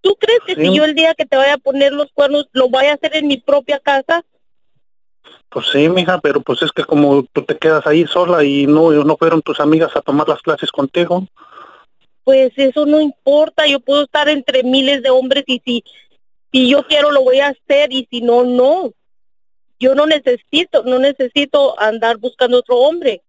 ¿Tú 0.00 0.16
crees 0.18 0.40
que 0.46 0.54
Sí. 0.54 0.62
si 0.62 0.74
yo 0.74 0.84
el 0.84 0.94
día 0.94 1.14
que 1.14 1.26
te 1.26 1.36
vaya 1.36 1.54
a 1.54 1.58
poner 1.58 1.92
los 1.92 2.10
cuernos 2.12 2.48
lo 2.52 2.68
voy 2.68 2.86
a 2.86 2.94
hacer 2.94 3.16
en 3.16 3.26
mi 3.26 3.36
propia 3.36 3.78
casa? 3.78 4.24
Pues 5.50 5.66
sí, 5.72 5.88
mija, 5.88 6.18
pero 6.20 6.40
pues 6.40 6.62
es 6.62 6.70
que 6.72 6.84
como 6.84 7.24
tú 7.32 7.42
te 7.42 7.56
quedas 7.58 7.86
ahí 7.86 8.06
sola 8.06 8.44
y 8.44 8.66
no, 8.66 8.90
no 8.92 9.16
fueron 9.16 9.42
tus 9.42 9.60
amigas 9.60 9.94
a 9.96 10.00
tomar 10.02 10.28
las 10.28 10.40
clases 10.42 10.70
contigo. 10.70 11.26
Pues 12.24 12.52
eso 12.56 12.84
no 12.86 13.00
importa, 13.00 13.66
yo 13.66 13.80
puedo 13.80 14.04
estar 14.04 14.28
entre 14.28 14.62
miles 14.62 15.02
de 15.02 15.10
hombres 15.10 15.44
y 15.46 15.60
si, 15.64 15.84
si 16.52 16.68
yo 16.68 16.86
quiero 16.86 17.10
lo 17.10 17.22
voy 17.22 17.40
a 17.40 17.48
hacer 17.48 17.92
y 17.92 18.06
si 18.10 18.20
no, 18.20 18.44
no. 18.44 18.92
Yo 19.80 19.94
no 19.94 20.06
necesito, 20.06 20.82
no 20.84 20.98
necesito 20.98 21.78
andar 21.80 22.18
buscando 22.18 22.58
otro 22.58 22.76
hombre. 22.76 23.22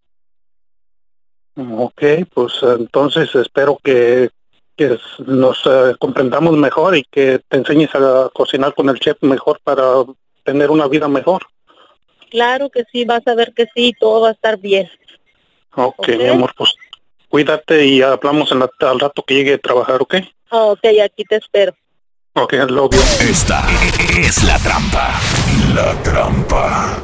Ok, 1.58 2.02
pues 2.34 2.54
entonces 2.64 3.34
espero 3.36 3.78
que, 3.84 4.30
que 4.78 4.98
nos 5.26 5.62
eh, 5.66 5.96
comprendamos 6.00 6.56
mejor 6.58 6.96
y 6.96 7.04
que 7.04 7.40
te 7.48 7.58
enseñes 7.58 7.94
a 7.96 8.30
cocinar 8.34 8.74
con 8.74 8.88
el 8.90 9.00
chef 9.00 9.18
mejor 9.22 9.60
para 9.64 9.84
tener 10.44 10.72
una 10.72 10.88
vida 10.88 11.08
mejor. 11.08 11.44
Claro 12.30 12.70
que 12.70 12.84
sí, 12.92 13.06
vas 13.06 13.26
a 13.28 13.36
ver 13.36 13.54
que 13.54 13.68
sí, 13.76 13.94
todo 14.00 14.22
va 14.22 14.30
a 14.30 14.32
estar 14.34 14.58
bien. 14.58 14.90
Ok, 15.76 16.08
mi 16.10 16.28
amor, 16.28 16.54
pues 16.56 16.74
cuídate 17.28 17.86
y 17.86 18.02
hablamos 18.02 18.52
en 18.52 18.60
la- 18.60 18.70
al 18.80 19.00
rato 19.00 19.24
que 19.24 19.34
llegue 19.36 19.54
a 19.56 19.58
trabajar, 19.58 20.02
¿ok? 20.02 20.16
Ok, 20.52 20.86
aquí 21.04 21.24
te 21.26 21.36
espero. 21.38 21.76
Ok, 22.34 22.54
you. 22.54 22.90
Esta 23.30 23.66
es 24.18 24.44
la 24.44 24.58
trampa. 24.60 25.20
La 25.76 25.94
trampa. 26.04 27.02